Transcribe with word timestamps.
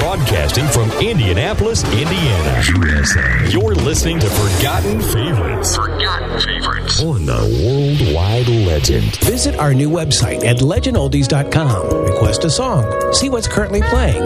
Broadcasting 0.00 0.66
from 0.68 0.90
Indianapolis, 0.92 1.84
Indiana, 1.92 2.62
USA. 2.74 3.50
You're 3.50 3.74
listening 3.74 4.18
to 4.20 4.28
Forgotten 4.30 5.00
Favorites. 5.00 5.76
Forgotten 5.76 6.40
Favorites. 6.40 7.02
On 7.02 7.26
the 7.26 7.34
Worldwide 7.64 8.48
Legend. 8.48 9.14
Visit 9.16 9.56
our 9.56 9.74
new 9.74 9.90
website 9.90 10.42
at 10.44 10.56
legendoldies.com. 10.56 12.04
Request 12.06 12.44
a 12.44 12.50
song. 12.50 13.12
See 13.12 13.28
what's 13.28 13.46
currently 13.46 13.82
playing. 13.82 14.22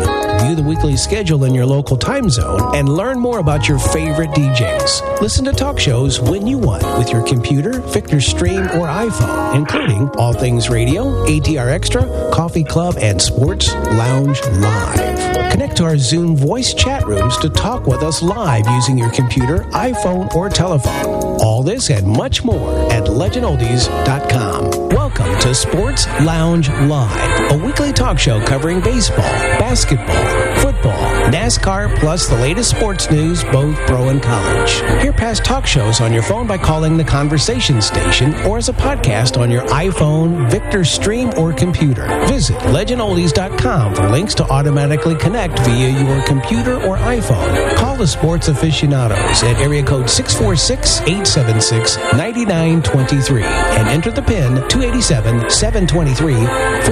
View 0.46 0.54
the 0.54 0.62
weekly 0.64 0.96
schedule 0.96 1.44
in 1.44 1.54
your 1.54 1.66
local 1.66 1.96
time 1.96 2.30
zone 2.30 2.74
and 2.76 2.88
learn 2.88 3.18
more 3.18 3.40
about 3.40 3.68
your 3.68 3.78
favorite 3.78 4.30
DJs. 4.30 5.20
Listen 5.20 5.44
to 5.44 5.52
talk 5.52 5.80
shows 5.80 6.20
when 6.20 6.46
you 6.46 6.56
want 6.56 6.84
with 6.98 7.10
your 7.10 7.24
computer, 7.26 7.80
Victor 7.80 8.20
Stream, 8.20 8.62
or 8.62 8.86
iPhone, 8.86 9.56
including 9.56 10.08
All 10.10 10.32
Things 10.32 10.70
Radio, 10.70 11.04
ATR 11.26 11.68
Extra, 11.68 12.02
Coffee 12.32 12.64
Club, 12.64 12.94
and 12.98 13.20
Sports 13.20 13.74
Lounge 13.74 14.40
Live. 14.44 15.50
Connect 15.50 15.63
to 15.72 15.84
our 15.84 15.96
Zoom 15.96 16.36
voice 16.36 16.74
chat 16.74 17.06
rooms 17.06 17.38
to 17.38 17.48
talk 17.48 17.86
with 17.86 18.02
us 18.02 18.22
live 18.22 18.66
using 18.66 18.98
your 18.98 19.10
computer, 19.10 19.60
iPhone, 19.70 20.32
or 20.34 20.48
telephone. 20.48 21.40
All 21.40 21.62
this 21.62 21.90
and 21.90 22.06
much 22.06 22.44
more 22.44 22.70
at 22.92 23.04
legendoldies.com. 23.04 24.88
Welcome 24.90 25.38
to 25.40 25.54
Sports 25.54 26.06
Lounge 26.20 26.68
Live, 26.68 27.52
a 27.52 27.64
weekly 27.64 27.92
talk 27.92 28.18
show 28.18 28.44
covering 28.44 28.80
baseball, 28.80 29.24
basketball, 29.58 30.06
NASCAR, 31.30 31.98
plus 31.98 32.28
the 32.28 32.36
latest 32.36 32.70
sports 32.70 33.10
news, 33.10 33.42
both 33.44 33.76
pro 33.86 34.08
and 34.10 34.22
college. 34.22 34.72
Hear 35.02 35.12
past 35.12 35.44
talk 35.44 35.66
shows 35.66 36.00
on 36.00 36.12
your 36.12 36.22
phone 36.22 36.46
by 36.46 36.58
calling 36.58 36.96
the 36.96 37.04
Conversation 37.04 37.80
Station 37.80 38.34
or 38.46 38.58
as 38.58 38.68
a 38.68 38.72
podcast 38.74 39.38
on 39.40 39.50
your 39.50 39.62
iPhone, 39.62 40.50
Victor 40.50 40.84
Stream, 40.84 41.32
or 41.38 41.52
computer. 41.52 42.06
Visit 42.26 42.56
legendoldies.com 42.58 43.94
for 43.94 44.08
links 44.10 44.34
to 44.34 44.44
automatically 44.44 45.14
connect 45.16 45.58
via 45.60 45.88
your 46.04 46.22
computer 46.26 46.74
or 46.82 46.96
iPhone. 46.98 47.74
Call 47.76 47.96
the 47.96 48.06
sports 48.06 48.48
aficionados 48.48 49.42
at 49.42 49.56
area 49.56 49.82
code 49.82 50.10
646 50.10 51.00
876 51.00 51.96
9923 52.12 53.42
and 53.42 53.88
enter 53.88 54.10
the 54.10 54.22
PIN 54.22 54.56
287 54.68 55.48
723 55.48 56.34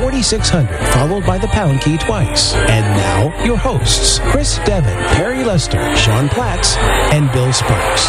4600, 0.01 0.79
followed 0.93 1.27
by 1.27 1.37
the 1.39 1.49
pound 1.49 1.81
key 1.83 1.99
twice. 1.99 2.55
And 2.55 2.97
now, 2.97 3.45
your 3.45 3.57
hosts, 3.59 4.22
Chris 4.31 4.59
Devon, 4.65 4.97
Perry 5.17 5.45
Lester, 5.45 5.97
Sean 5.97 6.29
Platts, 6.29 6.77
and 7.13 7.31
Bill 7.33 7.53
Sparks. 7.53 8.07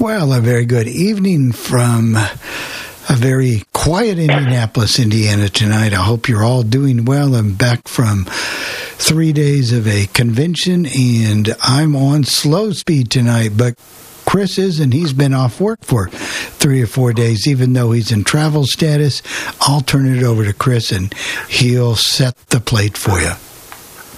Well, 0.00 0.32
a 0.32 0.40
very 0.40 0.64
good 0.66 0.88
evening 0.88 1.52
from 1.52 2.16
a 2.16 3.14
very 3.14 3.62
quiet 3.72 4.18
Indianapolis, 4.18 4.98
Indiana 4.98 5.48
tonight. 5.48 5.92
I 5.92 6.02
hope 6.02 6.28
you're 6.28 6.42
all 6.42 6.62
doing 6.62 7.04
well. 7.04 7.34
I'm 7.34 7.54
back 7.54 7.86
from 7.86 8.24
three 8.26 9.32
days 9.32 9.72
of 9.72 9.86
a 9.86 10.06
convention 10.06 10.86
and 10.86 11.54
I'm 11.62 11.94
on 11.94 12.24
slow 12.24 12.72
speed 12.72 13.10
tonight, 13.10 13.52
but 13.56 13.78
Chris 14.26 14.58
is, 14.58 14.80
and 14.80 14.92
he's 14.92 15.12
been 15.12 15.34
off 15.34 15.60
work 15.60 15.84
for 15.84 16.08
three 16.08 16.82
or 16.82 16.86
four 16.86 17.12
days, 17.12 17.46
even 17.46 17.72
though 17.72 17.92
he's 17.92 18.10
in 18.10 18.24
travel 18.24 18.64
status. 18.64 19.22
I'll 19.60 19.80
turn 19.80 20.06
it 20.06 20.22
over 20.22 20.44
to 20.44 20.52
Chris 20.52 20.92
and 20.92 21.12
he'll 21.48 21.96
set 21.96 22.36
the 22.48 22.60
plate 22.60 22.96
for 22.96 23.20
you. 23.20 23.32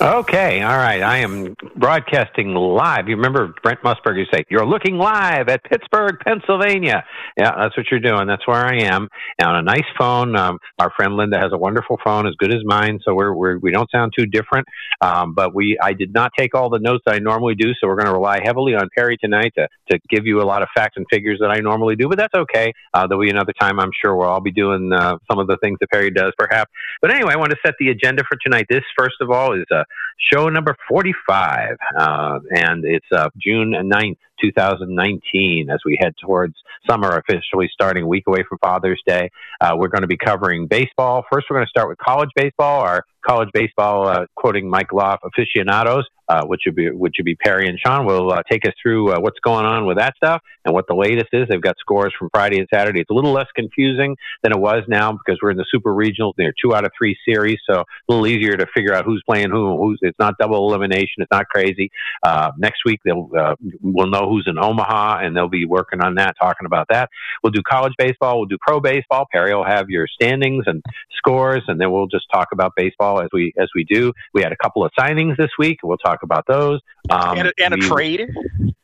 Okay, 0.00 0.62
all 0.62 0.76
right. 0.76 1.02
I 1.02 1.18
am 1.18 1.54
broadcasting 1.78 2.54
live. 2.54 3.08
You 3.08 3.16
remember 3.16 3.54
Brent 3.62 3.80
Musburger 3.82 4.24
say, 4.32 4.44
You're 4.48 4.66
looking 4.66 4.96
live 4.96 5.48
at 5.48 5.62
Pittsburgh, 5.64 6.16
Pennsylvania. 6.24 7.04
Yeah, 7.36 7.52
that's 7.60 7.76
what 7.76 7.86
you're 7.90 8.00
doing. 8.00 8.26
That's 8.26 8.46
where 8.46 8.64
I 8.64 8.84
am. 8.84 9.08
On 9.44 9.56
a 9.56 9.62
nice 9.62 9.84
phone. 9.98 10.36
Um, 10.36 10.58
our 10.78 10.90
friend 10.96 11.16
Linda 11.16 11.38
has 11.38 11.52
a 11.52 11.58
wonderful 11.58 11.98
phone, 12.04 12.26
as 12.26 12.34
good 12.38 12.52
as 12.52 12.60
mine, 12.64 12.98
so 13.04 13.14
we're, 13.14 13.32
we're 13.32 13.58
we 13.58 13.70
don't 13.70 13.90
sound 13.90 14.12
too 14.16 14.26
different. 14.26 14.66
Um, 15.00 15.34
but 15.34 15.54
we 15.54 15.78
I 15.82 15.92
did 15.92 16.12
not 16.12 16.32
take 16.36 16.54
all 16.54 16.70
the 16.70 16.78
notes 16.78 17.04
that 17.06 17.14
I 17.14 17.18
normally 17.18 17.54
do, 17.54 17.72
so 17.80 17.86
we're 17.86 17.96
going 17.96 18.06
to 18.06 18.12
rely 18.12 18.40
heavily 18.42 18.74
on 18.74 18.88
Perry 18.96 19.16
tonight 19.18 19.52
to, 19.56 19.68
to 19.90 19.98
give 20.08 20.26
you 20.26 20.40
a 20.40 20.44
lot 20.44 20.62
of 20.62 20.68
facts 20.74 20.94
and 20.96 21.06
figures 21.10 21.38
that 21.40 21.50
I 21.50 21.58
normally 21.60 21.96
do. 21.96 22.08
But 22.08 22.18
that's 22.18 22.34
okay. 22.34 22.72
Uh, 22.94 23.06
there'll 23.06 23.22
be 23.22 23.30
another 23.30 23.52
time 23.58 23.78
I'm 23.78 23.90
sure 24.02 24.14
where 24.14 24.28
I'll 24.28 24.40
be 24.40 24.52
doing 24.52 24.92
uh, 24.92 25.18
some 25.30 25.38
of 25.38 25.46
the 25.46 25.56
things 25.62 25.78
that 25.80 25.90
Perry 25.90 26.10
does, 26.10 26.32
perhaps. 26.38 26.70
But 27.00 27.10
anyway, 27.10 27.32
I 27.34 27.36
want 27.36 27.50
to 27.50 27.58
set 27.64 27.74
the 27.78 27.88
agenda 27.88 28.22
for 28.28 28.38
tonight. 28.42 28.66
This, 28.68 28.82
first 28.96 29.16
of 29.20 29.30
all, 29.30 29.52
is 29.52 29.66
uh, 29.70 29.84
show 30.32 30.48
number 30.48 30.76
45, 30.88 31.65
uh, 31.98 32.38
and 32.50 32.84
it's 32.84 33.06
uh, 33.12 33.28
June 33.38 33.72
9th, 33.72 34.18
2019, 34.40 35.70
as 35.70 35.78
we 35.84 35.98
head 36.00 36.14
towards 36.20 36.54
summer, 36.88 37.10
officially 37.16 37.68
starting 37.72 38.04
a 38.04 38.06
week 38.06 38.24
away 38.26 38.44
from 38.48 38.58
Father's 38.58 39.02
Day. 39.06 39.30
Uh, 39.60 39.74
we're 39.76 39.88
going 39.88 40.02
to 40.02 40.08
be 40.08 40.16
covering 40.16 40.66
baseball. 40.66 41.24
First, 41.30 41.46
we're 41.50 41.56
going 41.56 41.66
to 41.66 41.70
start 41.70 41.88
with 41.88 41.98
college 41.98 42.30
baseball. 42.36 42.80
Our 42.80 43.04
college 43.26 43.48
baseball, 43.52 44.08
uh, 44.08 44.26
quoting 44.36 44.70
Mike 44.70 44.92
Loff, 44.92 45.20
aficionados, 45.24 46.04
uh, 46.28 46.44
which 46.46 46.62
would 46.66 46.74
be 46.74 46.90
which 46.90 47.14
would 47.18 47.24
be 47.24 47.36
Perry 47.36 47.68
and 47.68 47.78
Sean, 47.78 48.06
will 48.06 48.32
uh, 48.32 48.42
take 48.50 48.66
us 48.66 48.72
through 48.82 49.12
uh, 49.12 49.20
what's 49.20 49.38
going 49.40 49.64
on 49.64 49.86
with 49.86 49.98
that 49.98 50.14
stuff 50.16 50.42
and 50.64 50.74
what 50.74 50.86
the 50.88 50.94
latest 50.94 51.28
is. 51.32 51.46
They've 51.48 51.60
got 51.60 51.76
scores 51.78 52.12
from 52.18 52.30
Friday 52.32 52.58
and 52.58 52.68
Saturday. 52.72 53.00
It's 53.00 53.10
a 53.10 53.14
little 53.14 53.32
less 53.32 53.46
confusing 53.54 54.16
than 54.42 54.52
it 54.52 54.58
was 54.58 54.82
now 54.88 55.12
because 55.12 55.38
we're 55.42 55.50
in 55.50 55.56
the 55.56 55.66
super 55.70 55.92
regionals. 55.92 56.34
They're 56.36 56.54
two 56.60 56.74
out 56.74 56.84
of 56.84 56.92
three 56.98 57.16
series, 57.28 57.58
so 57.68 57.80
a 57.80 57.84
little 58.08 58.26
easier 58.26 58.56
to 58.56 58.66
figure 58.74 58.94
out 58.94 59.04
who's 59.04 59.22
playing 59.28 59.50
who. 59.50 59.76
Who's 59.76 59.98
it's 60.02 60.18
not 60.18 60.34
double 60.38 60.68
elimination. 60.68 61.18
It's 61.18 61.30
not 61.30 61.46
crazy. 61.48 61.90
Uh, 62.22 62.50
next 62.58 62.80
week 62.84 63.00
they'll 63.04 63.30
uh, 63.38 63.54
we'll 63.80 64.08
know 64.08 64.25
who's 64.28 64.46
in 64.46 64.58
Omaha, 64.58 65.18
and 65.20 65.36
they'll 65.36 65.48
be 65.48 65.64
working 65.64 66.00
on 66.00 66.16
that, 66.16 66.36
talking 66.40 66.66
about 66.66 66.86
that. 66.90 67.10
We'll 67.42 67.52
do 67.52 67.62
college 67.62 67.94
baseball. 67.98 68.38
We'll 68.38 68.48
do 68.48 68.58
pro 68.60 68.80
baseball. 68.80 69.26
Perry 69.30 69.54
will 69.54 69.64
have 69.64 69.88
your 69.88 70.06
standings 70.06 70.64
and 70.66 70.82
scores, 71.16 71.62
and 71.68 71.80
then 71.80 71.92
we'll 71.92 72.06
just 72.06 72.26
talk 72.32 72.48
about 72.52 72.72
baseball 72.76 73.20
as 73.20 73.28
we 73.32 73.52
as 73.58 73.68
we 73.74 73.84
do. 73.84 74.12
We 74.34 74.42
had 74.42 74.52
a 74.52 74.56
couple 74.56 74.84
of 74.84 74.92
signings 74.98 75.36
this 75.36 75.50
week. 75.58 75.78
We'll 75.82 75.98
talk 75.98 76.22
about 76.22 76.46
those. 76.46 76.80
Um, 77.10 77.38
and, 77.38 77.48
a, 77.48 77.52
and 77.58 77.74
a 77.74 77.76
we, 77.76 77.88
trade. 77.88 78.28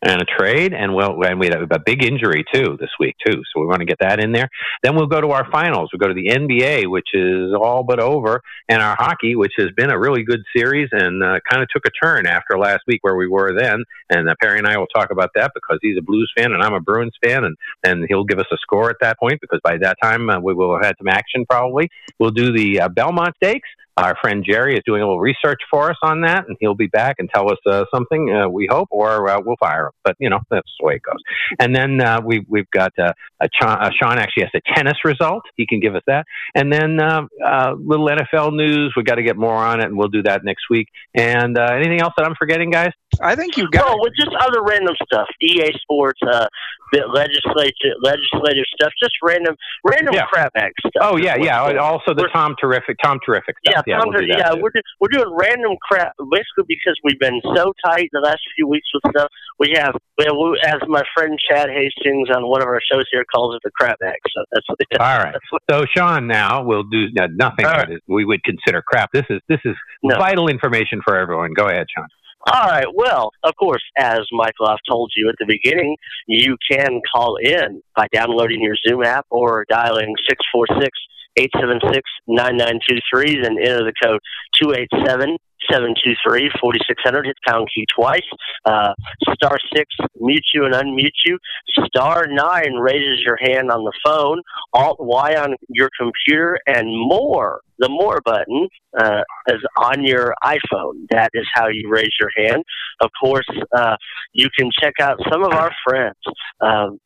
And 0.04 0.20
a 0.20 0.24
trade, 0.24 0.74
and 0.74 0.94
well, 0.94 1.22
and 1.22 1.38
we 1.38 1.46
have 1.46 1.70
a 1.70 1.78
big 1.78 2.04
injury 2.04 2.44
too 2.52 2.76
this 2.80 2.90
week 2.98 3.14
too, 3.24 3.34
so 3.34 3.60
we 3.60 3.66
want 3.66 3.80
to 3.80 3.84
get 3.84 4.00
that 4.00 4.18
in 4.18 4.32
there. 4.32 4.48
Then 4.82 4.96
we'll 4.96 5.06
go 5.06 5.20
to 5.20 5.28
our 5.28 5.48
finals. 5.52 5.90
We 5.92 5.96
will 5.96 6.08
go 6.08 6.14
to 6.14 6.14
the 6.14 6.28
NBA, 6.28 6.90
which 6.90 7.10
is 7.14 7.52
all 7.54 7.84
but 7.84 8.00
over, 8.00 8.42
and 8.68 8.82
our 8.82 8.96
hockey, 8.96 9.36
which 9.36 9.52
has 9.58 9.68
been 9.76 9.90
a 9.90 9.98
really 9.98 10.24
good 10.24 10.40
series 10.56 10.88
and 10.90 11.22
uh, 11.22 11.38
kind 11.48 11.62
of 11.62 11.68
took 11.68 11.86
a 11.86 11.90
turn 12.04 12.26
after 12.26 12.58
last 12.58 12.80
week 12.88 12.98
where 13.02 13.14
we 13.14 13.28
were 13.28 13.56
then. 13.56 13.84
And 14.10 14.28
uh, 14.28 14.34
Perry 14.42 14.58
and 14.58 14.66
I 14.66 14.76
will 14.76 14.88
talk 14.88 15.12
about 15.12 15.30
that 15.36 15.52
because 15.54 15.78
he's 15.80 15.96
a 15.96 16.02
Blues 16.02 16.32
fan 16.36 16.52
and 16.52 16.62
I'm 16.62 16.74
a 16.74 16.80
Bruins 16.80 17.14
fan, 17.22 17.44
and 17.44 17.56
and 17.84 18.04
he'll 18.08 18.24
give 18.24 18.40
us 18.40 18.46
a 18.52 18.56
score 18.56 18.90
at 18.90 18.96
that 19.00 19.20
point 19.20 19.40
because 19.40 19.60
by 19.62 19.78
that 19.78 19.98
time 20.02 20.28
uh, 20.28 20.40
we 20.40 20.52
will 20.52 20.74
have 20.74 20.84
had 20.84 20.96
some 20.98 21.08
action 21.08 21.46
probably. 21.48 21.88
We'll 22.18 22.30
do 22.30 22.52
the 22.52 22.80
uh, 22.80 22.88
Belmont 22.88 23.36
Stakes. 23.36 23.68
Our 23.98 24.16
friend 24.22 24.42
Jerry 24.48 24.74
is 24.74 24.80
doing 24.86 25.02
a 25.02 25.04
little 25.04 25.20
research 25.20 25.60
for 25.70 25.90
us 25.90 25.98
on 26.02 26.22
that, 26.22 26.48
and 26.48 26.56
he'll 26.60 26.74
be 26.74 26.86
back 26.86 27.16
and 27.18 27.28
tell 27.32 27.50
us 27.52 27.58
uh, 27.66 27.84
something. 27.94 28.32
Uh, 28.32 28.48
we 28.48 28.66
hope, 28.70 28.88
or 28.90 29.28
uh, 29.28 29.38
we'll 29.44 29.56
fire 29.60 29.86
him. 29.86 29.92
But 30.02 30.16
you 30.18 30.30
know 30.30 30.40
that's 30.50 30.68
the 30.80 30.86
way 30.86 30.94
it 30.94 31.02
goes. 31.02 31.20
And 31.60 31.76
then 31.76 32.00
uh, 32.00 32.20
we 32.24 32.44
we've 32.48 32.70
got 32.70 32.92
uh, 32.98 33.12
a 33.40 33.48
Sean, 33.60 33.78
uh, 33.82 33.90
Sean 34.00 34.18
actually 34.18 34.44
has 34.44 34.52
a 34.54 34.74
tennis 34.74 34.96
result. 35.04 35.42
He 35.56 35.66
can 35.66 35.78
give 35.80 35.94
us 35.94 36.02
that. 36.06 36.24
And 36.54 36.72
then 36.72 37.00
uh, 37.00 37.22
uh, 37.44 37.74
little 37.78 38.08
NFL 38.08 38.56
news. 38.56 38.94
We've 38.96 39.04
got 39.04 39.16
to 39.16 39.22
get 39.22 39.36
more 39.36 39.54
on 39.54 39.80
it, 39.80 39.84
and 39.86 39.96
we'll 39.98 40.08
do 40.08 40.22
that 40.22 40.42
next 40.42 40.70
week. 40.70 40.88
And 41.14 41.58
uh, 41.58 41.68
anything 41.74 42.00
else 42.00 42.14
that 42.16 42.24
I'm 42.24 42.34
forgetting, 42.38 42.70
guys? 42.70 42.92
I 43.20 43.34
think 43.34 43.58
you 43.58 43.68
got. 43.70 43.84
Oh, 43.88 43.98
with 44.00 44.14
just 44.18 44.34
other 44.40 44.62
random 44.62 44.94
stuff, 45.04 45.26
EA 45.42 45.70
Sports, 45.82 46.20
uh, 46.26 46.46
legislative 46.92 47.74
legislative 48.02 48.64
stuff, 48.74 48.92
just 49.02 49.12
random 49.22 49.54
random 49.84 50.14
Yeah. 50.14 50.26
crap 50.26 50.52
bag 50.54 50.72
stuff. 50.80 50.92
Oh 51.02 51.16
yeah, 51.16 51.36
yeah. 51.36 51.60
Also 51.78 52.14
the 52.14 52.22
We're- 52.22 52.30
Tom 52.32 52.56
Terrific, 52.60 52.96
Tom 53.02 53.18
Terrific 53.24 53.56
stuff. 53.64 53.74
Yeah, 53.76 53.81
Yeah, 53.86 54.00
we'll 54.04 54.12
do 54.12 54.26
that 54.26 54.38
yeah, 54.38 54.50
too. 54.50 54.62
we're 54.62 54.70
do, 54.70 54.80
we're 55.00 55.08
doing 55.12 55.34
random 55.38 55.76
crap 55.82 56.12
basically 56.30 56.64
because 56.68 56.96
we've 57.04 57.18
been 57.18 57.40
so 57.54 57.72
tight 57.84 58.08
the 58.12 58.20
last 58.20 58.40
few 58.56 58.66
weeks 58.66 58.86
with 58.94 59.12
stuff. 59.12 59.28
We 59.58 59.72
have, 59.76 59.94
we 60.18 60.24
have 60.24 60.36
as 60.74 60.80
my 60.88 61.02
friend 61.14 61.38
Chad 61.48 61.68
Hastings 61.70 62.28
on 62.34 62.48
one 62.48 62.62
of 62.62 62.68
our 62.68 62.80
shows 62.90 63.04
here 63.12 63.24
calls 63.32 63.54
it 63.56 63.60
the 63.64 63.70
crap 63.70 63.98
bag. 64.00 64.16
So 64.34 64.44
that's 64.52 64.68
what 64.68 64.78
it 64.80 64.86
is. 64.92 64.98
All 65.00 65.18
right. 65.18 65.34
What, 65.50 65.62
So 65.70 65.84
Sean, 65.96 66.26
now 66.26 66.62
we'll 66.64 66.82
do 66.84 67.06
uh, 67.20 67.28
nothing 67.34 67.66
All 67.66 67.72
that 67.72 67.90
is, 67.90 68.00
we 68.08 68.24
would 68.24 68.42
consider 68.44 68.82
crap. 68.82 69.10
This 69.12 69.24
is 69.30 69.40
this 69.48 69.60
is 69.64 69.74
No. 70.02 70.16
vital 70.18 70.48
information 70.48 71.00
for 71.04 71.16
everyone. 71.16 71.52
Go 71.54 71.66
ahead, 71.68 71.86
Sean. 71.94 72.06
all 72.52 72.66
right. 72.68 72.86
Well, 72.92 73.30
of 73.44 73.54
course, 73.56 73.82
as 73.96 74.20
Michael 74.32 74.66
I've 74.66 74.78
told 74.88 75.12
you 75.16 75.28
at 75.28 75.36
the 75.38 75.46
beginning, 75.46 75.96
you 76.26 76.56
can 76.70 77.00
call 77.14 77.36
in 77.36 77.80
by 77.94 78.06
downloading 78.12 78.60
your 78.62 78.74
Zoom 78.86 79.04
app 79.04 79.26
or 79.30 79.64
dialing 79.68 80.14
six 80.28 80.44
four 80.52 80.66
six 80.80 80.90
eight 81.36 81.50
seven 81.58 81.80
six 81.92 82.02
nine 82.26 82.56
nine 82.56 82.78
two 82.88 82.98
three. 83.12 83.40
Then 83.40 83.56
enter 83.58 83.84
the 83.84 83.92
code 84.02 84.20
two 84.60 84.72
eight 84.72 84.88
seven. 85.06 85.36
723 85.70 86.50
4600 86.60 87.26
hit 87.26 87.36
pound 87.46 87.68
key 87.74 87.86
twice 87.94 88.20
uh, 88.64 88.92
star 89.34 89.58
6 89.74 89.86
mute 90.20 90.44
you 90.54 90.64
and 90.64 90.74
unmute 90.74 91.10
you 91.24 91.38
star 91.86 92.26
9 92.28 92.74
raises 92.74 93.20
your 93.24 93.36
hand 93.40 93.70
on 93.70 93.84
the 93.84 93.92
phone 94.04 94.42
alt 94.72 94.96
y 94.98 95.34
on 95.36 95.54
your 95.68 95.88
computer 95.98 96.58
and 96.66 96.88
more 96.88 97.60
the 97.78 97.88
more 97.88 98.20
button 98.24 98.68
uh, 98.98 99.22
is 99.48 99.62
on 99.76 100.04
your 100.04 100.34
iphone 100.44 101.06
that 101.10 101.30
is 101.34 101.46
how 101.54 101.68
you 101.68 101.88
raise 101.88 102.12
your 102.20 102.30
hand 102.36 102.62
of 103.00 103.10
course 103.22 103.48
uh, 103.76 103.96
you 104.32 104.48
can 104.58 104.70
check 104.80 104.94
out 105.00 105.18
some 105.30 105.44
of 105.44 105.52
our 105.52 105.72
friends 105.86 106.16
um, 106.60 106.98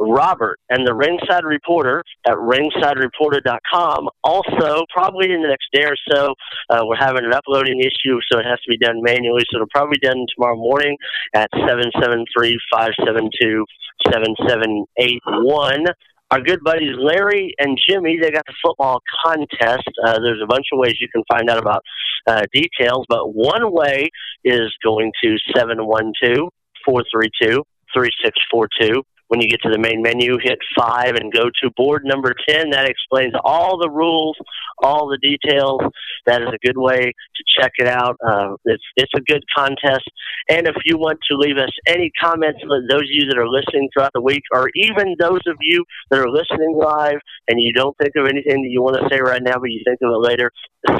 Robert 0.00 0.58
and 0.70 0.86
the 0.86 0.94
Ringside 0.94 1.44
Reporter 1.44 2.02
at 2.26 2.34
ringsidereporter.com. 2.34 4.08
Also, 4.24 4.84
probably 4.92 5.32
in 5.32 5.42
the 5.42 5.48
next 5.48 5.68
day 5.72 5.84
or 5.84 5.96
so, 6.10 6.34
uh, 6.70 6.80
we're 6.84 6.96
having 6.96 7.24
an 7.24 7.34
uploading 7.34 7.80
issue, 7.80 8.18
so 8.30 8.38
it 8.38 8.46
has 8.46 8.58
to 8.62 8.68
be 8.68 8.78
done 8.78 9.02
manually. 9.02 9.42
So 9.50 9.56
it'll 9.56 9.68
probably 9.74 9.98
be 10.00 10.08
done 10.08 10.24
tomorrow 10.34 10.56
morning 10.56 10.96
at 11.34 11.48
773 11.52 12.58
572 12.72 13.64
7781 14.10 15.84
our 16.30 16.40
good 16.40 16.62
buddies 16.62 16.94
Larry 16.96 17.54
and 17.58 17.76
Jimmy, 17.88 18.18
they 18.20 18.30
got 18.30 18.46
the 18.46 18.54
football 18.64 19.00
contest. 19.24 19.88
Uh, 20.04 20.20
there's 20.20 20.40
a 20.42 20.46
bunch 20.46 20.66
of 20.72 20.78
ways 20.78 20.94
you 21.00 21.08
can 21.08 21.24
find 21.28 21.50
out 21.50 21.58
about 21.58 21.82
uh, 22.26 22.42
details, 22.52 23.04
but 23.08 23.34
one 23.34 23.72
way 23.72 24.08
is 24.44 24.72
going 24.84 25.10
to 25.24 25.36
712 25.56 26.48
432 26.84 27.64
3642. 27.92 29.02
When 29.30 29.40
you 29.40 29.46
get 29.46 29.62
to 29.62 29.70
the 29.70 29.78
main 29.78 30.02
menu, 30.02 30.38
hit 30.42 30.58
five 30.76 31.14
and 31.14 31.32
go 31.32 31.44
to 31.62 31.70
board 31.76 32.02
number 32.04 32.34
10. 32.48 32.70
That 32.70 32.90
explains 32.90 33.32
all 33.44 33.78
the 33.78 33.88
rules, 33.88 34.36
all 34.82 35.06
the 35.06 35.18
details. 35.18 35.80
That 36.26 36.42
is 36.42 36.48
a 36.48 36.58
good 36.66 36.76
way 36.76 36.98
to 36.98 37.44
check 37.60 37.70
it 37.78 37.86
out. 37.86 38.16
Uh, 38.26 38.56
it's, 38.64 38.82
it's 38.96 39.12
a 39.14 39.20
good 39.20 39.44
contest. 39.56 40.10
And 40.48 40.66
if 40.66 40.74
you 40.84 40.98
want 40.98 41.20
to 41.30 41.36
leave 41.36 41.58
us 41.58 41.70
any 41.86 42.10
comments, 42.20 42.58
those 42.90 43.02
of 43.02 43.08
you 43.08 43.26
that 43.26 43.38
are 43.38 43.48
listening 43.48 43.88
throughout 43.94 44.10
the 44.14 44.20
week, 44.20 44.42
or 44.52 44.68
even 44.74 45.14
those 45.20 45.46
of 45.46 45.56
you 45.60 45.84
that 46.10 46.18
are 46.18 46.28
listening 46.28 46.74
live 46.76 47.20
and 47.46 47.60
you 47.60 47.72
don't 47.72 47.96
think 47.98 48.14
of 48.16 48.26
anything 48.26 48.62
that 48.62 48.68
you 48.68 48.82
want 48.82 48.96
to 48.96 49.08
say 49.14 49.20
right 49.20 49.42
now, 49.42 49.60
but 49.60 49.70
you 49.70 49.80
think 49.86 50.00
of 50.02 50.10
it 50.10 50.26
later, 50.26 50.50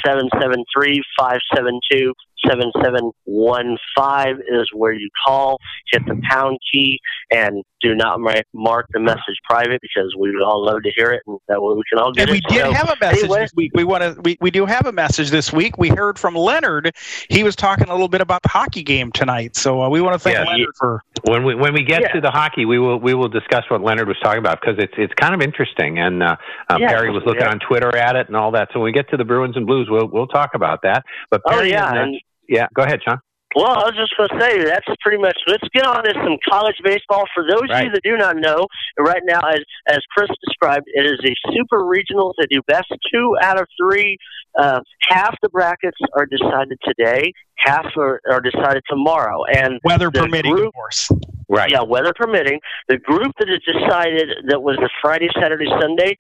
773 0.07 1.03
572 1.19 2.15
7715 2.47 4.43
is 4.61 4.69
where 4.75 4.93
you 4.93 5.09
call, 5.27 5.59
hit 5.93 6.05
the 6.07 6.21
pound 6.29 6.59
key, 6.73 6.99
and 7.31 7.63
do 7.81 7.95
not 7.95 8.21
mark 8.53 8.87
the 8.93 9.01
message 9.01 9.39
private 9.49 9.81
because 9.81 10.15
we 10.19 10.31
would 10.35 10.43
all 10.43 10.65
love 10.65 10.83
to 10.83 10.91
hear 10.95 11.11
it, 11.13 11.23
and 11.27 11.39
that 11.49 11.63
way 11.63 11.75
we 11.75 11.83
can 11.91 11.99
all 11.99 12.13
get 12.13 12.29
and 12.29 12.37
it. 12.37 12.43
we 12.49 12.55
did 12.55 12.65
so, 12.67 12.73
have 12.73 12.91
a 12.91 12.97
message 13.01 13.25
anyway, 13.25 13.41
this 13.41 13.53
week. 13.55 13.71
We 13.75 13.85
want 13.85 14.03
to. 14.03 14.21
We, 14.23 14.37
we 14.41 14.51
do 14.51 14.67
have 14.67 14.87
a 14.87 14.93
message 14.93 15.31
this 15.31 15.53
week. 15.53 15.79
We 15.79 15.89
heard 15.89 16.19
from 16.19 16.35
Leonard. 16.35 16.95
He 17.29 17.43
was 17.43 17.57
talking 17.57 17.89
a 17.89 17.93
little 17.93 18.09
bit 18.09 18.21
about 18.21 18.43
the 18.43 18.49
hockey 18.51 18.83
game 18.83 19.11
tonight. 19.13 19.57
So 19.57 19.83
uh, 19.83 19.89
we 19.89 20.01
want 20.01 20.15
to 20.15 20.19
thank 20.19 20.35
Yeah, 20.37 20.45
Leonard 20.45 20.59
he- 20.59 20.67
for. 20.79 21.03
When 21.25 21.45
we 21.45 21.55
when 21.55 21.73
we 21.75 21.83
get 21.83 22.03
Yeah. 22.03 22.13
to 22.13 22.21
the 22.21 22.31
hockey, 22.31 22.65
we 22.65 22.79
will 22.79 22.99
we 22.99 23.15
will 23.15 23.29
discuss 23.29 23.65
what 23.69 23.83
Leonard 23.83 24.09
was 24.09 24.17
talking 24.23 24.39
about 24.41 24.61
because 24.61 24.77
it's 24.79 24.95
it's 24.97 25.15
kind 25.15 25.35
of 25.35 25.41
interesting. 25.43 25.99
And 25.99 26.23
uh, 26.23 26.37
uh, 26.69 26.77
Yeah, 26.79 26.89
Perry 26.89 27.11
was 27.11 27.23
looking 27.27 27.43
yeah. 27.43 27.51
on 27.51 27.59
Twitter 27.61 27.95
at 27.97 28.17
it 28.17 28.27
and 28.29 28.37
all 28.37 28.51
that. 28.53 28.69
So 28.73 28.81
when 28.81 28.87
we 28.87 28.93
get 28.93 29.09
to 29.11 29.17
the 29.17 29.25
Bruins 29.25 29.57
and 29.57 29.67
Blues, 29.67 29.89
we'll 29.91 30.07
we'll 30.07 30.27
talk 30.29 30.51
about 30.55 30.81
that. 30.83 31.05
But 31.31 31.43
Oh, 31.47 31.61
yeah, 31.63 31.87
uh, 31.91 31.95
and- 32.05 32.21
yeah. 32.51 32.67
Go 32.75 32.83
ahead, 32.83 33.01
Sean. 33.03 33.21
Well, 33.57 33.67
I 33.67 33.83
was 33.91 33.97
just 33.97 34.15
going 34.17 34.29
to 34.29 34.39
say 34.39 34.65
that's 34.65 34.87
pretty 35.01 35.21
much. 35.21 35.37
Let's 35.49 35.67
get 35.75 35.85
on 35.85 36.05
to 36.05 36.13
some 36.15 36.39
college 36.49 36.77
baseball. 36.85 37.25
For 37.35 37.43
those 37.43 37.69
of 37.69 37.83
you 37.83 37.91
that 37.91 38.03
do 38.05 38.17
not 38.17 38.37
know, 38.37 38.67
right 38.97 39.23
now, 39.25 39.41
as 39.41 39.61
as 39.89 39.99
Chris 40.17 40.31
described, 40.47 40.85
it 40.87 41.05
is 41.05 41.19
a 41.25 41.35
super 41.53 41.85
regional. 41.85 42.33
They 42.39 42.47
do 42.49 42.61
best 42.69 42.87
two 43.13 43.37
out 43.43 43.61
of 43.61 43.67
three. 43.81 44.19
Uh, 44.57 44.81
half 45.09 45.35
the 45.43 45.49
brackets 45.49 45.99
are 46.17 46.27
decided 46.27 46.79
today. 46.85 47.33
Half 47.57 47.87
are, 47.97 48.21
are 48.31 48.41
decided 48.41 48.85
tomorrow. 48.89 49.43
And 49.53 49.81
Weather 49.85 50.13
permitting, 50.13 50.53
group- 50.55 50.69
of 50.69 50.75
course. 50.75 51.11
Right. 51.49 51.73
yeah, 51.73 51.83
weather 51.83 52.13
permitting, 52.15 52.61
the 52.89 52.97
group 52.97 53.33
that 53.41 53.49
is 53.49 53.61
decided 53.67 54.29
that 54.49 54.63
was 54.63 54.77
the 54.77 54.89
Friday, 55.03 55.29
Saturday, 55.35 55.67
Sunday, 55.81 56.17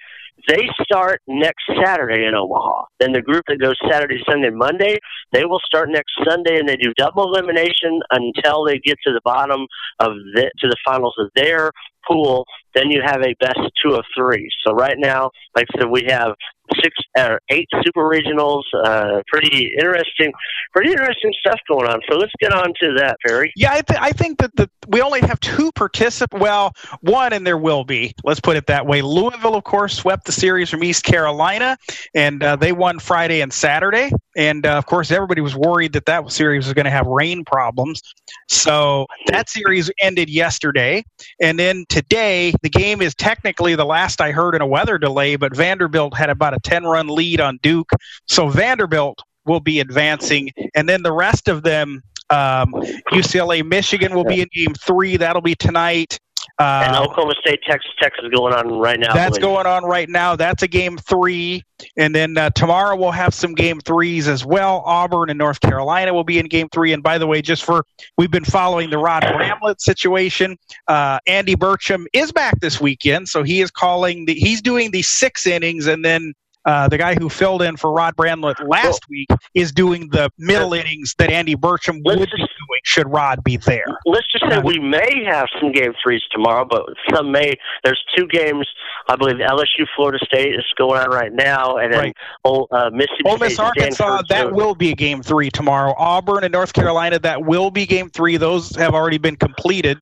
they 0.49 0.69
start 0.83 1.21
next 1.27 1.65
Saturday 1.83 2.25
in 2.27 2.35
Omaha. 2.35 2.85
Then 2.99 3.13
the 3.13 3.23
group 3.23 3.45
that 3.49 3.61
goes 3.61 3.77
Saturday, 3.91 4.21
Sunday, 4.29 4.51
Monday, 4.51 4.97
they 5.33 5.45
will 5.45 5.61
start 5.65 5.91
next 5.91 6.13
Sunday, 6.29 6.59
and 6.59 6.69
they 6.69 6.77
do 6.77 6.93
double 6.97 7.25
elimination 7.25 8.01
until 8.11 8.65
they 8.65 8.79
get 8.79 8.97
to 9.07 9.13
the 9.13 9.21
bottom 9.25 9.67
of 9.99 10.13
the 10.35 10.51
to 10.61 10.69
the 10.69 10.77
finals 10.85 11.15
of 11.19 11.31
their 11.35 11.71
pool. 12.07 12.45
Then 12.75 12.91
you 12.91 13.03
have 13.05 13.23
a 13.23 13.35
best 13.41 13.59
two 13.83 13.95
of 13.95 14.05
three. 14.17 14.49
So 14.65 14.73
right 14.73 14.97
now, 14.99 15.31
like 15.57 15.67
I 15.75 15.81
said, 15.81 15.91
we 15.91 16.05
have 16.09 16.35
six 16.83 16.97
or 17.17 17.41
eight 17.51 17.69
super 17.85 18.03
regionals. 18.03 18.63
Uh, 18.85 19.23
pretty 19.27 19.73
interesting, 19.79 20.33
pretty 20.73 20.91
interesting 20.91 21.33
stuff 21.41 21.59
going 21.69 21.89
on. 21.89 22.01
So 22.09 22.17
let's 22.17 22.33
get 22.41 22.53
on 22.53 22.73
to 22.81 22.95
that, 22.99 23.17
Perry. 23.27 23.53
Yeah, 23.57 23.73
I, 23.73 23.81
th- 23.83 24.01
I 24.01 24.13
think 24.13 24.39
that 24.39 24.55
the 24.57 24.71
we 24.89 25.01
only 25.01 25.21
have 25.21 25.41
two 25.41 25.73
participants. 25.73 26.41
Well, 26.41 26.73
one, 27.01 27.33
and 27.33 27.47
there 27.47 27.59
will 27.59 27.85
be. 27.85 28.15
Let's 28.25 28.41
put 28.41 28.57
it 28.57 28.67
that 28.67 28.87
way. 28.87 29.03
Louisville, 29.03 29.57
of 29.57 29.65
course, 29.65 29.95
swept 29.95 30.25
the 30.25 30.33
series 30.33 30.71
from 30.71 30.83
East 30.85 31.05
Carolina, 31.05 31.77
and 32.15 32.43
uh, 32.43 32.57
they 32.57 32.73
won 32.73 32.99
Friday 32.99 33.41
and 33.41 33.53
Saturday. 33.53 34.11
And 34.37 34.65
uh, 34.65 34.79
of 34.79 34.87
course, 34.87 35.11
everybody 35.11 35.41
was 35.41 35.57
worried 35.57 35.93
that 35.95 36.07
that 36.07 36.31
series 36.31 36.67
was 36.67 36.75
going 36.75 36.85
to 36.85 36.91
have 36.91 37.07
rain 37.07 37.45
problems. 37.45 38.01
So 38.49 39.07
that 39.27 39.49
series 39.49 39.91
ended 40.01 40.31
yesterday, 40.31 41.05
and 41.41 41.59
then 41.59 41.85
today 41.91 42.55
the 42.63 42.71
game 42.71 43.03
is 43.03 43.15
technically 43.15 43.75
the 43.75 43.85
last 43.85 44.23
I 44.23 44.31
heard 44.33 44.55
in 44.55 44.63
a 44.63 44.67
weather 44.67 44.97
delay. 44.97 45.37
But 45.37 45.55
Vanderbilt 45.55 46.17
had 46.17 46.31
about 46.31 46.55
a 46.55 46.59
ten-run 46.61 47.09
lead 47.09 47.41
on 47.41 47.59
Duke, 47.63 47.91
so 48.27 48.49
Vanderbilt 48.49 49.23
will 49.45 49.61
be 49.61 49.81
advancing, 49.81 50.51
and 50.75 50.89
then 50.89 51.03
the 51.03 51.13
rest 51.13 51.49
of 51.49 51.63
them 51.63 52.03
um, 52.31 52.73
UCLA, 53.13 53.67
Michigan 53.67 54.15
will 54.15 54.25
be 54.25 54.41
in 54.41 54.49
game 54.55 54.75
three. 54.75 55.17
That'll 55.17 55.43
be 55.43 55.57
tonight. 55.57 56.19
And 56.61 56.95
Uh, 56.95 57.05
Oklahoma 57.05 57.35
State, 57.41 57.61
Texas 57.67 57.91
Tech 57.99 58.13
is 58.23 58.31
going 58.31 58.53
on 58.53 58.69
right 58.79 59.01
now. 59.01 59.15
That's 59.15 59.39
going 59.39 59.67
on 59.67 59.83
right 59.85 60.09
now. 60.11 60.37
That's 60.37 60.63
a 60.63 60.69
game 60.69 60.99
three. 60.99 61.63
And 61.97 62.15
then 62.15 62.37
uh, 62.37 62.51
tomorrow 62.51 62.97
we'll 62.97 63.13
have 63.13 63.33
some 63.33 63.55
game 63.55 63.81
threes 63.81 64.29
as 64.29 64.45
well. 64.45 64.83
Auburn 64.85 65.31
and 65.31 65.39
North 65.39 65.61
Carolina 65.61 66.13
will 66.13 66.25
be 66.25 66.39
in 66.39 66.47
game 66.49 66.69
three. 66.71 66.93
And 66.93 67.03
by 67.03 67.17
the 67.17 67.27
way, 67.27 67.41
just 67.41 67.65
for 67.65 67.85
we've 68.19 68.31
been 68.31 68.45
following 68.45 68.91
the 68.91 68.99
Rod 68.99 69.23
Bramblett 69.23 69.81
situation. 69.81 70.59
Uh, 70.87 71.19
Andy 71.27 71.57
Burcham 71.57 72.05
is 72.13 72.31
back 72.31 72.61
this 72.61 72.79
weekend, 72.79 73.29
so 73.31 73.43
he 73.43 73.63
is 73.63 73.71
calling 73.71 74.27
the 74.27 74.35
he's 74.35 74.61
doing 74.61 74.91
the 74.91 75.01
six 75.01 75.47
innings, 75.47 75.87
and 75.87 76.05
then 76.05 76.35
uh, 76.67 76.89
the 76.89 76.99
guy 76.99 77.15
who 77.15 77.31
filled 77.31 77.63
in 77.63 77.79
for 77.79 77.91
Rod 77.91 78.15
Bramblett 78.17 78.69
last 78.69 79.09
week 79.09 79.29
is 79.55 79.73
doing 79.73 80.11
the 80.11 80.31
middle 80.37 80.75
innings 80.75 81.15
that 81.17 81.31
Andy 81.31 81.57
Burcham 81.57 82.03
would 82.05 82.19
be 82.19 82.47
doing 82.81 83.01
should 83.01 83.13
Rod 83.13 83.43
be 83.45 83.57
there. 83.57 83.85
Let's 84.07 84.27
just 84.33 84.45
say 84.51 84.59
we 84.61 84.79
may 84.79 85.25
have 85.27 85.49
some 85.61 85.73
game 85.73 85.93
threes 86.03 86.23
tomorrow, 86.31 86.65
but 86.69 86.85
some 87.15 87.33
may. 87.33 87.55
There's 87.85 88.03
two 88.17 88.27
games. 88.27 88.67
I 89.09 89.17
believe 89.17 89.37
LSU, 89.37 89.87
Florida 89.97 90.19
State 90.25 90.55
is 90.55 90.65
going 90.77 91.01
on 91.01 91.11
right 91.11 91.33
now, 91.33 91.77
and 91.77 91.93
then 91.93 92.01
Right. 92.01 92.17
Ole- 92.45 92.69
uh, 92.71 92.91
Mississippi 92.93 93.23
Ole 93.27 93.39
Miss 93.39 93.55
State, 93.55 93.65
Arkansas, 93.65 93.95
Stanford, 93.95 94.29
that 94.29 94.49
so- 94.49 94.55
will 94.55 94.75
be 94.75 94.91
a 94.91 94.95
game 94.95 95.23
three 95.23 95.51
tomorrow. 95.51 95.95
Auburn 95.99 96.45
and 96.45 96.53
North 96.53 96.73
Carolina, 96.73 97.19
that 97.19 97.43
will 97.45 97.71
be 97.71 97.87
game 97.87 98.09
three. 98.11 98.37
Those 98.37 98.75
have 98.77 98.95
already 98.95 99.19
been 99.19 99.37
completed. 99.37 99.99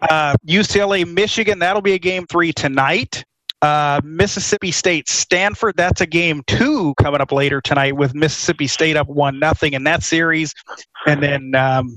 Uh, 0.00 0.34
UCLA, 0.46 1.04
Michigan, 1.04 1.58
that'll 1.60 1.82
be 1.82 1.92
a 1.94 1.98
game 1.98 2.26
three 2.26 2.52
tonight. 2.52 3.24
Uh, 3.62 4.00
Mississippi 4.02 4.72
State, 4.72 5.08
Stanford, 5.08 5.74
that's 5.76 6.00
a 6.00 6.06
game 6.06 6.42
two 6.48 6.94
coming 7.00 7.20
up 7.20 7.30
later 7.30 7.60
tonight 7.60 7.96
with 7.96 8.12
Mississippi 8.12 8.66
State 8.66 8.96
up 8.96 9.08
one 9.08 9.38
nothing 9.38 9.72
in 9.72 9.84
that 9.84 10.02
series. 10.02 10.52
And 11.06 11.22
then 11.22 11.54
um, 11.54 11.94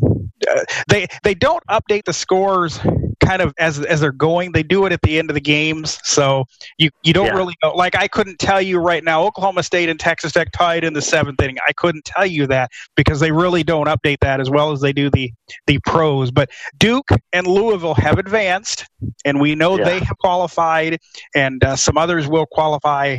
uh, 0.47 0.63
they 0.87 1.07
they 1.23 1.33
don't 1.33 1.63
update 1.67 2.03
the 2.05 2.13
scores 2.13 2.79
kind 3.25 3.41
of 3.41 3.53
as 3.57 3.79
as 3.79 3.99
they're 4.01 4.11
going. 4.11 4.51
They 4.51 4.63
do 4.63 4.85
it 4.85 4.91
at 4.93 5.01
the 5.01 5.17
end 5.17 5.29
of 5.29 5.33
the 5.33 5.41
games, 5.41 5.99
so 6.03 6.45
you 6.77 6.89
you 7.03 7.13
don't 7.13 7.27
Yeah. 7.27 7.33
really 7.33 7.55
know. 7.63 7.73
Like 7.73 7.95
I 7.95 8.07
couldn't 8.07 8.39
tell 8.39 8.61
you 8.61 8.79
right 8.79 9.03
now, 9.03 9.23
Oklahoma 9.23 9.63
State 9.63 9.89
and 9.89 9.99
Texas 9.99 10.31
Tech 10.31 10.51
tied 10.51 10.83
in 10.83 10.93
the 10.93 11.01
seventh 11.01 11.41
inning. 11.41 11.57
I 11.67 11.73
couldn't 11.73 12.05
tell 12.05 12.25
you 12.25 12.47
that 12.47 12.71
because 12.95 13.19
they 13.19 13.31
really 13.31 13.63
don't 13.63 13.87
update 13.87 14.17
that 14.21 14.39
as 14.39 14.49
well 14.49 14.71
as 14.71 14.81
they 14.81 14.93
do 14.93 15.09
the 15.09 15.31
the 15.67 15.79
pros. 15.85 16.31
But 16.31 16.49
Duke 16.77 17.09
and 17.33 17.47
Louisville 17.47 17.95
have 17.95 18.17
advanced, 18.17 18.85
and 19.25 19.39
we 19.41 19.55
know 19.55 19.77
Yeah. 19.77 19.85
they 19.85 19.99
have 19.99 20.17
qualified, 20.19 20.99
and 21.35 21.63
uh, 21.63 21.75
some 21.75 21.97
others 21.97 22.27
will 22.27 22.45
qualify. 22.45 23.17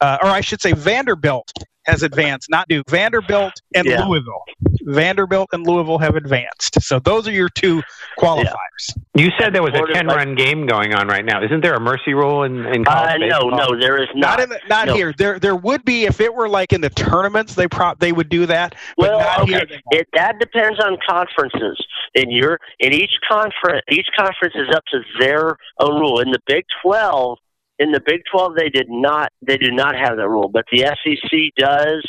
Uh, 0.00 0.18
or 0.22 0.28
I 0.28 0.40
should 0.42 0.60
say, 0.60 0.72
Vanderbilt 0.72 1.52
has 1.88 2.02
advanced, 2.02 2.48
not 2.50 2.68
Duke. 2.68 2.88
Vanderbilt 2.88 3.54
and 3.74 3.86
Yeah. 3.86 4.04
Louisville. 4.06 4.44
Vanderbilt 4.82 5.48
and 5.52 5.66
Louisville 5.66 5.98
have 5.98 6.16
advanced. 6.16 6.80
So 6.82 6.98
those 6.98 7.26
are 7.28 7.32
your 7.32 7.48
two 7.48 7.82
qualifiers. 8.18 8.54
You 9.14 9.30
said 9.38 9.52
there 9.52 9.62
was 9.62 9.74
a 9.74 9.92
ten-run 9.92 10.34
game 10.36 10.66
going 10.66 10.94
on 10.94 11.08
right 11.08 11.24
now. 11.24 11.42
Isn't 11.42 11.62
there 11.62 11.74
a 11.74 11.80
mercy 11.80 12.14
rule 12.14 12.44
in 12.44 12.64
in 12.66 12.86
Uh, 12.86 12.90
college 12.90 13.20
no, 13.20 13.26
baseball? 13.50 13.50
no, 13.74 13.80
there 13.80 14.00
is 14.02 14.08
Not 14.14 14.38
not. 14.38 14.40
in 14.40 14.48
the, 14.50 14.60
not 14.68 14.86
No. 14.86 14.94
here. 14.94 15.12
There 15.16 15.38
there 15.38 15.56
would 15.56 15.84
be 15.84 16.04
if 16.04 16.20
it 16.20 16.32
were 16.32 16.48
like 16.48 16.72
in 16.72 16.80
the 16.80 16.90
tournaments. 16.90 17.54
They 17.54 17.66
prop 17.66 17.98
they 17.98 18.12
would 18.12 18.28
do 18.28 18.46
that. 18.46 18.74
But 18.96 19.10
Well, 19.10 19.18
not 19.18 19.40
okay, 19.40 19.52
here. 19.52 19.80
it, 19.92 20.08
that 20.14 20.38
depends 20.38 20.78
on 20.80 20.96
conferences. 21.08 21.76
In 22.14 22.30
your 22.30 22.58
in 22.78 22.92
each 22.92 23.12
conference, 23.28 23.82
each 23.90 24.06
conference 24.16 24.54
is 24.54 24.68
up 24.74 24.84
to 24.92 25.00
their 25.18 25.56
own 25.80 26.00
rule. 26.00 26.20
In 26.20 26.30
the 26.30 26.40
Big 26.46 26.64
Twelve, 26.82 27.38
in 27.78 27.92
the 27.92 28.00
Big 28.04 28.22
Twelve, 28.30 28.54
they 28.56 28.68
did 28.68 28.88
not 28.88 29.32
they 29.42 29.56
do 29.56 29.70
not 29.70 29.94
have 29.96 30.16
that 30.16 30.28
rule, 30.28 30.48
but 30.48 30.64
the 30.72 30.80
SEC 30.80 31.38
does. 31.56 32.06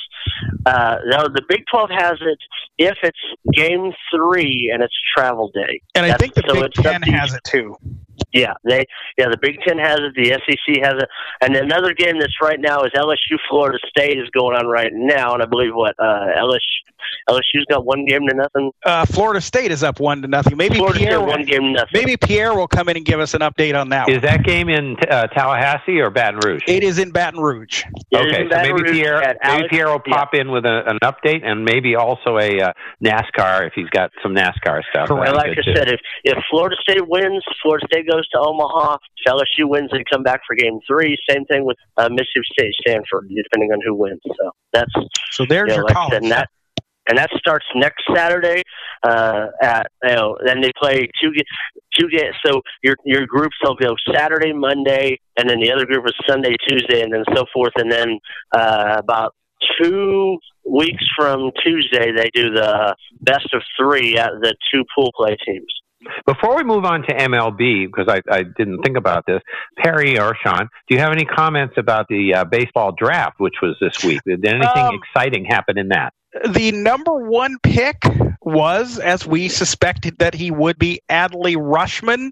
Uh, 0.66 0.98
no, 1.06 1.24
the 1.24 1.42
Big 1.48 1.64
Twelve 1.72 1.90
has 1.92 2.18
it 2.22 2.38
if 2.78 2.98
it's 3.04 3.20
Game 3.54 3.92
Three 4.14 4.72
and 4.74 4.84
it's 4.84 4.94
a 4.94 5.20
travel 5.20 5.52
day. 5.54 5.82
And 5.96 6.06
I 6.06 6.10
That's- 6.10 6.20
think 6.20 6.34
the 6.34 6.44
so 6.54 6.62
Big 6.62 6.74
Ten 6.74 7.02
has 7.04 7.34
it 7.34 7.44
too. 7.44 7.76
Yeah, 8.34 8.54
they 8.64 8.86
yeah 9.18 9.28
the 9.30 9.38
Big 9.42 9.58
Ten 9.68 9.78
has 9.78 10.00
it, 10.00 10.14
the 10.16 10.30
SEC 10.30 10.84
has 10.84 11.02
it, 11.02 11.10
and 11.42 11.56
another 11.56 11.94
game 11.94 12.20
that's 12.20 12.36
right 12.42 12.60
now 12.60 12.84
is 12.84 12.92
LSU 12.96 13.38
Florida 13.50 13.80
State 13.88 14.20
is 14.20 14.30
going 14.30 14.56
on 14.56 14.68
right 14.68 14.92
now, 14.94 15.34
and 15.34 15.42
I 15.42 15.46
believe 15.46 15.74
what 15.74 15.96
uh, 16.00 16.28
LSU 16.38 16.60
LSU's 17.30 17.66
got 17.70 17.86
one 17.86 18.06
game 18.06 18.28
to 18.28 18.36
nothing. 18.36 18.72
Uh, 18.86 19.06
Florida 19.06 19.42
State 19.42 19.72
is 19.72 19.84
up 19.84 20.00
one 20.00 20.22
to 20.22 20.28
nothing. 20.28 20.58
Maybe 20.58 20.76
Florida 20.76 21.00
Pierre 21.00 21.12
State 21.12 21.20
will, 21.20 21.28
one 21.28 21.46
game 21.46 21.62
to 21.62 21.72
nothing. 21.72 21.90
maybe 21.94 22.18
Pierre 22.18 22.56
will 22.56 22.68
come 22.68 22.90
in 22.90 22.98
and 22.98 23.06
give 23.06 23.20
us 23.20 23.34
an 23.34 23.42
update 23.42 23.80
on 23.80 23.90
that. 23.90 24.10
Is 24.10 24.16
one. 24.16 24.22
that 24.24 24.44
game 24.44 24.70
in 24.70 24.96
uh, 25.10 25.28
Tallahassee 25.28 26.00
or 26.00 26.10
Baton 26.10 26.40
Rouge? 26.40 26.64
It 26.68 26.84
is 26.84 27.00
in 27.00 27.12
Baton 27.12 27.40
Rouge. 27.40 27.84
It 28.12 28.16
is 28.16 28.28
okay, 28.28 28.42
in 28.42 28.46
so 28.46 28.50
Baton 28.50 28.72
maybe 28.72 28.84
Rouge 28.84 28.92
Pierre, 28.92 29.20
maybe 29.22 29.40
Alex- 29.42 29.68
Pierre 29.70 29.88
will 29.88 30.02
yeah. 30.08 30.16
pop 30.16 30.34
in 30.34 30.52
with 30.52 30.66
a, 30.66 30.84
an 30.88 31.00
update 31.04 31.46
and 31.46 31.64
maybe 31.64 31.96
also 31.96 32.38
a 32.38 32.62
uh, 32.62 32.74
NASCAR 33.04 33.68
if 33.68 33.74
he's 33.74 33.90
got 33.90 34.12
some 34.24 34.34
NASCAR 34.34 34.82
stuff. 34.90 35.08
Correct. 35.08 35.28
And 35.28 35.36
like 35.36 35.52
I 35.52 35.56
good, 35.56 35.66
too. 35.66 35.76
said, 35.76 35.88
if 35.90 36.00
if 36.24 36.38
Florida 36.50 36.76
State 36.82 37.08
wins, 37.08 37.44
Florida 37.62 37.86
State 37.92 38.10
goes 38.10 38.19
to 38.34 38.40
Omaha. 38.40 38.98
If 39.26 39.34
LSU 39.34 39.70
wins, 39.70 39.90
they 39.92 40.04
come 40.12 40.24
back 40.24 40.42
for 40.48 40.56
Game 40.56 40.80
Three. 40.88 41.18
Same 41.30 41.46
thing 41.46 41.66
with 41.66 41.78
uh, 41.98 42.10
Mississippi 42.10 42.48
State, 42.54 42.74
Stanford, 42.86 43.30
depending 43.30 43.72
on 43.72 43.80
who 43.86 43.96
wins. 43.96 44.22
So 44.26 44.52
that's 44.74 44.92
So 45.32 45.46
there's 45.46 45.70
you 45.70 45.74
know, 45.74 45.76
your 45.76 45.84
like 45.86 45.94
college. 45.94 46.14
said, 46.14 46.24
and 46.24 46.32
that 46.32 46.50
and 47.08 47.18
that 47.18 47.30
starts 47.38 47.66
next 47.76 48.04
Saturday. 48.14 48.62
Uh, 49.04 49.48
at 49.62 49.88
you 50.04 50.16
know, 50.16 50.38
then 50.46 50.62
they 50.62 50.72
play 50.80 51.10
two 51.22 51.32
two 52.00 52.08
games. 52.10 52.36
So 52.46 52.62
your 52.84 52.96
your 53.04 53.26
groups 53.26 53.56
will 53.64 53.76
go 53.76 53.96
Saturday, 54.14 54.54
Monday, 54.54 55.20
and 55.38 55.50
then 55.50 55.60
the 55.60 55.72
other 55.72 55.86
group 55.86 56.06
is 56.06 56.14
Sunday, 56.28 56.56
Tuesday, 56.68 57.02
and 57.02 57.14
then 57.14 57.24
so 57.36 57.46
forth. 57.54 57.74
And 57.78 57.92
then 57.92 58.20
uh, 58.56 58.96
about 59.00 59.36
two 59.82 60.38
weeks 60.70 61.04
from 61.18 61.52
Tuesday, 61.64 62.12
they 62.12 62.30
do 62.34 62.52
the 62.52 62.96
best 63.22 63.48
of 63.54 63.62
three 63.78 64.18
at 64.18 64.32
the 64.42 64.54
two 64.72 64.84
pool 64.96 65.12
play 65.16 65.36
teams. 65.46 65.74
Before 66.26 66.56
we 66.56 66.64
move 66.64 66.86
on 66.86 67.02
to 67.04 67.14
MLB, 67.14 67.86
because 67.88 68.08
I, 68.08 68.22
I 68.32 68.44
didn't 68.44 68.82
think 68.84 68.98
about 68.98 69.26
this, 69.26 69.42
Perry 69.78 70.18
or 70.20 70.36
Sean, 70.44 70.70
do 70.88 70.96
you 70.96 71.00
have 71.00 71.12
any 71.12 71.26
comments 71.26 71.76
about 71.78 72.08
the 72.08 72.34
uh, 72.36 72.44
baseball 72.46 72.94
draft, 72.98 73.40
which 73.40 73.56
was 73.62 73.76
this 73.82 74.04
week? 74.04 74.22
Did 74.26 74.46
anything 74.46 74.68
Um, 74.86 74.96
exciting 74.96 75.46
happen 75.46 75.78
in 75.78 75.90
that? 75.90 76.14
the 76.54 76.72
number 76.72 77.12
one 77.28 77.58
pick 77.64 77.98
was, 78.50 79.00
as 79.00 79.26
we 79.26 79.50
suspected 79.50 80.18
that 80.20 80.34
he 80.34 80.52
would 80.52 80.78
be, 80.78 81.00
Adley 81.10 81.56
Rutschman. 81.56 82.32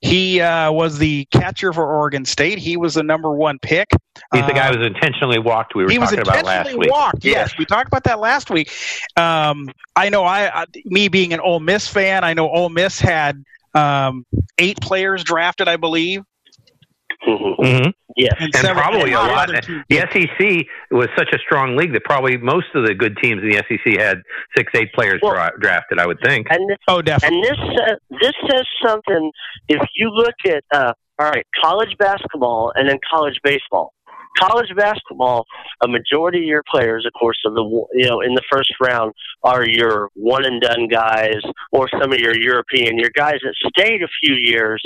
He 0.00 0.40
uh, 0.40 0.72
was 0.72 0.98
the 0.98 1.26
catcher 1.32 1.72
for 1.72 1.86
Oregon 1.86 2.24
State. 2.24 2.58
He 2.58 2.76
was 2.76 2.94
the 2.94 3.02
number 3.02 3.32
one 3.32 3.58
pick. 3.60 3.88
He's 4.32 4.46
the 4.46 4.52
guy 4.52 4.68
Uh, 4.68 4.72
who 4.72 4.78
was 4.78 4.86
intentionally 4.86 5.38
walked. 5.38 5.74
We 5.74 5.84
were 5.84 5.90
he 5.90 5.98
was 5.98 6.10
talking 6.10 6.22
about 6.22 6.44
last 6.44 6.58
intentionally 6.58 6.86
week. 6.86 6.90
walked. 6.92 7.24
Yes, 7.24 7.56
we 7.58 7.64
talked 7.64 7.88
about 7.88 8.04
that 8.04 8.18
last 8.18 8.50
week. 8.50 8.70
Um, 9.16 9.68
I 9.96 10.08
know. 10.08 10.24
I, 10.24 10.62
I 10.62 10.66
me 10.84 11.08
being 11.08 11.32
an 11.32 11.40
Ole 11.40 11.60
Miss 11.60 11.88
fan, 11.88 12.24
I 12.24 12.34
know 12.34 12.48
Ole 12.48 12.68
Miss 12.68 13.00
had 13.00 13.42
um, 13.74 14.26
eight 14.58 14.80
players 14.80 15.22
drafted, 15.24 15.68
I 15.68 15.76
believe, 15.76 16.22
Mm-hmm. 17.28 17.62
Mhm. 17.62 17.92
Yes. 18.16 18.34
and, 18.38 18.44
And 18.46 18.54
several- 18.54 18.82
probably 18.82 19.12
a 19.12 19.18
lot. 19.18 19.50
other 19.50 19.60
The 19.88 19.98
SEC 20.10 20.66
was 20.90 21.08
such 21.16 21.28
a 21.32 21.38
strong 21.38 21.76
league 21.76 21.92
that 21.92 22.04
probably 22.04 22.36
most 22.36 22.66
of 22.74 22.86
the 22.86 22.94
good 22.94 23.16
teams 23.22 23.42
in 23.42 23.50
the 23.50 23.56
SEC 23.68 23.98
had 24.00 24.22
six, 24.56 24.72
eight 24.74 24.92
players 24.94 25.20
Well- 25.22 25.32
dra- 25.34 25.52
drafted. 25.60 25.98
I 26.00 26.06
would 26.06 26.18
think. 26.24 26.46
And 26.50 26.68
this, 26.68 26.78
Oh, 26.88 27.02
definitely. 27.02 27.38
and 27.38 27.44
this 27.46 27.58
says, 27.78 27.98
this 28.22 28.32
says 28.50 28.66
something. 28.84 29.30
If 29.68 29.82
you 29.94 30.10
look 30.10 30.34
at 30.46 30.64
uh, 30.72 30.92
all 31.20 31.30
right, 31.30 31.46
college 31.62 31.96
basketball 31.98 32.72
and 32.74 32.88
then 32.88 32.98
college 33.10 33.38
baseball. 33.44 33.92
College 34.38 34.68
basketball, 34.76 35.46
a 35.82 35.88
majority 35.88 36.38
of 36.38 36.44
your 36.44 36.62
players, 36.70 37.04
of 37.04 37.12
course, 37.18 37.38
of 37.44 37.54
the 37.54 37.62
you 37.94 38.06
know 38.08 38.20
in 38.20 38.34
the 38.34 38.42
first 38.52 38.70
round 38.80 39.12
are 39.42 39.66
your 39.66 40.10
one 40.14 40.44
and 40.44 40.60
done 40.60 40.86
guys, 40.86 41.40
or 41.72 41.88
some 42.00 42.12
of 42.12 42.20
your 42.20 42.36
European, 42.36 42.98
your 42.98 43.10
guys 43.16 43.38
that 43.42 43.54
stayed 43.76 44.00
a 44.02 44.08
few 44.22 44.34
years. 44.36 44.80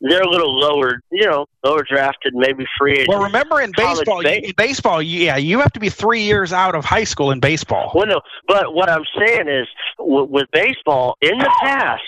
They're 0.00 0.22
a 0.22 0.28
little 0.28 0.58
lower, 0.58 1.00
you 1.10 1.24
know, 1.24 1.46
lower 1.64 1.82
drafted, 1.88 2.34
maybe 2.34 2.64
free 2.78 2.92
agents. 2.92 3.08
Well, 3.08 3.22
remember 3.22 3.60
in 3.60 3.72
baseball, 3.76 4.22
ba- 4.22 4.44
in 4.44 4.52
baseball, 4.56 5.00
yeah, 5.00 5.36
you 5.36 5.60
have 5.60 5.72
to 5.72 5.80
be 5.80 5.88
three 5.88 6.22
years 6.22 6.52
out 6.52 6.74
of 6.74 6.84
high 6.84 7.04
school 7.04 7.30
in 7.30 7.40
baseball. 7.40 7.90
Well, 7.94 8.06
no, 8.06 8.20
but 8.46 8.74
what 8.74 8.90
I'm 8.90 9.04
saying 9.18 9.48
is, 9.48 9.66
w- 9.98 10.26
with 10.28 10.46
baseball 10.52 11.16
in 11.22 11.38
the 11.38 11.50
past, 11.62 12.02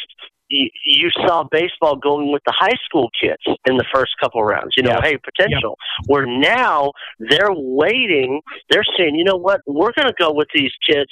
you, 0.48 0.68
you 0.84 1.10
saw 1.26 1.44
baseball 1.50 1.96
going 1.96 2.30
with 2.32 2.42
the 2.46 2.54
high 2.56 2.76
school 2.84 3.08
kids 3.20 3.42
in 3.66 3.76
the 3.78 3.84
first 3.94 4.12
couple 4.20 4.44
rounds. 4.44 4.74
You 4.76 4.82
know, 4.82 4.90
Yeah. 4.90 5.00
hey, 5.02 5.16
potential. 5.18 5.76
Where 6.06 6.26
now 6.26 6.92
they're 7.18 7.52
waiting. 7.52 8.42
They're 8.70 8.84
saying, 8.98 9.14
you 9.16 9.24
know 9.24 9.36
what? 9.36 9.60
We're 9.66 9.92
going 9.92 10.06
to 10.08 10.14
go 10.18 10.32
with 10.32 10.48
these 10.54 10.72
kids 10.88 11.10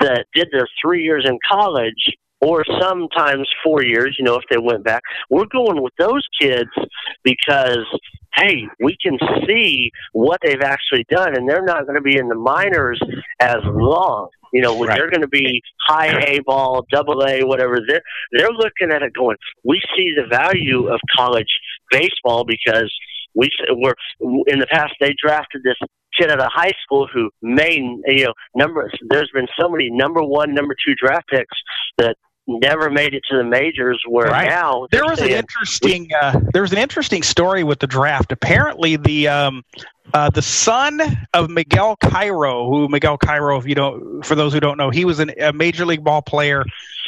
that 0.00 0.26
did 0.34 0.48
their 0.52 0.66
three 0.82 1.02
years 1.02 1.24
in 1.28 1.38
college. 1.50 2.14
Or 2.40 2.64
sometimes 2.80 3.48
four 3.62 3.82
years, 3.84 4.16
you 4.18 4.24
know, 4.24 4.36
if 4.36 4.44
they 4.50 4.58
went 4.58 4.82
back. 4.84 5.02
We're 5.28 5.46
going 5.46 5.82
with 5.82 5.92
those 5.98 6.26
kids 6.40 6.70
because, 7.22 7.84
hey, 8.34 8.66
we 8.80 8.96
can 9.02 9.18
see 9.46 9.90
what 10.12 10.40
they've 10.42 10.62
actually 10.62 11.04
done, 11.10 11.36
and 11.36 11.48
they're 11.48 11.64
not 11.64 11.84
going 11.84 11.96
to 11.96 12.00
be 12.02 12.16
in 12.16 12.28
the 12.28 12.34
minors 12.34 13.00
as 13.40 13.58
long. 13.64 14.28
You 14.52 14.62
know, 14.62 14.82
Right. 14.82 14.96
they're 14.96 15.10
going 15.10 15.20
to 15.20 15.28
be 15.28 15.62
high 15.86 16.18
A 16.26 16.40
ball, 16.40 16.84
double 16.90 17.22
A, 17.24 17.42
whatever. 17.44 17.78
They're 17.86 18.02
they're 18.32 18.50
looking 18.50 18.90
at 18.90 19.02
it 19.02 19.12
going. 19.14 19.36
We 19.64 19.80
see 19.96 20.12
the 20.16 20.26
value 20.28 20.88
of 20.88 20.98
college 21.16 21.46
baseball 21.90 22.44
because 22.44 22.92
we 23.34 23.48
we're 23.70 23.94
in 24.48 24.58
the 24.58 24.66
past 24.66 24.94
they 25.00 25.14
drafted 25.22 25.62
this 25.62 25.76
kid 26.18 26.30
out 26.30 26.40
of 26.40 26.48
high 26.52 26.72
school 26.82 27.06
who 27.12 27.30
made 27.42 27.82
you 28.06 28.24
know 28.24 28.32
number. 28.56 28.90
There's 29.08 29.30
been 29.32 29.46
so 29.60 29.68
many 29.68 29.88
number 29.90 30.22
one, 30.22 30.52
number 30.52 30.74
two 30.84 30.94
draft 30.96 31.28
picks 31.28 31.56
that 31.98 32.16
never 32.60 32.90
made 32.90 33.14
it 33.14 33.22
to 33.30 33.36
the 33.36 33.44
majors. 33.44 34.02
Where 34.06 34.26
Right. 34.26 34.48
now 34.48 34.86
There 34.90 35.04
was 35.04 35.20
an 35.20 35.30
interesting 35.30 36.10
uh, 36.20 36.40
there 36.52 36.62
was 36.62 36.72
an 36.72 36.78
interesting 36.78 37.22
story 37.22 37.64
with 37.64 37.78
the 37.78 37.86
draft. 37.86 38.32
Apparently, 38.32 38.96
the 38.96 39.28
um, 39.28 39.62
uh, 40.12 40.30
the 40.30 40.42
son 40.42 41.00
of 41.34 41.50
Miguel 41.50 41.96
Cairo, 41.96 42.68
who 42.68 42.88
Miguel 42.88 43.18
Cairo, 43.18 43.58
if 43.58 43.66
you 43.66 43.74
don't, 43.74 44.24
for 44.24 44.34
those 44.34 44.52
who 44.52 44.60
don't 44.60 44.76
know, 44.76 44.90
he 44.90 45.04
was 45.04 45.20
an, 45.20 45.32
a 45.40 45.52
major 45.52 45.86
league 45.86 46.02
ball 46.02 46.22
player, 46.22 46.64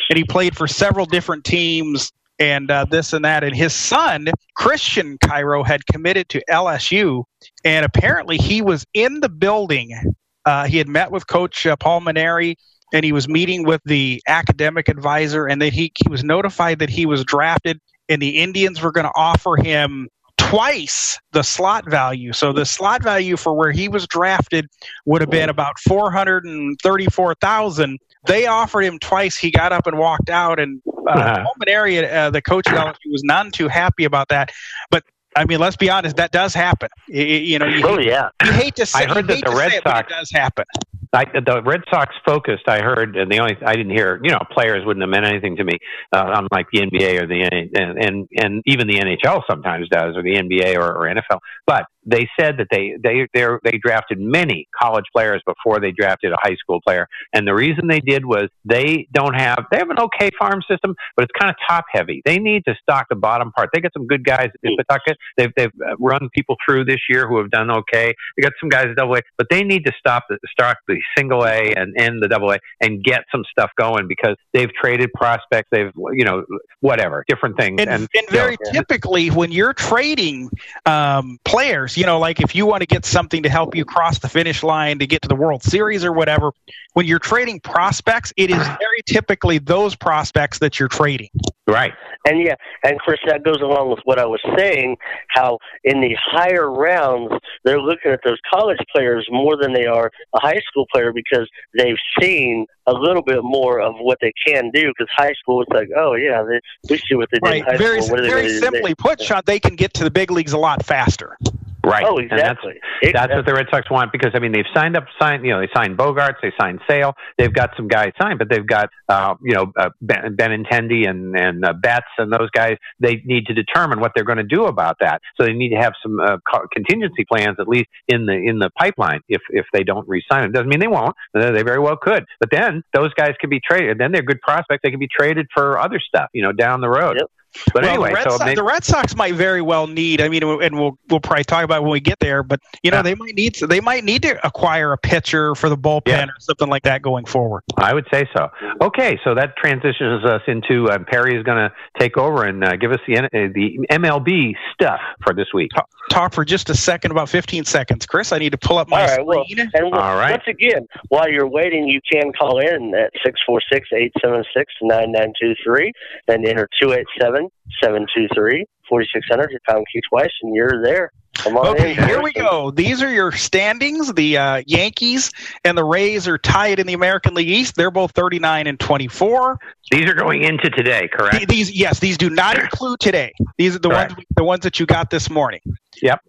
and 0.08 0.16
he 0.16 0.24
played 0.24 0.56
for 0.56 0.66
several 0.66 1.06
different 1.06 1.44
teams 1.44 2.12
and 2.38 2.70
uh, 2.70 2.84
this 2.84 3.12
and 3.12 3.24
that. 3.24 3.44
And 3.44 3.54
his 3.54 3.72
son 3.72 4.28
Christian 4.56 5.18
Cairo 5.18 5.62
had 5.62 5.86
committed 5.86 6.28
to 6.30 6.42
LSU, 6.50 7.24
and 7.64 7.84
apparently 7.84 8.36
he 8.36 8.62
was 8.62 8.84
in 8.94 9.20
the 9.20 9.28
building. 9.28 10.14
Uh, 10.44 10.66
he 10.66 10.78
had 10.78 10.88
met 10.88 11.10
with 11.10 11.26
Coach 11.26 11.66
uh, 11.66 11.76
Paul 11.76 12.00
Mainieri 12.00 12.56
and 12.92 13.04
he 13.04 13.12
was 13.12 13.28
meeting 13.28 13.64
with 13.64 13.80
the 13.84 14.20
academic 14.28 14.88
advisor 14.88 15.46
and 15.46 15.60
that 15.62 15.72
he, 15.72 15.92
he 16.02 16.08
was 16.08 16.22
notified 16.22 16.78
that 16.80 16.90
he 16.90 17.06
was 17.06 17.24
drafted 17.24 17.80
and 18.08 18.20
the 18.20 18.40
indians 18.40 18.82
were 18.82 18.92
going 18.92 19.06
to 19.06 19.12
offer 19.14 19.56
him 19.56 20.08
twice 20.38 21.18
the 21.32 21.42
slot 21.42 21.88
value 21.88 22.32
so 22.32 22.52
the 22.52 22.64
slot 22.66 23.02
value 23.02 23.36
for 23.36 23.54
where 23.54 23.70
he 23.72 23.88
was 23.88 24.06
drafted 24.06 24.66
would 25.06 25.20
have 25.20 25.30
been 25.30 25.48
about 25.48 25.78
434000 25.80 27.98
they 28.26 28.46
offered 28.46 28.82
him 28.82 28.98
twice 28.98 29.36
he 29.36 29.50
got 29.50 29.72
up 29.72 29.86
and 29.86 29.98
walked 29.98 30.30
out 30.30 30.60
and 30.60 30.80
uh, 30.86 30.90
Uh-huh. 31.10 31.44
Mainieri, 31.60 32.10
uh, 32.12 32.30
the 32.30 32.42
coach 32.42 32.66
at 32.68 32.74
LSU 32.74 33.10
was 33.10 33.22
none 33.24 33.50
too 33.50 33.68
happy 33.68 34.04
about 34.04 34.28
that 34.28 34.50
but 34.90 35.02
I 35.34 35.46
mean, 35.46 35.60
let's 35.60 35.76
be 35.76 35.88
honest. 35.88 36.16
That 36.16 36.30
does 36.30 36.52
happen. 36.52 36.90
You 37.08 37.58
know, 37.58 37.64
you, 37.64 37.82
Oh 37.86 37.98
yeah, 37.98 38.28
you 38.44 38.52
hate 38.52 38.74
to 38.76 38.84
say. 38.84 39.06
I 39.06 39.08
heard 39.14 39.26
that 39.28 39.42
the 39.42 39.50
Red 39.50 39.70
say 39.70 39.78
it, 39.78 39.84
but 39.84 39.96
Sox- 39.96 40.12
it 40.12 40.14
does 40.14 40.30
happen. 40.30 40.66
I, 41.14 41.24
the 41.24 41.62
Red 41.62 41.82
Sox 41.90 42.14
focused. 42.24 42.68
I 42.68 42.80
heard, 42.80 43.16
and 43.16 43.30
the 43.30 43.38
only 43.38 43.56
I 43.64 43.74
didn't 43.74 43.92
hear. 43.92 44.18
You 44.22 44.30
know, 44.30 44.40
players 44.50 44.84
wouldn't 44.86 45.02
have 45.02 45.10
meant 45.10 45.26
anything 45.26 45.56
to 45.56 45.64
me, 45.64 45.78
uh, 46.12 46.24
unlike 46.26 46.68
the 46.72 46.80
NBA 46.80 47.22
or 47.22 47.26
the 47.26 47.42
and 47.74 47.98
and 47.98 48.28
and 48.36 48.62
even 48.66 48.86
the 48.86 48.94
NHL 48.94 49.42
sometimes 49.48 49.88
does, 49.90 50.16
or 50.16 50.22
the 50.22 50.36
NBA 50.36 50.76
or, 50.76 50.92
or 50.94 51.14
NFL. 51.14 51.40
But 51.66 51.84
they 52.04 52.28
said 52.38 52.56
that 52.58 52.68
they 52.70 52.96
they 53.02 53.26
they 53.34 53.46
they 53.62 53.78
drafted 53.78 54.18
many 54.20 54.66
college 54.80 55.04
players 55.14 55.42
before 55.46 55.80
they 55.80 55.92
drafted 55.92 56.32
a 56.32 56.36
high 56.40 56.56
school 56.56 56.80
player, 56.80 57.06
and 57.32 57.46
the 57.46 57.54
reason 57.54 57.88
they 57.88 58.00
did 58.00 58.24
was 58.24 58.48
they 58.64 59.06
don't 59.12 59.34
have 59.34 59.66
they 59.70 59.78
have 59.78 59.90
an 59.90 60.00
okay 60.00 60.30
farm 60.38 60.62
system, 60.68 60.94
but 61.16 61.24
it's 61.24 61.32
kind 61.38 61.50
of 61.50 61.56
top 61.68 61.84
heavy. 61.92 62.22
They 62.24 62.38
need 62.38 62.64
to 62.66 62.74
stock 62.80 63.06
the 63.10 63.16
bottom 63.16 63.52
part. 63.52 63.68
They 63.74 63.80
got 63.80 63.92
some 63.92 64.06
good 64.06 64.24
guys 64.24 64.48
in 64.62 64.76
Pawtucket. 64.76 65.18
They've 65.36 65.52
they've 65.56 65.72
uh, 65.86 65.96
run 65.98 66.28
people 66.34 66.56
through 66.66 66.86
this 66.86 67.00
year 67.08 67.28
who 67.28 67.38
have 67.38 67.50
done 67.50 67.70
okay. 67.70 68.14
They 68.36 68.42
got 68.42 68.52
some 68.60 68.68
guys 68.68 68.86
double 68.96 69.16
A, 69.16 69.20
but 69.36 69.48
they 69.50 69.62
need 69.62 69.84
to 69.86 69.92
stop 69.98 70.24
the 70.28 70.38
start 70.50 70.78
the 70.88 71.01
single 71.16 71.44
A 71.44 71.72
and 71.74 71.94
end 71.98 72.22
the 72.22 72.28
double 72.28 72.52
A 72.52 72.58
and 72.80 73.02
get 73.02 73.24
some 73.30 73.44
stuff 73.50 73.70
going 73.78 74.08
because 74.08 74.36
they've 74.52 74.72
traded 74.72 75.12
prospects. 75.14 75.68
They've 75.70 75.92
you 76.12 76.24
know 76.24 76.44
whatever 76.80 77.24
different 77.28 77.56
things 77.56 77.80
And, 77.80 77.90
and, 77.90 78.08
very 78.30 78.56
Yeah. 78.64 78.72
typically, 78.72 79.30
when 79.30 79.52
you're 79.52 79.72
trading 79.72 80.50
um, 80.86 81.38
players, 81.44 81.96
you 81.96 82.04
know, 82.06 82.18
like 82.18 82.40
if 82.40 82.54
you 82.54 82.66
want 82.66 82.80
to 82.80 82.86
get 82.86 83.04
something 83.04 83.42
to 83.42 83.48
help 83.48 83.74
you 83.74 83.84
cross 83.84 84.18
the 84.18 84.28
finish 84.28 84.62
line 84.62 84.98
to 84.98 85.06
get 85.06 85.22
to 85.22 85.28
the 85.28 85.34
World 85.34 85.62
Series 85.62 86.04
or 86.04 86.12
whatever, 86.12 86.52
when 86.94 87.06
you're 87.06 87.18
trading 87.18 87.60
prospects, 87.60 88.32
it 88.36 88.50
is 88.50 88.56
very 88.56 89.02
typically 89.06 89.58
those 89.58 89.94
prospects 89.94 90.58
that 90.58 90.78
you're 90.78 90.88
trading. 90.88 91.30
Right. 91.66 91.92
And 92.26 92.40
yeah, 92.40 92.54
and 92.84 92.98
Chris, 93.00 93.18
that 93.26 93.42
goes 93.44 93.60
along 93.60 93.90
with 93.90 94.00
what 94.04 94.18
I 94.18 94.26
was 94.26 94.40
saying. 94.56 94.96
How 95.28 95.58
in 95.84 96.00
the 96.00 96.16
higher 96.24 96.70
rounds 96.70 97.32
they're 97.64 97.80
looking 97.80 98.12
at 98.12 98.20
those 98.24 98.38
college 98.52 98.78
players 98.94 99.26
more 99.30 99.56
than 99.56 99.72
they 99.72 99.86
are 99.86 100.10
a 100.34 100.40
high 100.40 100.60
school 100.68 100.86
player 100.92 101.12
because 101.12 101.48
they've 101.76 101.96
seen 102.20 102.66
a 102.86 102.92
little 102.92 103.22
bit 103.22 103.42
more 103.42 103.80
of 103.80 103.94
what 103.98 104.18
they 104.20 104.32
can 104.46 104.70
do. 104.72 104.92
Because 104.96 105.08
high 105.16 105.32
school, 105.34 105.62
it's 105.62 105.70
like, 105.72 105.88
oh 105.96 106.14
yeah, 106.14 106.42
they, 106.42 106.60
we 106.88 106.98
see 106.98 107.14
what 107.14 107.28
they 107.32 107.38
did 107.38 107.56
in 107.58 107.64
high 107.64 107.76
Very, 107.76 108.02
school. 108.02 108.16
What 108.16 108.20
are 108.20 108.22
they 108.22 108.28
very 108.28 108.58
simply 108.58 108.94
put, 108.94 109.20
Sean, 109.20 109.42
they 109.46 109.60
can 109.60 109.76
get 109.76 109.94
to 109.94 110.04
the 110.04 110.10
big 110.10 110.30
leagues 110.30 110.52
a 110.52 110.58
lot 110.58 110.84
faster. 110.84 111.36
Right. 111.84 112.04
Oh, 112.06 112.18
exactly. 112.18 112.74
That's, 113.02 113.12
that's 113.12 113.34
what 113.34 113.46
the 113.46 113.54
Red 113.54 113.66
Sox 113.70 113.90
want 113.90 114.12
because 114.12 114.30
I 114.34 114.38
mean 114.38 114.52
they've 114.52 114.64
signed 114.74 114.96
up, 114.96 115.06
signed 115.20 115.44
you 115.44 115.50
know 115.50 115.60
they 115.60 115.68
signed 115.74 115.98
Bogaerts, 115.98 116.36
they 116.40 116.52
signed 116.60 116.80
Sale, 116.88 117.14
they've 117.38 117.52
got 117.52 117.70
some 117.76 117.88
guys 117.88 118.12
signed, 118.20 118.38
but 118.38 118.48
they've 118.48 118.66
got 118.66 118.88
uh, 119.08 119.34
you 119.42 119.54
know 119.54 119.72
uh, 119.76 119.90
Ben, 120.00 120.36
Benintendi 120.36 121.08
and 121.08 121.36
and 121.36 121.64
uh, 121.64 121.72
Betts 121.72 122.06
and 122.18 122.32
those 122.32 122.50
guys. 122.50 122.76
They 123.00 123.22
need 123.24 123.46
to 123.46 123.54
determine 123.54 124.00
what 124.00 124.12
they're 124.14 124.24
going 124.24 124.38
to 124.38 124.44
do 124.44 124.66
about 124.66 124.98
that. 125.00 125.22
So 125.36 125.44
they 125.44 125.52
need 125.54 125.70
to 125.70 125.76
have 125.76 125.94
some 126.02 126.20
uh, 126.20 126.36
contingency 126.72 127.24
plans 127.24 127.56
at 127.58 127.66
least 127.66 127.88
in 128.06 128.26
the 128.26 128.34
in 128.34 128.60
the 128.60 128.70
pipeline. 128.78 129.20
If 129.28 129.42
if 129.50 129.66
they 129.72 129.82
don't 129.82 130.08
re-sign 130.08 130.42
them, 130.42 130.52
doesn't 130.52 130.68
mean 130.68 130.80
they 130.80 130.88
won't. 130.88 131.16
They 131.34 131.62
very 131.62 131.80
well 131.80 131.96
could. 131.96 132.24
But 132.38 132.50
then 132.52 132.84
those 132.94 133.12
guys 133.14 133.32
can 133.40 133.50
be 133.50 133.60
traded. 133.60 133.98
Then 133.98 134.12
they're 134.12 134.22
good 134.22 134.40
prospects. 134.40 134.80
They 134.84 134.90
can 134.90 135.00
be 135.00 135.08
traded 135.08 135.48
for 135.52 135.78
other 135.80 135.98
stuff, 135.98 136.28
you 136.32 136.42
know, 136.42 136.52
down 136.52 136.80
the 136.80 136.88
road. 136.88 137.16
Yep. 137.18 137.30
But 137.74 137.82
well, 137.84 137.92
anyway, 137.92 138.08
the 138.10 138.14
Red, 138.14 138.24
so 138.24 138.30
Sox, 138.30 138.44
maybe, 138.44 138.54
the 138.56 138.62
Red 138.64 138.84
Sox 138.84 139.16
might 139.16 139.34
very 139.34 139.62
well 139.62 139.86
need. 139.86 140.20
I 140.20 140.28
mean, 140.28 140.42
and 140.42 140.78
we'll 140.78 140.98
we'll 141.10 141.20
probably 141.20 141.44
talk 141.44 141.64
about 141.64 141.78
it 141.78 141.82
when 141.82 141.92
we 141.92 142.00
get 142.00 142.18
there. 142.20 142.42
But 142.42 142.60
you 142.82 142.90
know, 142.90 142.98
Yeah. 142.98 143.02
they 143.02 143.14
might 143.14 143.34
need 143.34 143.54
they 143.68 143.80
might 143.80 144.04
need 144.04 144.22
to 144.22 144.46
acquire 144.46 144.92
a 144.92 144.98
pitcher 144.98 145.54
for 145.54 145.68
the 145.68 145.76
bullpen 145.76 146.06
Yeah. 146.08 146.24
or 146.26 146.34
something 146.38 146.68
like 146.68 146.82
that 146.84 147.02
going 147.02 147.24
forward. 147.26 147.62
I 147.76 147.94
would 147.94 148.06
say 148.12 148.28
so. 148.36 148.48
Okay, 148.80 149.18
so 149.24 149.34
that 149.34 149.56
transitions 149.56 150.24
us 150.24 150.42
into 150.46 150.88
uh, 150.88 150.98
Perry 151.06 151.36
is 151.36 151.42
going 151.44 151.58
to 151.58 151.72
take 151.98 152.16
over 152.16 152.44
and 152.44 152.64
uh, 152.64 152.76
give 152.76 152.92
us 152.92 153.00
the 153.06 153.18
uh, 153.18 153.28
the 153.32 153.78
MLB 153.90 154.54
stuff 154.72 155.00
for 155.22 155.34
this 155.34 155.48
week. 155.54 155.70
Talk, 155.74 155.88
talk 156.10 156.32
for 156.32 156.44
just 156.44 156.70
a 156.70 156.74
second, 156.74 157.10
about 157.10 157.28
15 157.28 157.64
seconds, 157.64 158.06
Chris. 158.06 158.32
I 158.32 158.38
need 158.38 158.50
to 158.52 158.58
pull 158.58 158.78
up 158.78 158.88
my 158.88 159.02
All 159.02 159.06
right. 159.16 159.26
Well, 159.26 159.44
screen. 159.44 159.60
and 159.60 159.72
w- 159.72 159.94
All 159.94 160.16
right. 160.16 160.30
once 160.32 160.44
again, 160.46 160.86
while 161.08 161.28
you're 161.30 161.46
waiting, 161.48 161.86
you 161.88 162.00
can 162.10 162.32
call 162.32 162.58
in 162.58 162.94
at 162.94 163.12
six 163.24 163.40
four 163.46 163.60
six 163.72 163.88
eight 163.94 164.12
seven 164.22 164.44
six 164.56 164.72
nine 164.82 165.12
nine 165.12 165.32
two 165.40 165.54
three, 165.64 165.92
and 166.28 166.46
enter 166.46 166.68
two 166.80 166.92
eight 166.92 167.06
seven 167.20 167.41
seven 167.82 168.06
two 168.14 168.26
three 168.34 168.64
forty 168.88 169.06
six 169.12 169.26
hundred. 169.28 169.50
You 169.52 169.58
pound 169.68 169.84
key 169.92 170.00
twice, 170.10 170.30
and 170.42 170.54
you're 170.54 170.82
there. 170.82 171.10
Come 171.36 171.56
on 171.56 171.68
Okay, 171.68 171.96
in. 171.96 172.06
here 172.06 172.22
we 172.22 172.30
go. 172.34 172.70
These 172.70 173.02
are 173.02 173.10
your 173.10 173.32
standings. 173.32 174.12
The 174.12 174.36
uh, 174.36 174.62
Yankees 174.66 175.30
and 175.64 175.78
the 175.78 175.82
Rays 175.84 176.28
are 176.28 176.36
tied 176.36 176.78
in 176.78 176.86
the 176.86 176.92
American 176.92 177.32
League 177.34 177.48
East. 177.48 177.74
They're 177.74 177.90
both 177.90 178.12
39 178.12 178.66
and 178.66 178.78
24. 178.78 179.58
These 179.90 180.04
are 180.10 180.14
going 180.14 180.42
into 180.42 180.68
today, 180.68 181.08
correct? 181.10 181.36
Th- 181.36 181.48
These, 181.48 181.72
yes, 181.72 182.00
these 182.00 182.18
do 182.18 182.28
not 182.28 182.58
include 182.58 183.00
today. 183.00 183.32
These 183.56 183.74
are 183.74 183.78
the 183.78 183.88
Correct. 183.88 184.12
ones, 184.12 184.26
the 184.36 184.44
ones 184.44 184.62
that 184.64 184.78
you 184.78 184.84
got 184.84 185.08
this 185.08 185.30
morning. 185.30 185.60
Yep. 186.02 186.20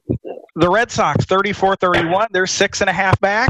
The 0.56 0.70
Red 0.70 0.90
Sox 0.90 1.26
34-31. 1.26 2.28
They're 2.32 2.48
six 2.48 2.80
and 2.80 2.90
a 2.90 2.94
half 2.94 3.20
back. 3.20 3.50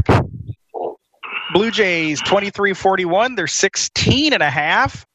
Blue 1.52 1.70
Jays 1.70 2.20
23-41. 2.22 3.36
They're 3.36 3.46
16 3.46 4.32
and 4.32 4.42
a 4.42 4.50
half. 4.50 5.06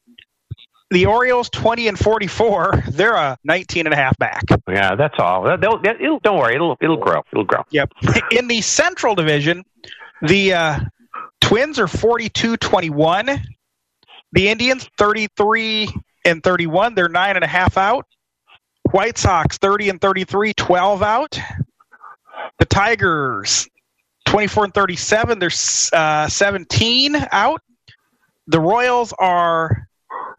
The 0.92 1.06
Orioles 1.06 1.50
20 1.50 1.88
and 1.88 2.00
44. 2.00 2.84
They're 2.90 3.16
a 3.16 3.38
19 3.44 3.86
and 3.88 3.94
a 3.94 3.98
half 3.98 4.18
back. 4.18 4.44
Yeah, 4.68 4.96
that's 4.96 5.16
all. 5.20 5.44
They'll, 5.58 5.80
they'll, 5.80 6.20
don't 6.20 6.38
worry, 6.38 6.56
it'll 6.56 6.78
it'll 6.82 6.98
grow. 6.98 7.22
It'll 7.32 7.44
grow. 7.44 7.64
Yep. 7.70 7.94
In 8.32 8.48
the 8.48 8.62
Central 8.62 9.16
Division, 9.16 9.64
the 10.22 10.54
uh, 10.54 10.80
Twins 11.42 11.80
are 11.80 11.88
42 11.88 12.58
21. 12.58 13.42
The 14.32 14.50
Indians 14.50 14.88
33 14.98 15.90
and 16.26 16.44
31. 16.44 16.96
They're 16.96 17.10
nine 17.10 17.36
and 17.36 17.44
a 17.44 17.48
half 17.48 17.78
out. 17.78 18.06
White 18.92 19.18
Sox 19.18 19.58
30 19.58 19.90
and 19.90 20.02
33, 20.02 20.54
12 20.54 21.04
out. 21.04 21.40
The 22.58 22.66
Tigers 22.66 23.68
24 24.26 24.66
and 24.66 24.74
37. 24.74 25.40
They're 25.40 25.50
uh, 25.94 26.28
17 26.28 27.16
out. 27.32 27.62
The 28.48 28.60
Royals 28.60 29.14
are 29.18 29.89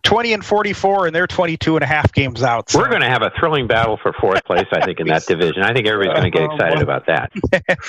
20 0.02 0.32
and 0.32 0.44
44, 0.44 1.06
and 1.06 1.14
they're 1.14 1.26
22 1.26 1.76
and 1.76 1.82
a 1.82 1.86
half 1.86 2.12
games 2.12 2.42
out. 2.42 2.70
So- 2.70 2.78
We're 2.78 2.88
going 2.88 3.02
to 3.02 3.08
have 3.08 3.22
a 3.22 3.30
thrilling 3.38 3.66
battle 3.66 3.98
for 4.02 4.12
fourth 4.20 4.44
place, 4.44 4.66
I 4.72 4.84
think, 4.84 5.00
in 5.00 5.06
that 5.08 5.24
division. 5.28 5.62
I 5.62 5.72
think 5.72 5.86
everybody's 5.86 6.20
going 6.20 6.32
to 6.32 6.38
get 6.38 6.50
excited 6.52 6.82
about 6.82 7.06
that. 7.06 7.30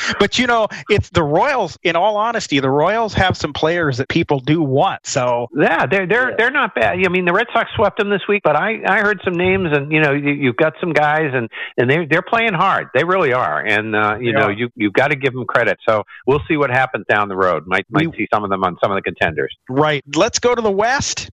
but 0.19 0.37
you 0.39 0.47
know, 0.47 0.67
it's 0.89 1.09
the 1.09 1.23
Royals. 1.23 1.77
In 1.83 1.95
all 1.95 2.17
honesty, 2.17 2.59
the 2.59 2.69
Royals 2.69 3.13
have 3.13 3.35
some 3.37 3.53
players 3.53 3.97
that 3.97 4.09
people 4.09 4.39
do 4.39 4.61
want. 4.61 5.05
So 5.05 5.47
Yeah, 5.55 5.85
they're 5.85 6.05
they're 6.07 6.35
they're 6.37 6.51
not 6.51 6.75
bad. 6.75 6.97
I 7.03 7.09
mean, 7.09 7.25
the 7.25 7.33
Red 7.33 7.47
Sox 7.53 7.69
swept 7.75 7.97
them 7.97 8.09
this 8.09 8.21
week, 8.27 8.41
but 8.43 8.55
I 8.55 8.81
I 8.85 8.99
heard 9.01 9.21
some 9.23 9.33
names, 9.33 9.69
and 9.71 9.91
you 9.91 10.01
know, 10.01 10.11
you, 10.11 10.31
you've 10.31 10.55
got 10.57 10.73
some 10.79 10.93
guys, 10.93 11.31
and 11.33 11.49
and 11.77 11.89
they 11.89 12.05
they're 12.05 12.21
playing 12.21 12.53
hard. 12.53 12.87
They 12.93 13.03
really 13.03 13.33
are, 13.33 13.59
and 13.65 13.95
uh, 13.95 14.17
you 14.19 14.33
They 14.33 14.39
know, 14.39 14.45
are. 14.47 14.51
you 14.51 14.69
you've 14.75 14.93
got 14.93 15.09
to 15.09 15.15
give 15.15 15.33
them 15.33 15.45
credit. 15.45 15.77
So 15.87 16.03
we'll 16.27 16.41
see 16.47 16.57
what 16.57 16.69
happens 16.69 17.05
down 17.09 17.29
the 17.29 17.35
road. 17.35 17.65
Might 17.67 17.85
might 17.89 18.07
We- 18.11 18.17
see 18.17 18.27
some 18.33 18.43
of 18.43 18.49
them 18.49 18.63
on 18.63 18.77
some 18.83 18.91
of 18.91 18.95
the 18.97 19.01
contenders. 19.01 19.55
right, 19.69 20.03
let's 20.15 20.39
go 20.39 20.53
to 20.53 20.61
the 20.61 20.71
West. 20.71 21.29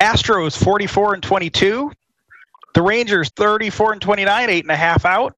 Astros 0.00 0.62
forty 0.62 0.86
four 0.86 1.14
and 1.14 1.22
twenty 1.22 1.50
two. 1.50 1.90
The 2.74 2.82
Rangers 2.82 3.30
thirty 3.30 3.70
four 3.70 3.92
and 3.92 4.00
twenty 4.00 4.24
nine, 4.24 4.50
eight 4.50 4.64
and 4.64 4.70
a 4.70 4.76
half 4.76 5.04
out. 5.04 5.34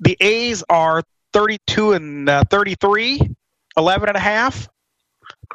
The 0.00 0.16
A's 0.20 0.64
are 0.68 1.02
thirty 1.32 1.58
two 1.66 1.92
and 1.92 2.28
uh, 2.28 2.44
33, 2.50 3.20
11 3.76 4.08
and 4.08 4.16
a 4.16 4.20
half. 4.20 4.68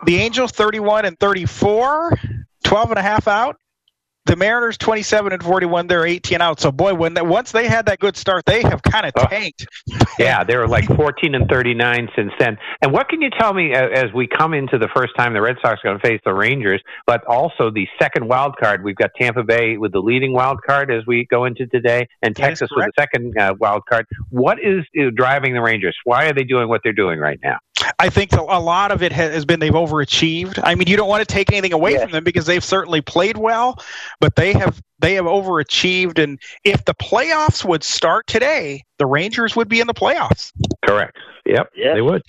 The 0.05 0.17
Angels 0.17 0.51
31 0.51 1.05
and 1.05 1.19
34, 1.19 2.17
12 2.63 2.89
and 2.89 2.99
a 2.99 3.01
half 3.01 3.27
out. 3.27 3.57
The 4.27 4.35
Mariners 4.35 4.77
27 4.77 5.33
and 5.33 5.41
41, 5.41 5.87
they're 5.87 6.05
18 6.05 6.41
out. 6.41 6.59
So 6.59 6.71
boy, 6.71 6.93
when 6.93 7.15
that, 7.15 7.25
once 7.25 7.51
they 7.51 7.67
had 7.67 7.87
that 7.87 7.99
good 7.99 8.15
start, 8.15 8.45
they 8.45 8.61
have 8.61 8.81
kind 8.83 9.05
of 9.07 9.13
Oh. 9.17 9.25
tanked. 9.25 9.65
Yeah, 10.19 10.43
they 10.43 10.55
were 10.55 10.67
like 10.67 10.85
14 10.85 11.33
and 11.33 11.49
39 11.49 12.09
since 12.15 12.31
then. 12.37 12.57
And 12.83 12.91
what 12.91 13.09
can 13.09 13.21
you 13.23 13.31
tell 13.39 13.53
me 13.53 13.73
as 13.73 14.13
we 14.13 14.27
come 14.27 14.53
into 14.53 14.77
the 14.77 14.89
first 14.95 15.13
time 15.17 15.33
the 15.33 15.41
Red 15.41 15.55
Sox 15.63 15.79
are 15.83 15.87
going 15.89 15.99
to 15.99 16.07
face 16.07 16.21
the 16.23 16.33
Rangers, 16.33 16.79
but 17.07 17.23
also 17.25 17.71
the 17.71 17.87
second 17.99 18.27
wild 18.27 18.55
card? 18.57 18.83
We've 18.83 18.95
got 18.95 19.09
Tampa 19.19 19.41
Bay 19.43 19.77
with 19.77 19.93
the 19.93 19.99
leading 19.99 20.33
wild 20.33 20.59
card 20.61 20.91
as 20.91 21.03
we 21.07 21.25
go 21.31 21.45
into 21.45 21.65
today, 21.65 22.07
and 22.21 22.35
That 22.35 22.41
Texas 22.49 22.69
with 22.75 22.85
the 22.85 22.91
second 23.01 23.35
uh, 23.35 23.55
wild 23.59 23.83
card. 23.89 24.05
What 24.29 24.59
is 24.61 24.85
driving 25.15 25.53
the 25.55 25.61
Rangers? 25.61 25.97
Why 26.03 26.25
are 26.25 26.33
they 26.33 26.43
doing 26.43 26.69
what 26.69 26.81
they're 26.83 26.93
doing 26.93 27.17
right 27.17 27.39
now? 27.41 27.57
I 27.99 28.09
think 28.09 28.33
a 28.33 28.41
a 28.41 28.59
lot 28.59 28.91
of 28.91 29.01
it 29.03 29.11
has 29.11 29.45
been 29.45 29.59
they've 29.59 29.71
overachieved. 29.73 30.59
I 30.63 30.75
mean, 30.75 30.87
you 30.87 30.97
don't 30.97 31.07
want 31.09 31.27
to 31.27 31.31
take 31.33 31.51
anything 31.51 31.73
away 31.73 31.93
Yes. 31.93 32.03
from 32.03 32.11
them 32.11 32.23
because 32.23 32.45
they've 32.45 32.63
certainly 32.63 33.01
played 33.01 33.37
well, 33.37 33.81
but 34.19 34.35
they 34.35 34.53
have 34.53 34.81
they 34.99 35.15
have 35.15 35.25
overachieved. 35.25 36.21
And 36.21 36.39
if 36.63 36.85
the 36.85 36.93
playoffs 36.93 37.65
would 37.65 37.83
start 37.83 38.27
today, 38.27 38.83
the 38.99 39.05
Rangers 39.05 39.55
would 39.55 39.67
be 39.67 39.79
in 39.79 39.87
the 39.87 39.93
playoffs. 39.93 40.51
Correct. 40.85 41.17
Yep, 41.45 41.69
Yes. 41.75 41.95
they 41.95 42.01
would. 42.01 42.21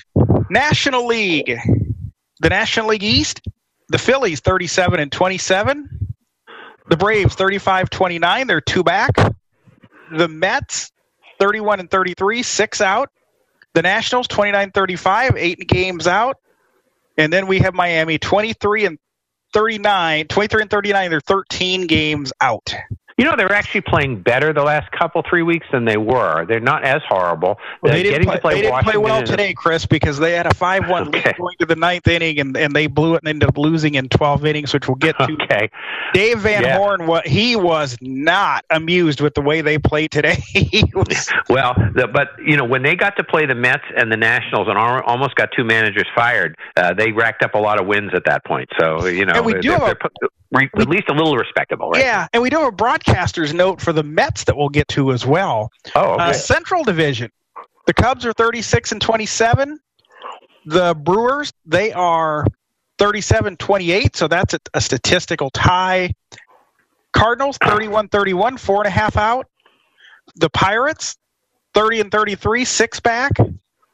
National 0.50 1.06
League, 1.06 1.58
the 2.40 2.48
National 2.48 2.88
League 2.88 3.02
East, 3.02 3.42
the 3.88 3.98
Phillies 3.98 4.40
37 4.40 5.00
and 5.00 5.12
27, 5.12 6.14
the 6.88 6.96
Braves 6.96 7.36
35-29, 7.36 8.46
they're 8.46 8.60
two 8.62 8.82
back. 8.82 9.10
The 10.16 10.28
Mets 10.28 10.90
31 11.38 11.80
and 11.80 11.90
33, 11.90 12.42
six 12.42 12.80
out. 12.80 13.10
The 13.74 13.82
Nationals 13.82 14.28
29-35, 14.28 15.36
eight 15.36 15.66
games 15.66 16.06
out. 16.06 16.36
And 17.16 17.32
then 17.32 17.46
we 17.46 17.58
have 17.60 17.74
Miami 17.74 18.18
23 18.18 18.86
and 18.86 18.98
39, 19.52 20.28
23 20.28 20.62
and 20.62 20.70
39, 20.70 21.10
they're 21.10 21.20
13 21.20 21.86
games 21.86 22.32
out. 22.40 22.74
You 23.22 23.28
know, 23.28 23.36
they're 23.36 23.52
actually 23.52 23.82
playing 23.82 24.20
better 24.22 24.52
the 24.52 24.64
last 24.64 24.90
couple 24.90 25.22
three 25.30 25.44
weeks 25.44 25.68
than 25.70 25.84
they 25.84 25.96
were. 25.96 26.44
They're 26.44 26.58
not 26.58 26.82
as 26.82 27.02
horrible. 27.08 27.56
Well, 27.80 27.92
They're 27.92 28.02
didn't, 28.02 28.24
play, 28.24 28.40
play 28.40 28.54
they 28.56 28.62
didn't 28.62 28.82
play 28.82 28.96
well 28.96 29.22
today, 29.22 29.54
Chris, 29.54 29.86
because 29.86 30.18
they 30.18 30.32
had 30.32 30.44
a 30.46 30.52
5 30.54 30.88
1 30.88 31.10
lead 31.12 31.36
going 31.38 31.54
to 31.60 31.66
the 31.66 31.76
ninth 31.76 32.08
inning, 32.08 32.40
and, 32.40 32.56
and 32.56 32.74
they 32.74 32.88
blew 32.88 33.14
it 33.14 33.18
and 33.22 33.28
ended 33.28 33.48
up 33.48 33.56
losing 33.56 33.94
in 33.94 34.08
12 34.08 34.44
innings, 34.44 34.74
which 34.74 34.88
we'll 34.88 34.96
get 34.96 35.16
to. 35.18 35.28
Okay. 35.40 35.70
Dave 36.12 36.40
Van 36.40 36.64
Yeah. 36.64 36.76
Horn, 36.78 37.06
what 37.06 37.24
he 37.24 37.54
was 37.54 37.96
not 38.00 38.64
amused 38.70 39.20
with 39.20 39.34
the 39.34 39.40
way 39.40 39.60
they 39.60 39.78
played 39.78 40.10
today. 40.10 40.42
was, 40.92 41.30
Well, 41.48 41.74
the, 41.94 42.08
but 42.12 42.30
you 42.44 42.56
know 42.56 42.64
when 42.64 42.82
they 42.82 42.96
got 42.96 43.16
to 43.18 43.22
play 43.24 43.46
the 43.46 43.54
Mets 43.54 43.84
and 43.96 44.10
the 44.10 44.16
Nationals 44.16 44.66
and 44.66 44.76
al- 44.76 45.00
almost 45.02 45.36
got 45.36 45.50
two 45.56 45.62
managers 45.62 46.08
fired, 46.12 46.56
uh, 46.76 46.92
they 46.94 47.12
racked 47.12 47.44
up 47.44 47.54
a 47.54 47.58
lot 47.58 47.80
of 47.80 47.86
wins 47.86 48.10
at 48.14 48.24
that 48.24 48.44
point. 48.44 48.68
So 48.80 49.06
you 49.06 49.26
know 49.26 49.34
And 49.36 49.46
we 49.46 49.52
they're, 49.52 49.62
do 49.62 49.68
they're, 49.68 49.78
have 49.78 49.82
a- 49.82 49.86
they're 49.86 50.10
put- 50.10 50.32
re- 50.52 50.70
at 50.76 50.88
least 50.88 51.08
a 51.08 51.12
little 51.12 51.36
respectable, 51.36 51.90
right? 51.90 52.02
Yeah, 52.02 52.28
and 52.32 52.42
we 52.42 52.50
do 52.50 52.58
have 52.58 52.68
a 52.68 52.72
broadcaster's 52.72 53.52
note 53.52 53.80
for 53.80 53.92
the 53.92 54.02
Mets 54.02 54.44
that 54.44 54.56
we'll 54.56 54.68
get 54.68 54.88
to 54.88 55.12
as 55.12 55.26
well. 55.26 55.70
Oh, 55.96 56.12
okay. 56.14 56.24
Uh, 56.24 56.32
Central 56.32 56.84
Division, 56.84 57.30
the 57.86 57.94
Cubs 57.94 58.24
are 58.26 58.32
36 58.32 58.92
and 58.92 59.00
27. 59.00 59.78
The 60.66 60.94
Brewers, 60.94 61.52
they 61.66 61.92
are 61.92 62.46
37 62.98 63.56
28, 63.56 64.16
so 64.16 64.28
that's 64.28 64.54
a, 64.54 64.60
a 64.74 64.80
statistical 64.80 65.50
tie. 65.50 66.14
Cardinals, 67.12 67.58
31 67.58 68.08
31, 68.08 68.56
four 68.56 68.78
and 68.78 68.86
a 68.86 68.90
half 68.90 69.16
out. 69.16 69.46
The 70.36 70.48
Pirates, 70.50 71.16
30 71.74 72.00
and 72.02 72.12
33, 72.12 72.64
six 72.64 73.00
back. 73.00 73.32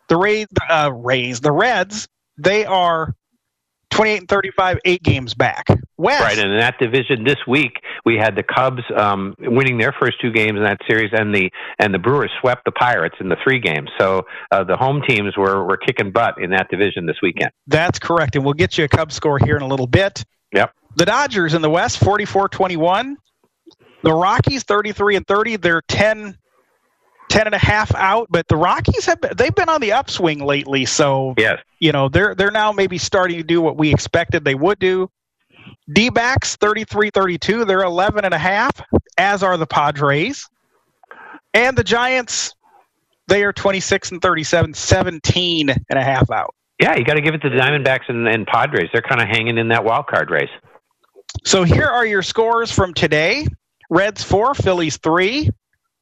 The 0.08 0.16
Rays, 0.16 0.46
uh, 0.70 0.90
Rays, 0.92 1.40
the 1.40 1.52
Reds, 1.52 2.08
they 2.38 2.64
are 2.64 3.14
28 3.90 4.18
and 4.18 4.28
35, 4.28 4.78
eight 4.84 5.02
games 5.02 5.34
back. 5.34 5.66
West, 5.96 6.22
Right, 6.22 6.38
and 6.38 6.52
in 6.52 6.58
that 6.58 6.78
division 6.78 7.24
this 7.24 7.38
week 7.46 7.80
we 8.04 8.16
had 8.16 8.36
the 8.36 8.42
Cubs 8.42 8.82
um, 8.96 9.34
winning 9.38 9.78
their 9.78 9.92
first 9.98 10.20
two 10.20 10.30
games 10.30 10.56
in 10.56 10.62
that 10.62 10.78
series, 10.88 11.10
and 11.12 11.34
the 11.34 11.50
and 11.78 11.92
the 11.92 11.98
Brewers 11.98 12.30
swept 12.40 12.64
the 12.64 12.72
Pirates 12.72 13.16
in 13.20 13.28
the 13.28 13.36
three 13.42 13.58
games. 13.60 13.90
So 13.98 14.24
uh, 14.50 14.64
the 14.64 14.76
home 14.76 15.02
teams 15.06 15.36
were 15.36 15.64
were 15.64 15.76
kicking 15.76 16.12
butt 16.12 16.40
in 16.40 16.50
that 16.50 16.68
division 16.70 17.06
this 17.06 17.16
weekend. 17.22 17.50
That's 17.66 17.98
correct. 17.98 18.36
And 18.36 18.44
we'll 18.44 18.54
get 18.54 18.78
you 18.78 18.84
a 18.84 18.88
Cubs 18.88 19.14
score 19.14 19.38
here 19.38 19.56
in 19.56 19.62
a 19.62 19.66
little 19.68 19.86
bit. 19.86 20.24
Yep. 20.52 20.72
The 20.96 21.06
Dodgers 21.06 21.54
in 21.54 21.62
the 21.62 21.70
West, 21.70 21.98
44 21.98 22.48
21. 22.48 23.16
The 24.02 24.12
Rockies, 24.12 24.62
33 24.62 25.16
and 25.16 25.26
30. 25.26 25.56
They're 25.56 25.82
10 25.88 26.38
ten 27.28 27.46
and 27.46 27.54
a 27.54 27.58
half 27.58 27.94
out. 27.94 28.28
But 28.30 28.48
the 28.48 28.56
Rockies 28.56 29.06
have 29.06 29.20
been, 29.20 29.32
they've 29.36 29.54
been 29.54 29.68
on 29.68 29.80
the 29.80 29.92
upswing 29.92 30.40
lately, 30.40 30.84
so 30.84 31.34
yes, 31.36 31.58
you 31.80 31.92
know 31.92 32.08
they're 32.08 32.34
they're 32.34 32.50
now 32.50 32.72
maybe 32.72 32.98
starting 32.98 33.36
to 33.38 33.44
do 33.44 33.60
what 33.60 33.76
we 33.76 33.92
expected 33.92 34.44
they 34.44 34.54
would 34.54 34.78
do. 34.78 35.10
D 35.92 36.10
backs 36.10 36.56
33 36.56 37.10
32, 37.10 37.64
they're 37.64 37.82
11 37.82 38.24
and 38.24 38.34
a 38.34 38.38
half, 38.38 38.80
as 39.16 39.42
are 39.42 39.56
the 39.56 39.66
Padres. 39.66 40.48
And 41.54 41.76
the 41.76 41.84
Giants, 41.84 42.54
they 43.26 43.42
are 43.42 43.52
26 43.52 44.12
and 44.12 44.22
37, 44.22 44.74
17 44.74 45.70
and 45.70 45.84
a 45.90 46.02
half 46.02 46.30
out. 46.30 46.54
Yeah, 46.80 46.96
you 46.96 47.04
got 47.04 47.14
to 47.14 47.20
give 47.20 47.34
it 47.34 47.38
to 47.38 47.50
the 47.50 47.56
Diamondbacks 47.56 48.08
and, 48.08 48.28
and 48.28 48.46
Padres. 48.46 48.88
They're 48.92 49.02
kind 49.02 49.20
of 49.20 49.28
hanging 49.28 49.58
in 49.58 49.68
that 49.68 49.84
wild 49.84 50.06
card 50.06 50.30
race. 50.30 50.50
So 51.44 51.64
here 51.64 51.86
are 51.86 52.06
your 52.06 52.22
scores 52.22 52.70
from 52.70 52.94
today 52.94 53.46
Reds 53.90 54.22
4, 54.22 54.54
Phillies 54.54 54.98
3, 54.98 55.50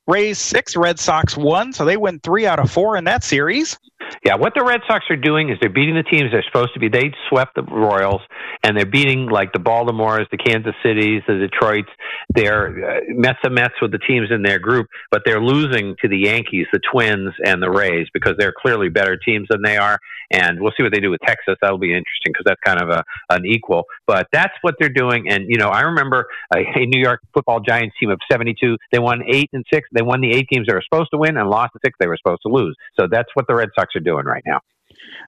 Rays 0.06 0.38
6, 0.38 0.76
Red 0.76 0.98
Sox 0.98 1.36
1. 1.36 1.72
So 1.72 1.84
they 1.84 1.96
win 1.96 2.20
3 2.20 2.46
out 2.46 2.58
of 2.58 2.70
4 2.70 2.96
in 2.96 3.04
that 3.04 3.24
series. 3.24 3.78
Yeah, 4.24 4.36
what 4.36 4.52
the 4.54 4.64
Red 4.64 4.80
Sox 4.86 5.04
are 5.10 5.16
doing 5.16 5.50
is 5.50 5.58
they're 5.60 5.70
beating 5.70 5.94
the 5.94 6.02
teams 6.02 6.30
they're 6.32 6.44
supposed 6.44 6.74
to 6.74 6.80
be. 6.80 6.88
They 6.88 7.12
swept 7.28 7.54
the 7.54 7.62
Royals, 7.62 8.20
and 8.62 8.76
they're 8.76 8.86
beating 8.86 9.26
like 9.28 9.52
the 9.52 9.58
Baltimores, 9.58 10.28
the 10.30 10.36
Kansas 10.36 10.74
Cities, 10.82 11.22
the 11.26 11.34
Detroits. 11.34 11.90
They're 12.28 12.98
uh, 12.98 13.00
Mets 13.08 13.38
and 13.42 13.54
Mets 13.54 13.74
with 13.80 13.92
the 13.92 13.98
teams 13.98 14.28
in 14.30 14.42
their 14.42 14.58
group, 14.58 14.88
but 15.10 15.22
they're 15.24 15.40
losing 15.40 15.96
to 16.02 16.08
the 16.08 16.18
Yankees, 16.18 16.66
the 16.72 16.80
Twins, 16.92 17.32
and 17.44 17.62
the 17.62 17.70
Rays 17.70 18.08
because 18.12 18.34
they're 18.38 18.54
clearly 18.56 18.88
better 18.88 19.16
teams 19.16 19.48
than 19.50 19.62
they 19.62 19.76
are. 19.76 19.98
And 20.32 20.60
we'll 20.60 20.72
see 20.76 20.82
what 20.82 20.92
they 20.92 21.00
do 21.00 21.10
with 21.10 21.20
Texas. 21.24 21.56
That'll 21.62 21.78
be 21.78 21.92
interesting 21.92 22.32
because 22.32 22.44
that's 22.44 22.60
kind 22.64 22.80
of 22.80 22.88
a 22.90 23.04
an 23.30 23.46
equal. 23.46 23.84
But 24.06 24.26
that's 24.32 24.54
what 24.62 24.74
they're 24.78 24.88
doing. 24.88 25.28
And 25.28 25.44
you 25.48 25.58
know, 25.58 25.68
I 25.68 25.82
remember 25.82 26.26
a, 26.54 26.58
a 26.58 26.86
New 26.86 27.00
York 27.00 27.20
Football 27.32 27.60
Giants 27.60 27.96
team 28.00 28.10
of 28.10 28.18
'72. 28.30 28.76
They 28.92 28.98
won 28.98 29.22
eight 29.30 29.50
and 29.52 29.64
six. 29.72 29.88
They 29.92 30.02
won 30.02 30.20
the 30.20 30.32
eight 30.32 30.48
games 30.48 30.66
they 30.66 30.74
were 30.74 30.82
supposed 30.82 31.10
to 31.12 31.18
win 31.18 31.36
and 31.36 31.48
lost 31.48 31.72
the 31.74 31.80
six 31.84 31.96
they 32.00 32.06
were 32.06 32.16
supposed 32.16 32.42
to 32.42 32.48
lose. 32.48 32.76
So 32.98 33.06
that's 33.10 33.28
what 33.34 33.46
the 33.46 33.54
Red 33.54 33.68
Sox 33.78 33.94
are 33.96 34.00
doing 34.00 34.24
right 34.26 34.44
now. 34.46 34.60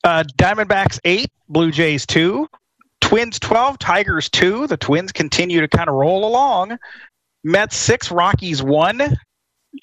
Uh, 0.04 0.24
Diamondbacks 0.36 1.00
eight, 1.04 1.30
Blue 1.48 1.70
Jays 1.70 2.06
two, 2.06 2.48
Twins 3.00 3.38
twelve, 3.38 3.78
Tigers 3.78 4.28
two. 4.28 4.66
The 4.66 4.76
Twins 4.76 5.12
continue 5.12 5.60
to 5.60 5.68
kind 5.68 5.88
of 5.88 5.94
roll 5.94 6.26
along. 6.26 6.78
Mets 7.44 7.76
six, 7.76 8.10
Rockies 8.10 8.62
one, 8.62 9.16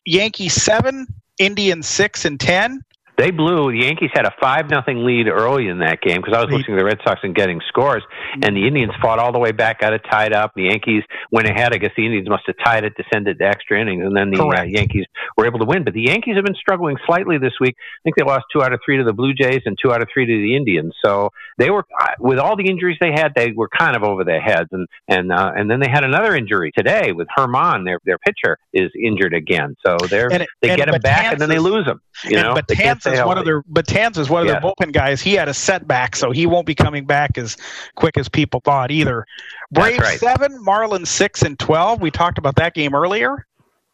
Yankees 0.05 0.53
seven, 0.53 1.07
Indians 1.39 1.87
six 1.87 2.25
and 2.25 2.39
ten. 2.39 2.81
They 3.17 3.31
blew. 3.31 3.71
The 3.71 3.85
Yankees 3.85 4.09
had 4.13 4.25
a 4.25 4.33
five 4.41 4.69
nothing 4.69 5.05
lead 5.05 5.27
early 5.27 5.67
in 5.67 5.79
that 5.79 6.01
game 6.01 6.17
because 6.21 6.33
I 6.33 6.43
was 6.43 6.51
listening 6.51 6.77
to 6.77 6.81
the 6.81 6.85
Red 6.85 6.99
Sox 7.05 7.21
and 7.23 7.33
getting 7.33 7.61
scores, 7.69 8.03
and 8.33 8.55
the 8.55 8.67
Indians 8.67 8.91
fought 9.01 9.19
all 9.19 9.31
the 9.31 9.39
way 9.39 9.53
back, 9.53 9.79
got 9.79 9.93
it 9.93 10.01
tied 10.09 10.33
up. 10.33 10.51
The 10.55 10.63
Yankees 10.63 11.03
went 11.31 11.47
ahead. 11.47 11.73
I 11.73 11.77
guess 11.77 11.91
the 11.95 12.05
Indians 12.05 12.27
must 12.27 12.43
have 12.47 12.55
tied 12.63 12.83
it 12.83 12.95
to 12.97 13.03
send 13.13 13.27
it 13.27 13.35
to 13.39 13.45
extra 13.45 13.79
innings, 13.79 14.03
and 14.05 14.15
then 14.15 14.31
the 14.31 14.43
uh, 14.43 14.63
Yankees 14.63 15.05
were 15.37 15.45
able 15.45 15.59
to 15.59 15.65
win. 15.65 15.85
But 15.85 15.93
the 15.93 16.01
Yankees 16.01 16.35
have 16.35 16.43
been 16.43 16.55
struggling 16.55 16.97
slightly 17.05 17.37
this 17.37 17.53
week. 17.59 17.75
I 17.77 17.99
think 18.03 18.17
they 18.17 18.23
lost 18.23 18.45
two 18.51 18.61
out 18.61 18.73
of 18.73 18.81
three 18.83 18.97
to 18.97 19.03
the 19.05 19.13
Blue 19.13 19.33
Jays 19.33 19.61
and 19.65 19.77
two 19.81 19.93
out 19.93 20.01
of 20.01 20.09
three 20.13 20.25
to 20.25 20.33
the 20.33 20.55
Indians. 20.55 20.93
So 21.03 21.29
they 21.57 21.69
were, 21.69 21.85
uh, 22.01 22.07
with 22.19 22.39
all 22.39 22.57
the 22.57 22.67
injuries 22.67 22.97
they 22.99 23.11
had, 23.11 23.33
they 23.33 23.53
were 23.53 23.69
kind 23.69 23.95
of 23.95 24.03
over 24.03 24.25
their 24.25 24.41
heads. 24.41 24.69
And 24.73 24.87
and 25.07 25.31
uh, 25.31 25.53
and 25.55 25.71
then 25.71 25.79
they 25.79 25.89
had 25.89 26.03
another 26.03 26.35
injury 26.35 26.73
today 26.75 27.13
with 27.13 27.27
Germán, 27.37 27.85
their 27.85 27.99
their 28.03 28.17
pitcher, 28.17 28.57
is 28.73 28.91
injured 29.01 29.33
again. 29.33 29.77
So 29.85 29.97
they're 30.09 30.31
and, 30.31 30.45
they 30.61 30.71
and 30.71 30.77
get 30.77 30.89
him 30.89 30.99
back, 31.01 31.31
and 31.31 31.39
then 31.39 31.47
they 31.47 31.59
lose 31.59 31.85
him. 31.85 32.01
You 32.23 32.41
know, 32.41 32.53
but 32.53 32.67
is 33.13 33.23
one 33.23 33.37
of 33.37 33.45
their 33.45 33.61
Betances 33.63 34.17
is 34.17 34.29
one 34.29 34.41
of 34.41 34.47
yeah. 34.47 34.59
their 34.59 34.61
bullpen 34.61 34.91
guys. 34.91 35.21
He 35.21 35.33
had 35.33 35.47
a 35.47 35.53
setback, 35.53 36.15
so 36.15 36.31
he 36.31 36.45
won't 36.45 36.65
be 36.65 36.75
coming 36.75 37.05
back 37.05 37.37
as 37.37 37.57
quick 37.95 38.17
as 38.17 38.29
people 38.29 38.59
thought 38.59 38.91
either. 38.91 39.25
Braves 39.71 39.99
right. 39.99 40.19
seven, 40.19 40.63
Marlins 40.63 41.07
six 41.07 41.41
and 41.41 41.57
twelve. 41.57 42.01
We 42.01 42.11
talked 42.11 42.37
about 42.37 42.55
that 42.55 42.73
game 42.73 42.95
earlier. 42.95 43.45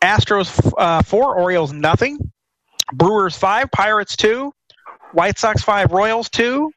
Astros 0.02 0.74
uh, 0.78 1.02
four, 1.02 1.36
Orioles 1.36 1.74
nothing. 1.74 2.32
Brewers 2.94 3.38
five, 3.38 3.72
Pirates 3.72 4.16
two. 4.16 4.54
White 5.14 5.38
Sox 5.38 5.62
five, 5.62 5.92
Royals 5.92 6.30
two. 6.30 6.72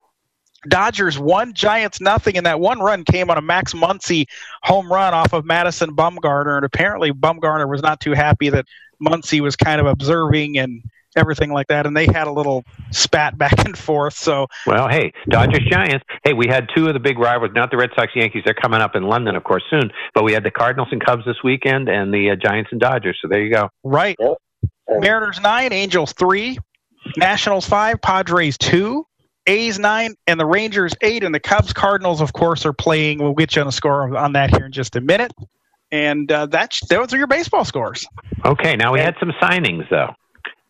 Dodgers 0.69 1.19
one, 1.19 1.53
Giants 1.53 2.01
nothing, 2.01 2.37
and 2.37 2.47
that 2.47 2.59
one 2.59 2.79
run 2.79 3.05
came 3.05 3.31
on 3.31 3.37
a 3.37 3.43
Max 3.43 3.75
Muncy 3.75 4.27
home 4.63 4.91
run 4.91 5.13
off 5.13 5.33
of 5.33 5.45
Madison 5.45 5.95
Bumgarner, 5.95 6.57
and 6.57 6.65
apparently 6.65 7.13
Bumgarner 7.13 7.69
was 7.69 7.83
not 7.83 8.01
too 8.01 8.13
happy 8.13 8.49
that 8.49 8.65
Muncy 9.03 9.41
was 9.41 9.57
kind 9.57 9.81
of 9.81 9.87
observing 9.87 10.59
and 10.59 10.83
everything 11.17 11.53
like 11.53 11.69
that, 11.69 11.87
and 11.87 11.97
they 11.97 12.07
had 12.07 12.27
a 12.27 12.33
little 12.33 12.65
spat 12.91 13.37
back 13.39 13.65
and 13.65 13.77
forth. 13.77 14.15
So, 14.15 14.47
well, 14.67 14.89
hey, 14.89 15.13
Dodgers 15.29 15.65
Giants. 15.71 16.05
Hey, 16.25 16.33
we 16.33 16.47
had 16.47 16.69
two 16.75 16.89
of 16.89 16.95
the 16.95 17.01
big 17.01 17.19
rivals, 17.19 17.51
not 17.55 17.71
the 17.71 17.77
Red 17.77 17.91
Sox 17.97 18.13
Yankees. 18.15 18.43
They're 18.45 18.55
coming 18.55 18.81
up 18.81 18.95
in 18.95 19.05
London, 19.05 19.37
of 19.37 19.45
course, 19.45 19.63
soon. 19.71 19.91
But 20.15 20.25
we 20.25 20.33
had 20.33 20.45
the 20.45 20.51
Cardinals 20.51 20.89
and 20.91 21.05
Cubs 21.05 21.25
this 21.25 21.43
weekend, 21.43 21.89
and 21.89 22.13
the 22.13 22.31
uh, 22.31 22.37
Giants 22.37 22.71
and 22.73 22.81
Dodgers. 22.81 23.19
So 23.21 23.29
there 23.29 23.43
you 23.43 23.53
go. 23.53 23.69
Right. 23.83 24.17
Mariners 24.89 25.41
nine, 25.41 25.73
Angels 25.73 26.13
three, 26.13 26.59
Nationals 27.17 27.67
five, 27.67 28.01
Padres 28.01 28.59
two. 28.59 29.07
A's 29.47 29.79
nine 29.79 30.15
and 30.27 30.41
the 30.41 30.47
Rangers 30.47 30.95
eight, 31.03 31.23
and 31.23 31.35
the 31.35 31.41
Cubs 31.41 31.75
Cardinals, 31.75 32.23
of 32.23 32.33
course, 32.33 32.65
are 32.65 32.73
playing. 32.73 33.19
We'll 33.19 33.35
get 33.35 33.55
you 33.55 33.61
on 33.61 33.67
the 33.67 33.73
score 33.73 34.17
on 34.17 34.33
that 34.33 34.51
here 34.57 34.65
in 34.67 34.73
just 34.73 34.97
a 34.97 35.03
minute. 35.03 35.33
And 35.93 36.33
uh, 36.33 36.47
that's 36.47 36.81
those 36.87 37.13
are 37.13 37.19
your 37.19 37.27
baseball 37.27 37.65
scores. 37.65 38.07
Okay, 38.45 38.75
now 38.75 38.93
we 38.93 39.01
had 39.01 39.15
some 39.21 39.33
signings 39.41 39.89
though 39.91 40.15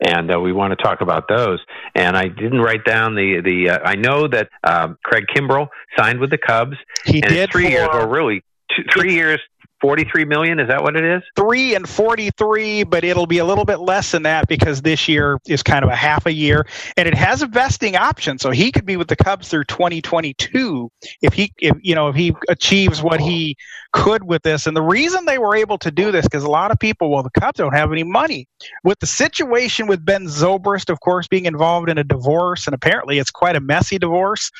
and 0.04 0.32
uh, 0.32 0.38
we 0.38 0.52
want 0.52 0.76
to 0.76 0.82
talk 0.82 1.00
about 1.00 1.28
those. 1.28 1.60
And 1.94 2.16
I 2.16 2.28
didn't 2.28 2.60
write 2.60 2.84
down 2.84 3.14
the 3.14 3.40
the. 3.42 3.70
Uh, 3.70 3.78
I 3.84 3.96
know 3.96 4.28
that 4.28 4.50
um, 4.62 4.98
Craig 5.02 5.24
Kimbrel 5.34 5.68
signed 5.96 6.20
with 6.20 6.30
the 6.30 6.38
Cubs. 6.38 6.76
He 7.04 7.22
and 7.22 7.32
did 7.32 7.50
three 7.50 7.64
for, 7.64 7.70
years, 7.70 7.88
or 7.92 8.08
really 8.08 8.42
two, 8.74 8.84
three 8.92 9.14
years, 9.14 9.40
43 9.84 10.24
million 10.24 10.60
is 10.60 10.68
that 10.68 10.82
what 10.82 10.96
it 10.96 11.04
is? 11.04 11.22
Three 11.36 11.74
and 11.74 11.86
43 11.86 12.84
but 12.84 13.04
it'll 13.04 13.26
be 13.26 13.36
a 13.36 13.44
little 13.44 13.66
bit 13.66 13.80
less 13.80 14.12
than 14.12 14.22
that 14.22 14.48
because 14.48 14.80
this 14.80 15.08
year 15.08 15.38
is 15.46 15.62
kind 15.62 15.84
of 15.84 15.90
a 15.90 15.94
half 15.94 16.24
a 16.24 16.32
year. 16.32 16.66
And 16.96 17.06
it 17.06 17.12
has 17.12 17.42
a 17.42 17.46
vesting 17.46 17.94
option 17.94 18.38
so 18.38 18.50
he 18.50 18.72
could 18.72 18.86
be 18.86 18.96
with 18.96 19.08
the 19.08 19.16
cubs 19.16 19.50
through 19.50 19.64
2022 19.64 20.90
if 21.20 21.34
he 21.34 21.52
if 21.58 21.76
you 21.82 21.94
know 21.94 22.08
if 22.08 22.16
he 22.16 22.34
achieves 22.48 23.02
what 23.02 23.20
he 23.20 23.56
could 23.92 24.24
with 24.24 24.42
this. 24.42 24.66
And 24.66 24.74
the 24.74 24.80
reason 24.80 25.26
they 25.26 25.36
were 25.36 25.54
able 25.54 25.76
to 25.76 25.90
do 25.90 26.10
this 26.10 26.24
because 26.24 26.44
a 26.44 26.50
lot 26.50 26.70
of 26.70 26.78
people 26.78 27.10
well 27.10 27.22
the 27.22 27.38
cubs 27.38 27.58
don't 27.58 27.74
have 27.74 27.92
any 27.92 28.04
money. 28.04 28.48
With 28.84 29.00
the 29.00 29.06
situation 29.06 29.86
with 29.86 30.02
ben 30.02 30.24
zobrist 30.28 30.88
of 30.88 31.00
course 31.00 31.28
being 31.28 31.44
involved 31.44 31.90
in 31.90 31.98
a 31.98 32.04
divorce 32.04 32.66
and 32.66 32.72
apparently 32.72 33.18
it's 33.18 33.30
quite 33.30 33.54
a 33.54 33.60
messy 33.60 33.98
divorce 33.98 34.50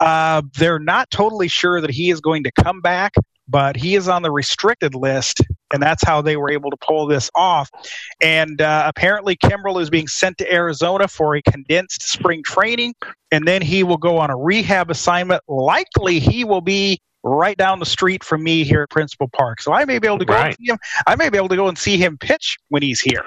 uh, 0.00 0.40
they're 0.56 0.78
not 0.78 1.10
totally 1.10 1.48
sure 1.48 1.82
that 1.82 1.90
he 1.90 2.10
is 2.10 2.22
going 2.22 2.44
to 2.44 2.52
come 2.52 2.80
back 2.80 3.12
but 3.50 3.76
he 3.76 3.96
is 3.96 4.08
on 4.08 4.22
the 4.22 4.30
restricted 4.30 4.94
list, 4.94 5.40
and 5.72 5.82
that's 5.82 6.04
how 6.04 6.22
they 6.22 6.36
were 6.36 6.50
able 6.50 6.70
to 6.70 6.76
pull 6.76 7.06
this 7.06 7.30
off. 7.34 7.70
And 8.22 8.62
uh, 8.62 8.84
apparently, 8.86 9.36
Kimbrel 9.36 9.82
is 9.82 9.90
being 9.90 10.08
sent 10.08 10.38
to 10.38 10.52
Arizona 10.52 11.08
for 11.08 11.36
a 11.36 11.42
condensed 11.42 12.02
spring 12.02 12.42
training, 12.44 12.94
and 13.32 13.46
then 13.46 13.60
he 13.60 13.82
will 13.82 13.96
go 13.96 14.18
on 14.18 14.30
a 14.30 14.36
rehab 14.36 14.90
assignment. 14.90 15.42
Likely, 15.48 16.20
he 16.20 16.44
will 16.44 16.60
be 16.60 17.00
right 17.22 17.56
down 17.56 17.78
the 17.78 17.86
street 17.86 18.24
from 18.24 18.42
me 18.42 18.64
here 18.64 18.82
at 18.82 18.90
Principal 18.90 19.28
Park. 19.28 19.60
So 19.60 19.72
I 19.72 19.84
may 19.84 19.98
be 19.98 20.06
able 20.06 20.18
to 20.18 20.24
go 20.24 20.34
right. 20.34 20.46
and 20.46 20.56
see 20.56 20.72
him. 20.72 20.78
I 21.06 21.16
may 21.16 21.28
be 21.28 21.36
able 21.36 21.48
to 21.48 21.56
go 21.56 21.68
and 21.68 21.76
see 21.76 21.98
him 21.98 22.16
pitch 22.18 22.56
when 22.68 22.82
he's 22.82 23.00
here. 23.00 23.26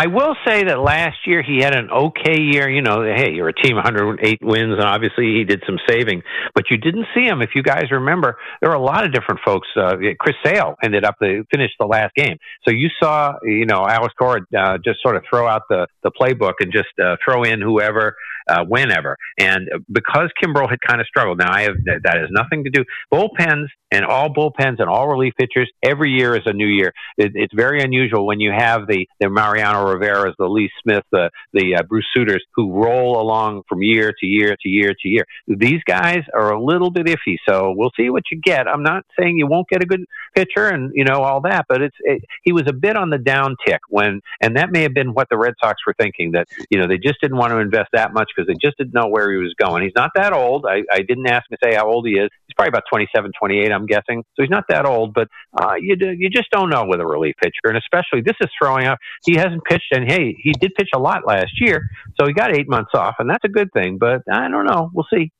I 0.00 0.06
will 0.06 0.36
say 0.46 0.62
that 0.62 0.78
last 0.78 1.26
year 1.26 1.42
he 1.42 1.58
had 1.60 1.74
an 1.74 1.90
okay 1.90 2.40
year. 2.40 2.70
You 2.70 2.82
know, 2.82 3.02
hey, 3.02 3.32
you're 3.32 3.48
a 3.48 3.52
team 3.52 3.74
108 3.74 4.38
wins, 4.42 4.72
and 4.72 4.80
obviously 4.80 5.34
he 5.34 5.42
did 5.42 5.64
some 5.66 5.76
saving, 5.88 6.22
but 6.54 6.70
you 6.70 6.76
didn't 6.76 7.06
see 7.16 7.24
him. 7.24 7.42
If 7.42 7.50
you 7.56 7.64
guys 7.64 7.90
remember, 7.90 8.38
there 8.60 8.70
were 8.70 8.76
a 8.76 8.80
lot 8.80 9.04
of 9.04 9.12
different 9.12 9.40
folks. 9.44 9.66
Uh, 9.76 9.96
Chris 10.20 10.36
Sale 10.44 10.76
ended 10.84 11.04
up 11.04 11.16
to 11.20 11.42
finish 11.50 11.72
the 11.80 11.86
last 11.86 12.14
game, 12.14 12.36
so 12.64 12.72
you 12.72 12.90
saw, 13.02 13.34
you 13.42 13.66
know, 13.66 13.88
Alex 13.88 14.14
Cora 14.16 14.40
uh, 14.56 14.78
just 14.84 15.02
sort 15.02 15.16
of 15.16 15.24
throw 15.28 15.48
out 15.48 15.62
the 15.68 15.88
the 16.04 16.12
playbook 16.12 16.54
and 16.60 16.72
just 16.72 16.96
uh, 17.02 17.16
throw 17.24 17.42
in 17.42 17.60
whoever 17.60 18.14
uh, 18.48 18.64
whenever. 18.64 19.16
And 19.40 19.68
because 19.90 20.30
Kimbrel 20.40 20.70
had 20.70 20.78
kind 20.86 21.00
of 21.00 21.08
struggled, 21.08 21.38
now 21.38 21.52
I 21.52 21.62
have 21.62 21.74
that 21.86 22.16
has 22.16 22.28
nothing 22.30 22.62
to 22.62 22.70
do. 22.70 22.84
Bullpens 23.12 23.66
and 23.90 24.04
all 24.04 24.32
bullpens 24.32 24.80
and 24.80 24.88
all 24.88 25.08
relief 25.08 25.34
pitchers 25.38 25.70
every 25.82 26.10
year 26.10 26.36
is 26.36 26.42
a 26.46 26.52
new 26.52 26.66
year. 26.66 26.92
It, 27.16 27.32
it's 27.34 27.54
very 27.54 27.82
unusual 27.82 28.26
when 28.26 28.40
you 28.40 28.52
have 28.52 28.86
the 28.86 29.08
the 29.20 29.28
Mariano 29.28 29.90
Rivera's, 29.90 30.34
the 30.38 30.46
Lee 30.46 30.70
Smith, 30.82 31.04
the 31.10 31.30
the 31.52 31.76
uh, 31.76 31.82
Bruce 31.82 32.06
Sutters 32.16 32.44
who 32.54 32.72
roll 32.72 33.20
along 33.20 33.62
from 33.68 33.82
year 33.82 34.12
to 34.18 34.26
year 34.26 34.56
to 34.60 34.68
year 34.68 34.94
to 35.00 35.08
year. 35.08 35.24
These 35.46 35.82
guys 35.86 36.22
are 36.34 36.52
a 36.52 36.62
little 36.62 36.90
bit 36.90 37.06
iffy, 37.06 37.36
so 37.48 37.72
we'll 37.76 37.92
see 37.96 38.10
what 38.10 38.24
you 38.30 38.40
get. 38.40 38.68
I'm 38.68 38.82
not 38.82 39.04
saying 39.18 39.38
you 39.38 39.46
won't 39.46 39.68
get 39.68 39.82
a 39.82 39.86
good 39.86 40.04
pitcher 40.34 40.68
and 40.68 40.92
you 40.94 41.04
know 41.04 41.22
all 41.22 41.40
that, 41.42 41.66
but 41.68 41.82
it's 41.82 41.96
it, 42.00 42.22
he 42.42 42.52
was 42.52 42.64
a 42.66 42.72
bit 42.72 42.96
on 42.96 43.10
the 43.10 43.18
down 43.18 43.56
tick 43.66 43.80
when, 43.88 44.20
and 44.40 44.56
that 44.56 44.70
may 44.70 44.82
have 44.82 44.94
been 44.94 45.14
what 45.14 45.28
the 45.30 45.38
Red 45.38 45.54
Sox 45.62 45.80
were 45.86 45.94
thinking 45.98 46.32
that 46.32 46.48
you 46.70 46.78
know 46.78 46.86
they 46.86 46.98
just 46.98 47.20
didn't 47.20 47.38
want 47.38 47.52
to 47.52 47.58
invest 47.58 47.90
that 47.92 48.12
much 48.12 48.30
because 48.34 48.46
they 48.46 48.54
just 48.60 48.76
didn't 48.76 48.94
know 48.94 49.08
where 49.08 49.30
he 49.30 49.38
was 49.38 49.54
going. 49.54 49.82
He's 49.82 49.92
not 49.96 50.10
that 50.14 50.32
old. 50.32 50.66
I, 50.66 50.82
I 50.92 51.02
didn't 51.02 51.26
ask 51.26 51.50
him 51.50 51.56
to 51.60 51.68
say 51.68 51.74
how 51.74 51.88
old 51.88 52.06
he 52.06 52.14
is. 52.14 52.28
Probably 52.58 52.70
about 52.70 52.84
27, 52.90 53.30
28, 53.38 53.70
I'm 53.70 53.86
guessing. 53.86 54.24
So 54.34 54.42
he's 54.42 54.50
not 54.50 54.64
that 54.68 54.84
old, 54.84 55.14
but 55.14 55.28
uh, 55.54 55.74
you 55.80 55.96
you 55.96 56.28
just 56.28 56.50
don't 56.50 56.70
know 56.70 56.84
with 56.84 57.00
a 57.00 57.06
relief 57.06 57.36
pitcher, 57.40 57.66
and 57.66 57.76
especially 57.76 58.20
this 58.20 58.34
is 58.40 58.50
throwing 58.60 58.84
out. 58.84 58.98
He 59.24 59.36
hasn't 59.36 59.62
pitched, 59.64 59.92
and 59.92 60.10
hey, 60.10 60.36
he 60.42 60.52
did 60.52 60.74
pitch 60.74 60.88
a 60.92 60.98
lot 60.98 61.24
last 61.24 61.60
year, 61.60 61.88
so 62.18 62.26
he 62.26 62.32
got 62.32 62.52
eight 62.52 62.68
months 62.68 62.90
off, 62.94 63.14
and 63.20 63.30
that's 63.30 63.44
a 63.44 63.48
good 63.48 63.72
thing. 63.72 63.98
But 63.98 64.22
I 64.28 64.48
don't 64.48 64.66
know. 64.66 64.90
We'll 64.92 65.06
see. 65.12 65.30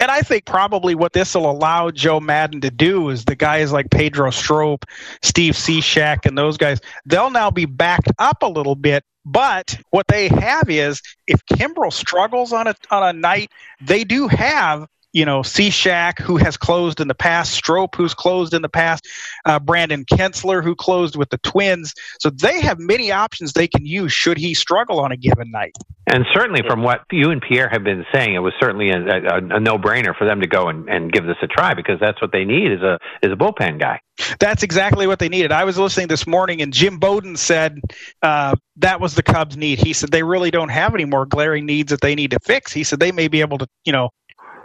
And 0.00 0.10
I 0.10 0.20
think 0.20 0.46
probably 0.46 0.94
what 0.94 1.12
this 1.12 1.34
will 1.34 1.50
allow 1.50 1.90
Joe 1.90 2.20
Maddon 2.20 2.62
to 2.62 2.70
do 2.70 3.10
is 3.10 3.24
the 3.24 3.36
guys 3.36 3.70
like 3.70 3.90
Pedro 3.90 4.30
Strop, 4.30 4.84
Steve 5.22 5.54
Cishek, 5.54 6.26
and 6.26 6.36
those 6.36 6.56
guys, 6.56 6.80
they'll 7.04 7.30
now 7.30 7.50
be 7.50 7.66
backed 7.66 8.10
up 8.18 8.42
a 8.42 8.48
little 8.48 8.74
bit 8.76 9.04
but 9.24 9.78
what 9.90 10.06
they 10.08 10.28
have 10.28 10.68
is 10.68 11.00
if 11.26 11.44
Kimbrel 11.46 11.92
struggles 11.92 12.52
on 12.52 12.66
a 12.66 12.74
on 12.90 13.16
a 13.16 13.18
night, 13.18 13.50
they 13.80 14.04
do 14.04 14.26
have 14.28 14.86
you 15.12 15.24
know, 15.24 15.40
Cishek, 15.40 16.18
who 16.18 16.36
has 16.36 16.56
closed 16.56 17.00
in 17.00 17.08
the 17.08 17.14
past, 17.14 17.52
Strop, 17.52 17.94
who's 17.94 18.14
closed 18.14 18.54
in 18.54 18.62
the 18.62 18.68
past, 18.68 19.06
uh, 19.44 19.58
Brandon 19.58 20.04
Kintzler, 20.04 20.62
who 20.62 20.74
closed 20.74 21.16
with 21.16 21.30
the 21.30 21.38
Twins. 21.38 21.94
So 22.18 22.30
they 22.30 22.60
have 22.60 22.78
many 22.78 23.12
options 23.12 23.52
they 23.52 23.68
can 23.68 23.84
use 23.84 24.12
should 24.12 24.38
he 24.38 24.54
struggle 24.54 25.00
on 25.00 25.12
a 25.12 25.16
given 25.16 25.50
night. 25.50 25.76
And 26.12 26.26
certainly, 26.34 26.62
from 26.66 26.82
what 26.82 27.02
you 27.12 27.30
and 27.30 27.40
Pierre 27.40 27.68
have 27.68 27.84
been 27.84 28.04
saying, 28.12 28.34
it 28.34 28.40
was 28.40 28.52
certainly 28.58 28.90
a, 28.90 28.98
a, 28.98 29.56
a 29.56 29.60
no-brainer 29.60 30.16
for 30.16 30.26
them 30.26 30.40
to 30.40 30.48
go 30.48 30.68
and, 30.68 30.88
and 30.88 31.12
give 31.12 31.26
this 31.26 31.36
a 31.42 31.46
try 31.46 31.74
because 31.74 32.00
that's 32.00 32.20
what 32.20 32.32
they 32.32 32.44
need 32.44 32.72
is 32.72 32.80
a 32.82 32.98
is 33.22 33.32
a 33.32 33.36
bullpen 33.36 33.78
guy. 33.78 34.00
That's 34.40 34.62
exactly 34.62 35.06
what 35.06 35.20
they 35.20 35.28
needed. 35.28 35.52
I 35.52 35.64
was 35.64 35.78
listening 35.78 36.08
this 36.08 36.26
morning, 36.26 36.60
and 36.60 36.72
Jim 36.72 36.98
Bowden 36.98 37.36
said 37.36 37.80
uh, 38.22 38.56
that 38.76 39.00
was 39.00 39.14
the 39.14 39.22
Cubs' 39.22 39.56
need. 39.56 39.78
He 39.78 39.92
said 39.92 40.10
they 40.10 40.22
really 40.22 40.50
don't 40.50 40.68
have 40.70 40.94
any 40.94 41.04
more 41.04 41.24
glaring 41.24 41.66
needs 41.66 41.90
that 41.90 42.00
they 42.00 42.14
need 42.14 42.32
to 42.32 42.40
fix. 42.40 42.72
He 42.72 42.84
said 42.84 42.98
they 43.00 43.12
may 43.12 43.28
be 43.28 43.40
able 43.40 43.58
to, 43.58 43.68
you 43.84 43.92
know, 43.92 44.10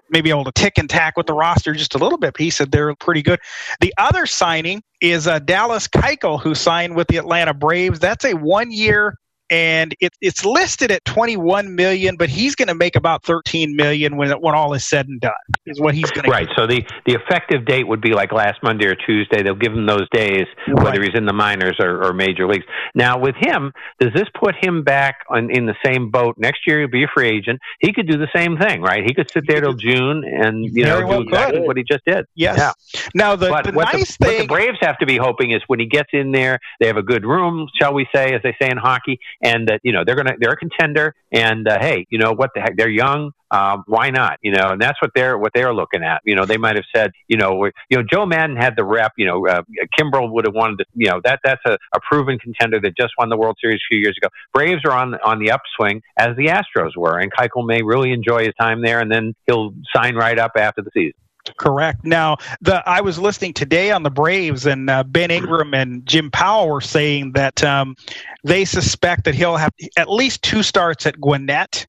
maybe 0.10 0.30
able 0.30 0.44
to 0.46 0.52
tick 0.52 0.78
and 0.78 0.90
tack 0.90 1.18
with 1.18 1.28
the 1.28 1.34
roster 1.34 1.74
just 1.74 1.96
a 1.96 1.98
little 1.98 2.18
bit. 2.18 2.34
But 2.34 2.42
He 2.42 2.50
said 2.50 2.72
they're 2.72 2.94
pretty 2.96 3.22
good. 3.22 3.40
The 3.82 3.94
other 3.98 4.26
signing 4.26 4.84
is 5.02 5.28
uh, 5.28 5.40
Dallas 5.40 5.88
Keuchel, 5.88 6.42
who 6.42 6.56
signed 6.56 6.96
with 6.96 7.08
the 7.08 7.18
Atlanta 7.18 7.54
Braves. 7.54 8.00
That's 8.00 8.26
a 8.26 8.34
one-year 8.34 9.18
and 9.50 9.96
it, 10.00 10.14
it's 10.22 10.44
listed 10.46 10.92
at 10.92 11.06
21 11.06 11.76
million, 11.76 12.16
but 12.18 12.30
he's 12.30 12.56
going 12.56 12.68
to 12.68 12.76
make 12.76 12.96
about 12.96 13.24
13 13.24 13.76
million 13.76 14.18
when 14.18 14.32
when 14.42 14.56
all 14.56 14.74
is 14.74 14.84
said 14.84 15.08
and 15.08 15.22
done. 15.22 15.34
Is 15.66 15.80
what 15.80 15.96
he's 15.96 16.12
going 16.12 16.26
to. 16.26 16.30
Right. 16.30 16.48
Get. 16.48 16.58
So 16.58 16.68
the 16.68 16.84
the 17.06 17.14
effective 17.14 17.66
date 17.66 17.88
would 17.88 18.02
be 18.02 18.14
like 18.14 18.32
last 18.32 18.62
Monday 18.64 18.88
or 18.88 18.96
Tuesday. 18.96 19.44
They'll 19.44 19.56
give 19.56 19.74
him 19.74 19.86
those 19.86 20.08
days, 20.12 20.46
right. 20.68 20.84
whether 20.84 21.02
he's 21.02 21.16
in 21.16 21.26
the 21.26 21.34
minors 21.34 21.78
or, 21.80 22.04
or, 22.04 22.14
major 22.14 22.48
leagues. 22.48 22.66
Now 22.96 23.20
with 23.20 23.36
him, 23.36 23.74
does 24.00 24.12
this 24.14 24.28
put 24.34 24.56
him 24.56 24.84
back 24.84 25.20
on, 25.30 25.50
in 25.52 25.66
the 25.66 25.76
same 25.86 26.10
boat? 26.10 26.36
Next 26.38 26.62
year 26.66 26.80
he'll 26.80 26.90
be 26.90 27.04
a 27.04 27.08
free 27.14 27.30
agent. 27.30 27.60
He 27.80 27.94
could 27.94 28.08
do 28.08 28.18
the 28.18 28.30
same 28.36 28.58
thing, 28.58 28.82
right? 28.82 29.04
He 29.06 29.14
could 29.14 29.30
sit 29.32 29.44
there 29.48 29.62
till 29.62 29.74
June 29.74 30.24
and 30.26 30.66
you 30.66 30.84
know 30.84 31.06
well 31.06 31.22
do 31.22 31.30
exactly 31.30 31.60
could. 31.60 31.68
what 31.68 31.78
he 31.78 31.84
just 31.84 32.04
did. 32.06 32.26
Yes. 32.36 32.58
Yeah. 32.58 33.02
Now 33.14 33.36
the, 33.36 33.50
but 33.50 33.66
the 33.66 33.72
what 33.72 33.94
nice 33.94 34.18
the, 34.18 34.26
thing, 34.26 34.34
what 34.36 34.42
the 34.42 34.48
Braves 34.48 34.78
have 34.82 34.98
to 35.00 35.06
be 35.06 35.18
hoping 35.18 35.52
is 35.52 35.62
when 35.68 35.80
he 35.80 35.86
gets 35.86 36.10
in 36.14 36.32
there, 36.32 36.60
they 36.80 36.88
have 36.88 36.98
a 36.98 37.04
good 37.04 37.26
room, 37.26 37.68
shall 37.80 37.94
we 37.94 38.08
say, 38.14 38.34
as 38.34 38.42
they 38.42 38.56
say 38.60 38.70
in 38.70 38.78
hockey, 38.78 39.20
and 39.42 39.68
that 39.68 39.82
you 39.84 39.92
know 39.92 40.04
they're 40.06 40.16
to 40.16 40.36
they're 40.40 40.54
a 40.54 40.58
contender. 40.58 41.14
And 41.32 41.68
uh, 41.68 41.80
hey, 41.80 42.06
you 42.10 42.20
know 42.20 42.34
what 42.34 42.52
the 42.56 42.62
heck? 42.62 42.78
They're 42.78 42.90
young. 42.90 43.32
Um, 43.50 43.84
why 43.88 44.10
not? 44.10 44.40
You 44.42 44.52
know, 44.52 44.72
and 44.72 44.82
that's 44.82 45.02
what 45.02 45.12
they're 45.16 45.38
what 45.38 45.52
they're 45.54 45.74
looking 45.74 46.04
at. 46.04 46.22
You 46.26 46.36
know, 46.36 46.46
they 46.46 46.58
might 46.58 46.76
have 46.76 46.86
said, 46.94 47.12
you 47.28 47.38
know, 47.38 47.66
you 47.90 47.98
know, 47.98 48.04
Joe 48.10 48.26
Maddon 48.26 48.58
had 48.58 48.76
the 48.76 48.84
rep. 48.84 49.14
You 49.18 49.26
know, 49.28 49.48
uh, 49.48 49.62
Kimbrel 49.98 50.32
would 50.32 50.46
have 50.46 50.54
wanted 50.54 50.80
to. 50.80 50.86
You 50.94 51.10
know, 51.12 51.22
that 51.24 51.40
that's 51.44 51.62
a, 51.66 51.78
a 51.94 52.00
proven 52.10 52.40
contender 52.40 52.80
that 52.82 52.98
just 52.98 53.14
won 53.18 53.30
the 53.30 53.38
World 53.38 53.58
Series 53.62 53.80
a 53.80 53.88
few 53.90 54.00
years 54.00 54.18
ago. 54.22 54.30
Braves 54.54 54.82
are 54.86 54.92
on 54.92 55.16
on 55.24 55.40
the 55.40 55.52
upswing 55.52 56.02
as 56.18 56.36
the 56.36 56.48
Astros 56.48 56.96
were, 56.96 57.20
and 57.20 57.32
Keuchel 57.32 57.66
may 57.66 57.82
really 57.82 58.12
enjoy 58.12 58.46
his 58.46 58.54
time 58.60 58.82
there, 58.82 59.00
and 59.00 59.12
then 59.12 59.34
he'll 59.46 59.74
sign 59.96 60.16
right 60.16 60.38
up 60.38 60.52
after 60.58 60.82
the 60.82 60.92
season. 60.94 61.14
Correct. 61.58 62.04
Now, 62.04 62.38
the 62.62 62.88
I 62.88 63.02
was 63.02 63.18
listening 63.18 63.54
today 63.54 63.92
on 63.92 64.04
the 64.04 64.10
Braves, 64.10 64.66
and 64.66 64.90
uh, 64.90 65.04
Ben 65.04 65.32
Ingram 65.32 65.74
and 65.74 66.06
Jim 66.06 66.32
Powell 66.32 66.70
were 66.70 66.82
saying 66.82 67.34
that 67.34 67.64
um, 67.64 67.96
they 68.44 68.66
suspect 68.66 69.24
that 69.26 69.36
he'll 69.36 69.58
have 69.58 69.74
at 69.98 70.10
least 70.10 70.44
two 70.44 70.64
starts 70.64 71.06
at 71.06 71.20
Gwinnett 71.20 71.86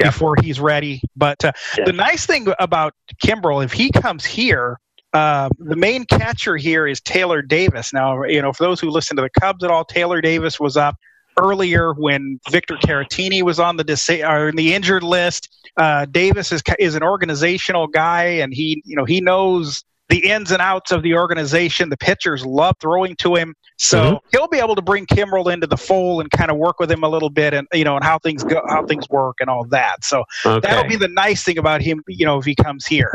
yeah. 0.00 0.08
before 0.08 0.34
he's 0.42 0.60
ready. 0.60 1.00
But 1.16 1.44
uh, 1.44 1.52
yeah. 1.78 1.84
the 1.84 1.92
nice 1.92 2.26
thing 2.26 2.46
about 2.58 2.94
Kimbrel, 3.24 3.64
if 3.64 3.72
he 3.72 3.90
comes 3.90 4.24
here, 4.24 4.78
uh, 5.12 5.48
the 5.58 5.76
main 5.76 6.04
catcher 6.04 6.56
here 6.56 6.86
is 6.86 7.00
Taylor 7.00 7.42
Davis. 7.42 7.92
Now, 7.92 8.22
you 8.24 8.42
know, 8.42 8.52
for 8.52 8.64
those 8.64 8.80
who 8.80 8.90
listen 8.90 9.16
to 9.16 9.22
the 9.22 9.30
Cubs 9.40 9.64
at 9.64 9.70
all, 9.70 9.84
Taylor 9.84 10.20
Davis 10.20 10.60
was 10.60 10.76
up 10.76 10.96
earlier 11.38 11.92
when 11.94 12.40
Victor 12.50 12.76
Caratini 12.76 13.42
was 13.42 13.60
on 13.60 13.76
the 13.76 13.84
dis- 13.84 14.08
or 14.08 14.48
in 14.48 14.56
the 14.56 14.74
injured 14.74 15.02
list. 15.02 15.48
Uh, 15.76 16.06
Davis 16.06 16.52
is 16.52 16.62
is 16.78 16.94
an 16.94 17.02
organizational 17.02 17.86
guy, 17.86 18.24
and 18.24 18.54
he 18.54 18.82
you 18.84 18.96
know 18.96 19.04
he 19.04 19.20
knows 19.20 19.84
the 20.08 20.30
ins 20.30 20.52
and 20.52 20.62
outs 20.62 20.92
of 20.92 21.02
the 21.02 21.14
organization. 21.14 21.88
The 21.90 21.96
pitchers 21.96 22.46
love 22.46 22.76
throwing 22.80 23.16
to 23.16 23.34
him, 23.34 23.54
so 23.76 23.98
mm-hmm. 23.98 24.26
he'll 24.32 24.48
be 24.48 24.58
able 24.58 24.76
to 24.76 24.82
bring 24.82 25.04
Kimbrel 25.06 25.52
into 25.52 25.66
the 25.66 25.76
fold 25.76 26.22
and 26.22 26.30
kind 26.30 26.50
of 26.50 26.56
work 26.56 26.78
with 26.78 26.90
him 26.90 27.02
a 27.02 27.08
little 27.08 27.30
bit, 27.30 27.52
and 27.52 27.66
you 27.72 27.84
know, 27.84 27.96
and 27.96 28.04
how 28.04 28.18
things 28.18 28.42
go, 28.44 28.62
how 28.68 28.86
things 28.86 29.08
work, 29.10 29.36
and 29.40 29.50
all 29.50 29.64
that. 29.66 30.04
So 30.04 30.24
okay. 30.44 30.66
that'll 30.66 30.88
be 30.88 30.96
the 30.96 31.08
nice 31.08 31.42
thing 31.42 31.58
about 31.58 31.82
him, 31.82 32.02
you 32.08 32.24
know, 32.24 32.38
if 32.38 32.44
he 32.44 32.54
comes 32.54 32.86
here. 32.86 33.12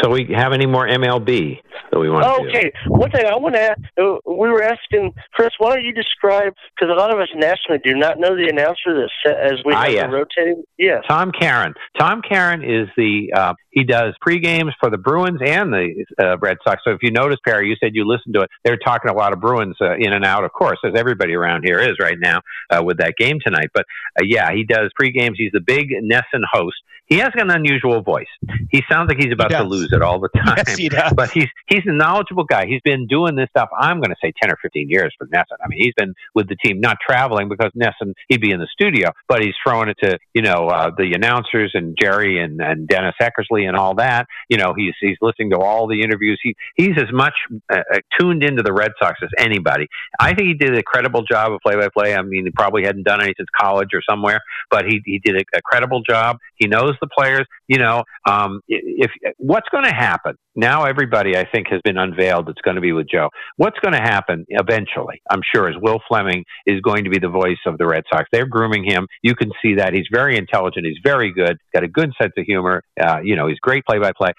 So 0.00 0.10
we 0.10 0.28
have 0.34 0.52
any 0.52 0.66
more 0.66 0.86
MLB 0.86 1.58
that 1.90 1.98
we 1.98 2.08
want 2.08 2.24
to 2.24 2.48
Okay. 2.48 2.72
Do? 2.84 2.92
One 2.92 3.10
thing 3.10 3.26
I 3.26 3.36
want 3.36 3.54
to 3.54 3.60
ask, 3.60 3.80
uh, 4.00 4.16
we 4.24 4.48
were 4.48 4.62
asking, 4.62 5.12
Chris, 5.32 5.50
why 5.58 5.74
don't 5.74 5.84
you 5.84 5.92
describe, 5.92 6.54
because 6.74 6.90
a 6.90 6.98
lot 6.98 7.12
of 7.12 7.20
us 7.20 7.28
nationally 7.34 7.80
do 7.84 7.94
not 7.94 8.18
know 8.18 8.34
the 8.34 8.48
announcer 8.48 9.06
that 9.24 9.36
as 9.38 9.62
we 9.64 9.74
ah, 9.74 9.82
have 9.82 9.92
yes. 9.92 10.08
rotating. 10.10 10.64
Yes. 10.78 11.02
Tom 11.08 11.32
Caron. 11.38 11.74
Tom 11.98 12.22
Caron 12.26 12.62
is 12.62 12.88
the, 12.96 13.32
uh, 13.34 13.54
he 13.70 13.84
does 13.84 14.14
pre 14.20 14.38
games 14.38 14.72
for 14.80 14.90
the 14.90 14.98
Bruins 14.98 15.40
and 15.44 15.72
the 15.72 16.04
uh, 16.18 16.38
Red 16.38 16.58
Sox. 16.64 16.82
So 16.84 16.92
if 16.92 16.98
you 17.02 17.10
notice, 17.10 17.38
Perry, 17.44 17.68
you 17.68 17.76
said 17.82 17.92
you 17.94 18.06
listened 18.06 18.34
to 18.34 18.42
it. 18.42 18.50
They're 18.64 18.78
talking 18.78 19.10
a 19.10 19.14
lot 19.14 19.32
of 19.32 19.40
Bruins 19.40 19.76
uh, 19.80 19.96
in 19.96 20.12
and 20.12 20.24
out, 20.24 20.44
of 20.44 20.52
course, 20.52 20.78
as 20.84 20.92
everybody 20.96 21.34
around 21.34 21.64
here 21.64 21.80
is 21.80 21.96
right 22.00 22.18
now 22.20 22.40
uh, 22.70 22.82
with 22.82 22.98
that 22.98 23.14
game 23.18 23.38
tonight. 23.44 23.70
But 23.74 23.86
uh, 24.18 24.24
yeah, 24.24 24.52
he 24.52 24.64
does 24.64 24.90
pre 24.94 25.10
games. 25.10 25.36
He's 25.38 25.52
the 25.52 25.60
big 25.60 25.90
NESN 25.90 26.42
host. 26.50 26.76
He 27.06 27.18
has 27.18 27.30
an 27.34 27.50
unusual 27.50 28.00
voice. 28.00 28.28
He 28.70 28.82
sounds 28.90 29.08
like 29.08 29.18
he's 29.18 29.32
about 29.32 29.50
to 29.50 29.64
lose 29.64 29.92
it 29.92 30.02
all 30.02 30.18
the 30.18 30.28
time. 30.36 30.54
Yes, 30.56 30.76
he 30.76 30.88
does. 30.88 31.12
But 31.12 31.30
he's 31.30 31.48
he's 31.66 31.82
a 31.84 31.92
knowledgeable 31.92 32.44
guy. 32.44 32.66
He's 32.66 32.80
been 32.82 33.06
doing 33.06 33.36
this 33.36 33.48
stuff. 33.50 33.68
I'm 33.78 33.98
going 33.98 34.10
to 34.10 34.16
say 34.22 34.32
ten 34.40 34.50
or 34.50 34.56
fifteen 34.62 34.88
years 34.88 35.14
for 35.18 35.26
NESN. 35.26 35.56
I 35.62 35.68
mean, 35.68 35.82
he's 35.82 35.94
been 35.94 36.14
with 36.34 36.48
the 36.48 36.56
team, 36.56 36.80
not 36.80 36.96
traveling 37.06 37.50
because 37.50 37.70
NESN 37.76 38.14
he'd 38.28 38.40
be 38.40 38.50
in 38.50 38.60
the 38.60 38.68
studio, 38.72 39.10
but 39.28 39.42
he's 39.42 39.54
throwing 39.62 39.90
it 39.90 39.98
to 40.02 40.18
you 40.32 40.40
know 40.42 40.68
uh, 40.68 40.90
the 40.96 41.12
announcers 41.12 41.72
and 41.74 41.96
Jerry 42.00 42.42
and, 42.42 42.60
and 42.62 42.88
Dennis 42.88 43.14
Eckersley 43.20 43.68
and 43.68 43.76
all 43.76 43.94
that. 43.96 44.26
You 44.48 44.56
know, 44.56 44.72
he's 44.74 44.94
he's 45.00 45.18
listening 45.20 45.50
to 45.50 45.58
all 45.58 45.86
the 45.86 46.00
interviews. 46.00 46.40
He 46.42 46.54
he's 46.76 46.96
as 46.96 47.12
much 47.12 47.34
uh, 47.70 47.82
uh 47.92 47.98
tuned 48.18 48.42
into 48.42 48.62
the 48.62 48.72
Red 48.72 48.92
Sox 48.98 49.18
as 49.22 49.30
anybody. 49.38 49.86
I 50.18 50.34
think 50.34 50.48
he 50.48 50.54
did 50.54 50.74
a 50.78 50.82
credible 50.82 51.24
job 51.24 51.52
of 51.52 51.60
play 51.60 51.76
by 51.76 51.88
play. 51.88 52.14
I 52.14 52.22
mean, 52.22 52.46
he 52.46 52.50
probably 52.52 52.84
hadn't 52.84 53.02
done 53.02 53.20
any 53.20 53.34
since 53.36 53.48
college 53.54 53.90
or 53.92 54.00
somewhere, 54.08 54.40
but 54.70 54.86
he 54.86 55.02
he 55.04 55.18
did 55.18 55.36
a, 55.36 55.58
a 55.58 55.60
credible 55.62 56.02
job. 56.08 56.38
He 56.56 56.68
knows 56.68 56.94
the 57.02 57.08
players. 57.08 57.46
You 57.68 57.78
know, 57.78 58.04
um, 58.26 58.60
if 58.68 59.10
what's 59.36 59.68
going 59.70 59.84
to 59.84 59.94
happen 59.94 60.36
now, 60.54 60.84
everybody 60.84 61.36
I 61.36 61.44
think 61.50 61.68
has 61.70 61.80
been 61.82 61.96
unveiled. 61.96 62.48
It's 62.48 62.60
going 62.60 62.74
to 62.74 62.80
be 62.80 62.92
with 62.92 63.08
Joe. 63.10 63.30
What's 63.56 63.78
going 63.80 63.94
to 63.94 64.02
happen 64.02 64.44
eventually? 64.48 65.22
I'm 65.30 65.40
sure 65.54 65.70
is 65.70 65.76
Will 65.80 66.00
Fleming 66.08 66.44
is 66.66 66.80
going 66.80 67.04
to 67.04 67.10
be 67.10 67.18
the 67.18 67.28
voice 67.28 67.58
of 67.66 67.78
the 67.78 67.86
Red 67.86 68.04
Sox. 68.12 68.28
They're 68.32 68.46
grooming 68.46 68.84
him. 68.84 69.06
You 69.22 69.34
can 69.34 69.50
see 69.62 69.76
that 69.76 69.94
he's 69.94 70.06
very 70.12 70.36
intelligent. 70.36 70.84
He's 70.86 70.98
very 71.02 71.32
good. 71.32 71.56
Got 71.74 71.84
a 71.84 71.88
good 71.88 72.12
sense 72.20 72.32
of 72.36 72.44
humor. 72.44 72.82
Uh, 73.00 73.20
you 73.22 73.36
know, 73.36 73.46
he's 73.48 73.58
great 73.60 73.84
play 73.86 73.98
by 73.98 74.12
play. 74.16 74.32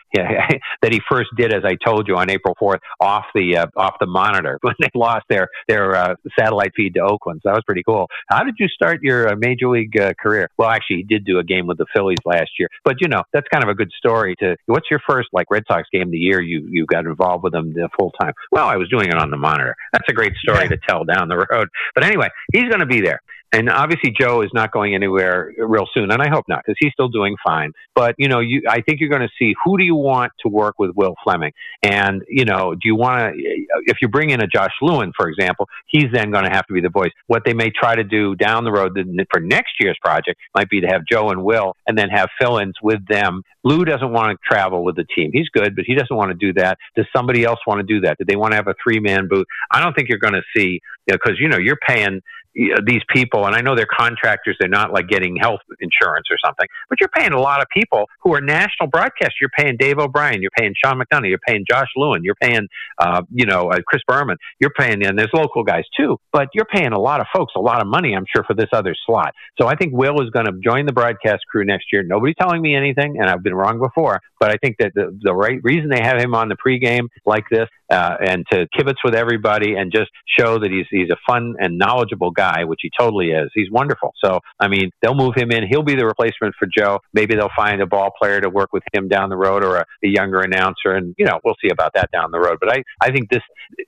That 0.82 0.91
he 0.91 0.99
first 1.10 1.30
did, 1.38 1.54
as 1.54 1.63
I 1.63 1.76
told 1.84 2.08
you 2.08 2.17
on 2.17 2.30
April 2.30 2.56
4th, 2.62 2.80
off 2.99 3.26
the 3.34 3.58
uh, 3.58 3.65
off 3.78 3.95
the 3.99 4.06
monitor 4.06 4.60
when 4.62 4.76
they 4.80 4.89
lost 4.93 5.26
their 5.30 5.47
their 5.67 5.95
uh, 5.95 6.15
satellite 6.38 6.71
feed 6.76 6.93
to 6.95 7.02
Oakland. 7.02 7.41
So 7.41 7.49
that 7.49 7.56
was 7.56 7.63
pretty 7.65 7.84
cool. 7.84 8.08
How 8.28 8.43
did 8.43 8.56
you 8.60 8.67
start 8.67 8.99
your 9.02 9.30
uh, 9.30 9.36
major 9.38 9.69
league 9.69 9.97
uh, 9.97 10.13
career? 10.21 10.49
Well, 10.58 10.69
actually, 10.69 10.97
he 10.97 11.04
did 11.04 11.26
do 11.26 11.39
a 11.39 11.43
game 11.43 11.67
with 11.67 11.78
the 11.78 11.86
Phillies 11.95 12.17
last 12.43 12.60
year, 12.60 12.67
but 12.84 12.95
you 12.99 13.08
know 13.08 13.23
that's 13.34 13.47
kind 13.51 13.63
of 13.63 13.69
a 13.69 13.75
good 13.75 13.91
story. 13.97 14.36
To 14.39 14.56
what's 14.65 14.89
your 14.89 14.99
first 15.08 15.29
like 15.34 15.47
Red 15.49 15.63
Sox 15.67 15.88
game 15.91 16.03
of 16.03 16.12
the 16.12 16.17
year 16.17 16.41
you 16.41 16.65
you 16.69 16.86
got 16.86 17.06
involved 17.06 17.43
with 17.43 17.53
them 17.53 17.73
the 17.73 17.89
full 17.97 18.12
time? 18.21 18.34
Well, 18.51 18.67
I 18.67 18.77
was 18.77 18.89
doing 18.89 19.08
it 19.08 19.15
on 19.15 19.32
the 19.32 19.38
monitor. 19.38 19.75
That's 19.91 20.08
a 20.10 20.13
great 20.13 20.34
story 20.36 20.63
yeah. 20.63 20.69
to 20.69 20.77
tell 20.88 21.03
down 21.03 21.27
the 21.27 21.45
road. 21.49 21.69
But 21.95 22.03
anyway, 22.03 22.29
he's 22.51 22.67
going 22.67 22.79
to 22.79 22.86
be 22.86 23.01
there. 23.01 23.21
And 23.54 23.70
obviously, 23.70 24.12
Joe 24.20 24.42
is 24.42 24.50
not 24.52 24.72
going 24.72 24.96
anywhere 24.96 25.54
real 25.60 25.88
soon, 25.94 26.12
and 26.12 26.22
I 26.22 26.28
hope 26.28 26.46
not, 26.48 26.63
because 26.66 26.76
he's 26.80 26.92
still 26.92 27.08
doing 27.08 27.36
fine. 27.46 27.72
But 27.94 28.16
you 28.18 28.28
know, 28.28 28.39
you, 28.39 28.63
I 28.68 28.82
think 28.82 29.00
you're 29.00 29.10
going 29.10 29.22
to 29.22 29.30
see 29.38 29.54
who 29.63 29.78
do 29.78 29.84
you 29.84 29.96
want 29.96 30.32
to 30.39 30.50
work 30.50 30.80
with 30.80 30.92
Will 30.96 31.13
Fleming, 31.24 31.52
and 31.84 32.24
you 32.28 32.46
know, 32.46 32.74
do 32.74 32.82
you 32.86 32.96
want 32.96 33.36
to? 33.36 33.66
If 33.86 33.98
you 34.02 34.08
bring 34.08 34.32
in 34.32 34.42
a 34.42 34.48
Josh 34.48 34.74
Lewin, 34.82 35.13
for 35.16 35.30
example, 35.30 35.70
he's 35.86 36.08
then 36.12 36.32
going 36.32 36.46
to 36.46 36.50
have 36.50 36.66
to 36.66 36.74
be 36.74 36.82
the 36.82 36.89
voice. 36.89 37.12
What 37.28 37.44
they 37.46 37.54
may 37.54 37.70
try 37.70 37.96
to 37.96 38.04
do 38.04 38.36
down 38.36 38.63
the 38.63 38.72
road 38.72 38.98
for 39.32 39.39
next 39.39 39.74
year's 39.80 39.98
project 40.04 40.39
might 40.56 40.70
be 40.70 40.82
to 40.82 40.88
have 40.88 41.04
Joe 41.10 41.30
and 41.30 41.44
Will, 41.44 41.76
and 41.86 41.96
then 41.96 42.10
have 42.10 42.30
fill-ins 42.42 42.76
with 42.82 43.06
them. 43.08 43.44
Lou 43.63 43.86
doesn't 43.86 44.12
want 44.12 44.32
to 44.32 44.38
travel 44.46 44.84
with 44.84 44.96
the 44.96 45.06
team. 45.16 45.30
He's 45.32 45.48
good, 45.50 45.76
but 45.76 45.86
he 45.86 45.96
doesn't 45.96 46.16
want 46.16 46.32
to 46.32 46.38
do 46.38 46.54
that. 46.60 46.78
Does 46.98 47.06
somebody 47.16 47.46
else 47.46 47.60
want 47.66 47.80
to 47.80 47.84
do 47.84 48.02
that? 48.02 48.18
Do 48.18 48.26
they 48.26 48.36
want 48.36 48.52
to 48.52 48.58
have 48.58 48.68
a 48.68 48.76
three-man 48.84 49.28
booth? 49.30 49.46
I 49.72 49.82
don't 49.82 49.94
think 49.94 50.10
you're 50.10 50.18
going 50.18 50.34
to 50.34 50.42
see 50.56 50.82
because 51.06 51.39
you, 51.39 51.48
know, 51.48 51.58
you 51.58 51.63
know 51.63 51.66
you're 51.66 51.78
paying 51.88 52.22
these 52.56 53.02
people, 53.10 53.46
and 53.46 53.56
I 53.56 53.62
know 53.62 53.76
they're 53.76 53.86
contractors, 53.86 54.56
they're 54.60 54.70
not 54.70 54.94
like 54.94 55.08
getting 55.08 55.36
health 55.36 55.62
insurance 55.80 56.28
or 56.30 56.38
something, 56.44 56.68
but 56.89 57.00
you're 57.00 57.10
paying 57.10 57.34
a 57.34 57.39
lot 57.39 57.62
of 57.62 57.68
people 57.70 58.08
who 58.22 58.34
are 58.34 58.42
national 58.42 58.89
broadcasters. 58.89 59.39
You're 59.42 59.50
paying 59.58 59.78
Dave 59.78 59.98
O'Brien, 59.98 60.42
you're 60.42 60.52
paying 60.58 60.74
Sean 60.84 61.00
McDonough, 61.00 61.30
you're 61.30 61.39
paying 61.48 61.66
Josh 61.70 61.88
Lewin, 61.96 62.24
you're 62.24 62.36
paying, 62.36 62.68
uh, 63.00 63.24
you 63.32 63.46
know, 63.46 63.72
uh, 63.72 63.80
Chris 63.86 64.02
Berman, 64.08 64.38
you're 64.60 64.74
paying, 64.78 65.06
and 65.06 65.18
there's 65.18 65.32
local 65.34 65.63
guys 65.63 65.84
too, 65.98 66.18
but 66.32 66.50
you're 66.54 66.66
paying 66.66 66.94
a 66.94 67.00
lot 67.00 67.20
of 67.20 67.28
folks 67.34 67.54
a 67.56 67.60
lot 67.60 67.82
of 67.82 67.88
money, 67.88 68.16
I'm 68.16 68.26
sure, 68.34 68.44
for 68.44 68.54
this 68.54 68.70
other 68.72 68.96
slot. 69.06 69.34
So 69.60 69.68
I 69.68 69.76
think 69.76 69.94
Will 69.94 70.22
is 70.22 70.30
going 70.30 70.46
to 70.46 70.54
join 70.63 70.86
the 70.86 70.94
broadcast 70.94 71.42
crew 71.50 71.66
next 71.66 71.86
year. 71.92 72.04
Nobody's 72.04 72.36
telling 72.39 72.62
me 72.62 72.76
anything, 72.76 73.18
and 73.20 73.30
I've 73.30 73.44
been 73.44 73.56
wrong 73.56 73.80
before, 73.80 74.22
but 74.39 74.52
I 74.52 74.58
think 74.58 74.78
that 74.80 74.92
the, 74.96 75.18
the 75.22 75.34
right 75.34 75.60
reason 75.63 75.89
they 75.89 76.02
have 76.02 76.20
him 76.20 76.36
on 76.36 76.50
the 76.50 76.56
pregame 76.56 77.08
like 77.26 77.46
this 77.50 77.68
uh, 77.89 78.16
and 78.20 78.46
to 78.52 78.68
kibitz 78.76 78.98
with 79.04 79.16
everybody 79.16 79.76
and 79.76 79.92
just 79.92 80.10
show 80.26 80.60
that 80.60 80.72
he's 80.72 80.86
he's 80.89 81.10
a 81.10 81.18
fun 81.28 81.56
and 81.60 81.78
knowledgeable 81.78 82.32
guy, 82.32 82.42
which 82.65 82.79
he 82.82 82.91
totally 82.97 83.32
is. 83.32 83.49
He's 83.53 83.71
wonderful. 83.71 84.13
So 84.23 84.39
I 84.60 84.67
mean, 84.67 84.91
they'll 85.01 85.15
move 85.15 85.34
him 85.36 85.51
in. 85.51 85.67
He'll 85.67 85.84
be 85.84 85.95
the 85.95 86.06
replacement 86.06 86.56
for 86.58 86.67
Joe. 86.67 86.99
Maybe 87.13 87.36
they'll 87.36 87.49
find 87.56 87.82
a 87.82 87.88
ball 87.88 88.12
player 88.19 88.41
to 88.41 88.49
work 88.49 88.73
with 88.73 88.84
him 88.93 89.08
down 89.08 89.29
the 89.29 89.38
road 89.38 89.63
or 89.63 89.77
a, 89.77 89.86
a 90.03 90.08
younger 90.08 90.39
announcer, 90.39 90.91
and 90.91 91.15
you 91.17 91.25
know 91.25 91.39
we'll 91.43 91.56
see 91.62 91.69
about 91.71 91.93
that 91.95 92.12
down 92.12 92.32
the 92.32 92.39
road. 92.39 92.58
But 92.60 92.71
I 92.73 92.84
I 93.01 93.12
think 93.12 93.29
this 93.29 93.43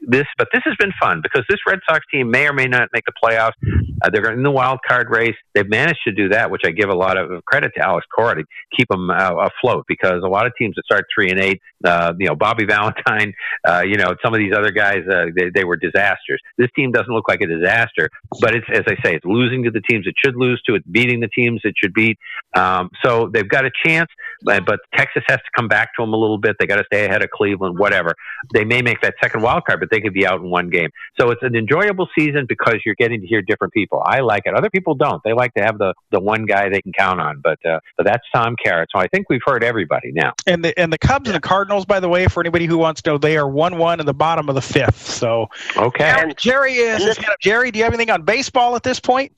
this 0.08 0.26
but 0.38 0.48
this 0.54 0.62
has 0.66 0.76
been 0.80 0.92
fun 1.00 1.22
because 1.22 1.44
this 1.50 1.60
Red 1.68 1.80
Sox 1.88 2.06
team 2.12 2.32
may 2.32 2.48
or 2.48 2.54
may 2.54 2.66
not 2.66 2.90
make 2.94 3.04
the 3.06 3.14
playoffs. 3.24 3.54
Uh, 4.02 4.10
they're 4.10 4.32
in 4.32 4.44
the 4.44 4.52
wild 4.52 4.80
card 4.88 5.10
race. 5.10 5.36
They've 5.54 5.70
managed 5.70 6.02
to 6.08 6.12
do 6.12 6.30
that, 6.30 6.52
which 6.52 6.62
I 6.66 6.72
give 6.72 6.90
a 6.90 6.96
lot 6.96 7.18
of 7.18 7.44
credit 7.46 7.72
to 7.78 7.82
Alex 7.82 8.06
Cora 8.14 8.36
to 8.36 8.44
keep 8.76 8.88
them 8.90 9.10
uh, 9.10 9.48
afloat 9.48 9.86
because 9.88 10.22
a 10.24 10.28
lot 10.28 10.46
of 10.46 10.54
teams 10.58 10.76
that 10.76 10.86
start 10.86 11.06
three 11.14 11.30
and 11.30 11.40
eight, 11.40 11.62
uh, 11.84 12.14
you 12.20 12.28
know, 12.28 12.36
Bobby 12.36 12.66
Valentine, 12.70 13.34
uh, 13.68 13.82
you 13.82 13.98
know, 13.98 14.16
some 14.24 14.34
of 14.34 14.40
these 14.40 14.54
other 14.56 14.72
guys, 14.72 15.00
uh, 15.10 15.26
they, 15.36 15.50
they 15.54 15.64
were 15.64 15.78
disasters. 15.78 16.42
This 16.58 16.70
team 16.76 16.92
doesn't 16.92 17.14
look 17.14 17.28
like 17.28 17.42
a 17.42 17.48
disaster, 17.48 18.10
but 18.46 18.54
it's 18.54 18.68
as 18.72 18.84
I 18.86 18.94
say, 19.04 19.16
it's 19.16 19.26
losing 19.26 19.64
to 19.64 19.72
the 19.72 19.82
teams 19.82 20.06
it 20.06 20.14
should 20.24 20.36
lose 20.36 20.62
to, 20.68 20.76
it's 20.76 20.86
beating 20.86 21.20
the 21.20 21.28
teams 21.28 21.62
it 21.64 21.74
should 21.82 21.96
beat. 21.96 22.20
Um, 22.56 22.92
so 23.04 23.28
they've 23.34 23.50
got 23.50 23.66
a 23.66 23.72
chance, 23.84 24.08
but, 24.44 24.68
but 24.68 24.82
Texas 24.94 25.24
has 25.28 25.38
to 25.38 25.50
come 25.56 25.68
back 25.68 25.96
to 25.96 26.04
them 26.04 26.14
a 26.14 26.16
little 26.16 26.38
bit. 26.38 26.56
They 26.60 26.68
got 26.68 26.76
to 26.76 26.84
stay 26.86 27.06
ahead 27.06 27.24
of 27.24 27.32
Cleveland, 27.32 27.80
whatever. 27.80 28.14
They 28.54 28.64
may 28.64 28.84
make 28.84 29.02
that 29.02 29.16
second 29.20 29.42
wild 29.42 29.66
card, 29.66 29.80
but 29.80 29.90
they 29.90 30.00
could 30.00 30.14
be 30.14 30.28
out 30.28 30.42
in 30.42 30.52
one 30.52 30.70
game. 30.70 30.92
So 31.20 31.32
it's 31.32 31.42
an 31.42 31.56
enjoyable 31.56 32.08
season 32.16 32.46
because 32.48 32.76
you're 32.86 32.94
getting 32.94 33.20
to 33.20 33.26
hear 33.26 33.42
different 33.42 33.74
people. 33.74 34.04
I 34.06 34.20
like 34.20 34.44
it. 34.46 34.54
Other 34.54 34.70
people 34.70 34.94
don't. 34.94 35.24
They 35.24 35.34
like 35.34 35.56
to 35.56 35.64
have 35.64 35.80
the 35.80 35.96
the 36.12 36.20
one 36.20 36.46
guy 36.46 36.70
they 36.70 36.84
can 36.84 36.94
count 36.94 37.20
on. 37.20 37.42
But 37.44 37.66
uh, 37.66 37.80
but 37.98 38.06
that's 38.06 38.24
Tom 38.32 38.56
Caron. 38.64 38.86
So 38.96 39.02
I 39.02 39.08
think 39.08 39.28
we've 39.28 39.42
heard 39.44 39.64
everybody 39.64 40.12
now. 40.12 40.34
And 40.46 40.64
the 40.64 40.78
and 40.80 40.94
the 40.94 41.00
Cubs 41.00 41.28
and 41.28 41.36
the 41.36 41.42
Cardinals, 41.42 41.86
by 41.86 42.00
the 42.00 42.10
way, 42.10 42.28
for 42.28 42.42
anybody 42.42 42.68
who 42.68 42.78
wants 42.78 43.02
to 43.02 43.10
know, 43.10 43.18
they 43.18 43.38
are 43.38 43.50
one 43.50 43.80
one 43.80 44.00
in 44.00 44.06
the 44.06 44.14
bottom 44.14 44.50
of 44.50 44.56
the 44.56 44.62
fifth. 44.62 45.08
So 45.08 45.48
okay, 45.76 46.14
and 46.16 46.38
Jerry 46.38 46.74
is 46.76 47.18
Jerry. 47.42 47.72
Do 47.72 47.80
you 47.80 47.86
have 47.86 47.94
anything 47.94 48.12
on 48.12 48.22
baseball 48.22 48.35
at 48.76 48.84
this 48.84 49.00
point? 49.00 49.32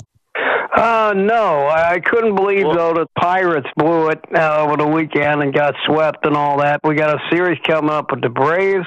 Uh, 0.75 1.13
no, 1.15 1.67
I 1.67 1.99
couldn't 1.99 2.35
believe 2.35 2.65
well, 2.65 2.93
though 2.93 2.93
the 2.93 3.07
Pirates 3.17 3.67
blew 3.77 4.09
it 4.09 4.19
uh, 4.35 4.57
over 4.59 4.77
the 4.77 4.87
weekend 4.87 5.41
and 5.41 5.53
got 5.53 5.73
swept 5.85 6.25
and 6.25 6.35
all 6.35 6.59
that. 6.59 6.81
We 6.83 6.93
got 6.95 7.15
a 7.15 7.19
series 7.31 7.57
coming 7.65 7.89
up 7.89 8.11
with 8.11 8.21
the 8.21 8.29
Braves. 8.29 8.85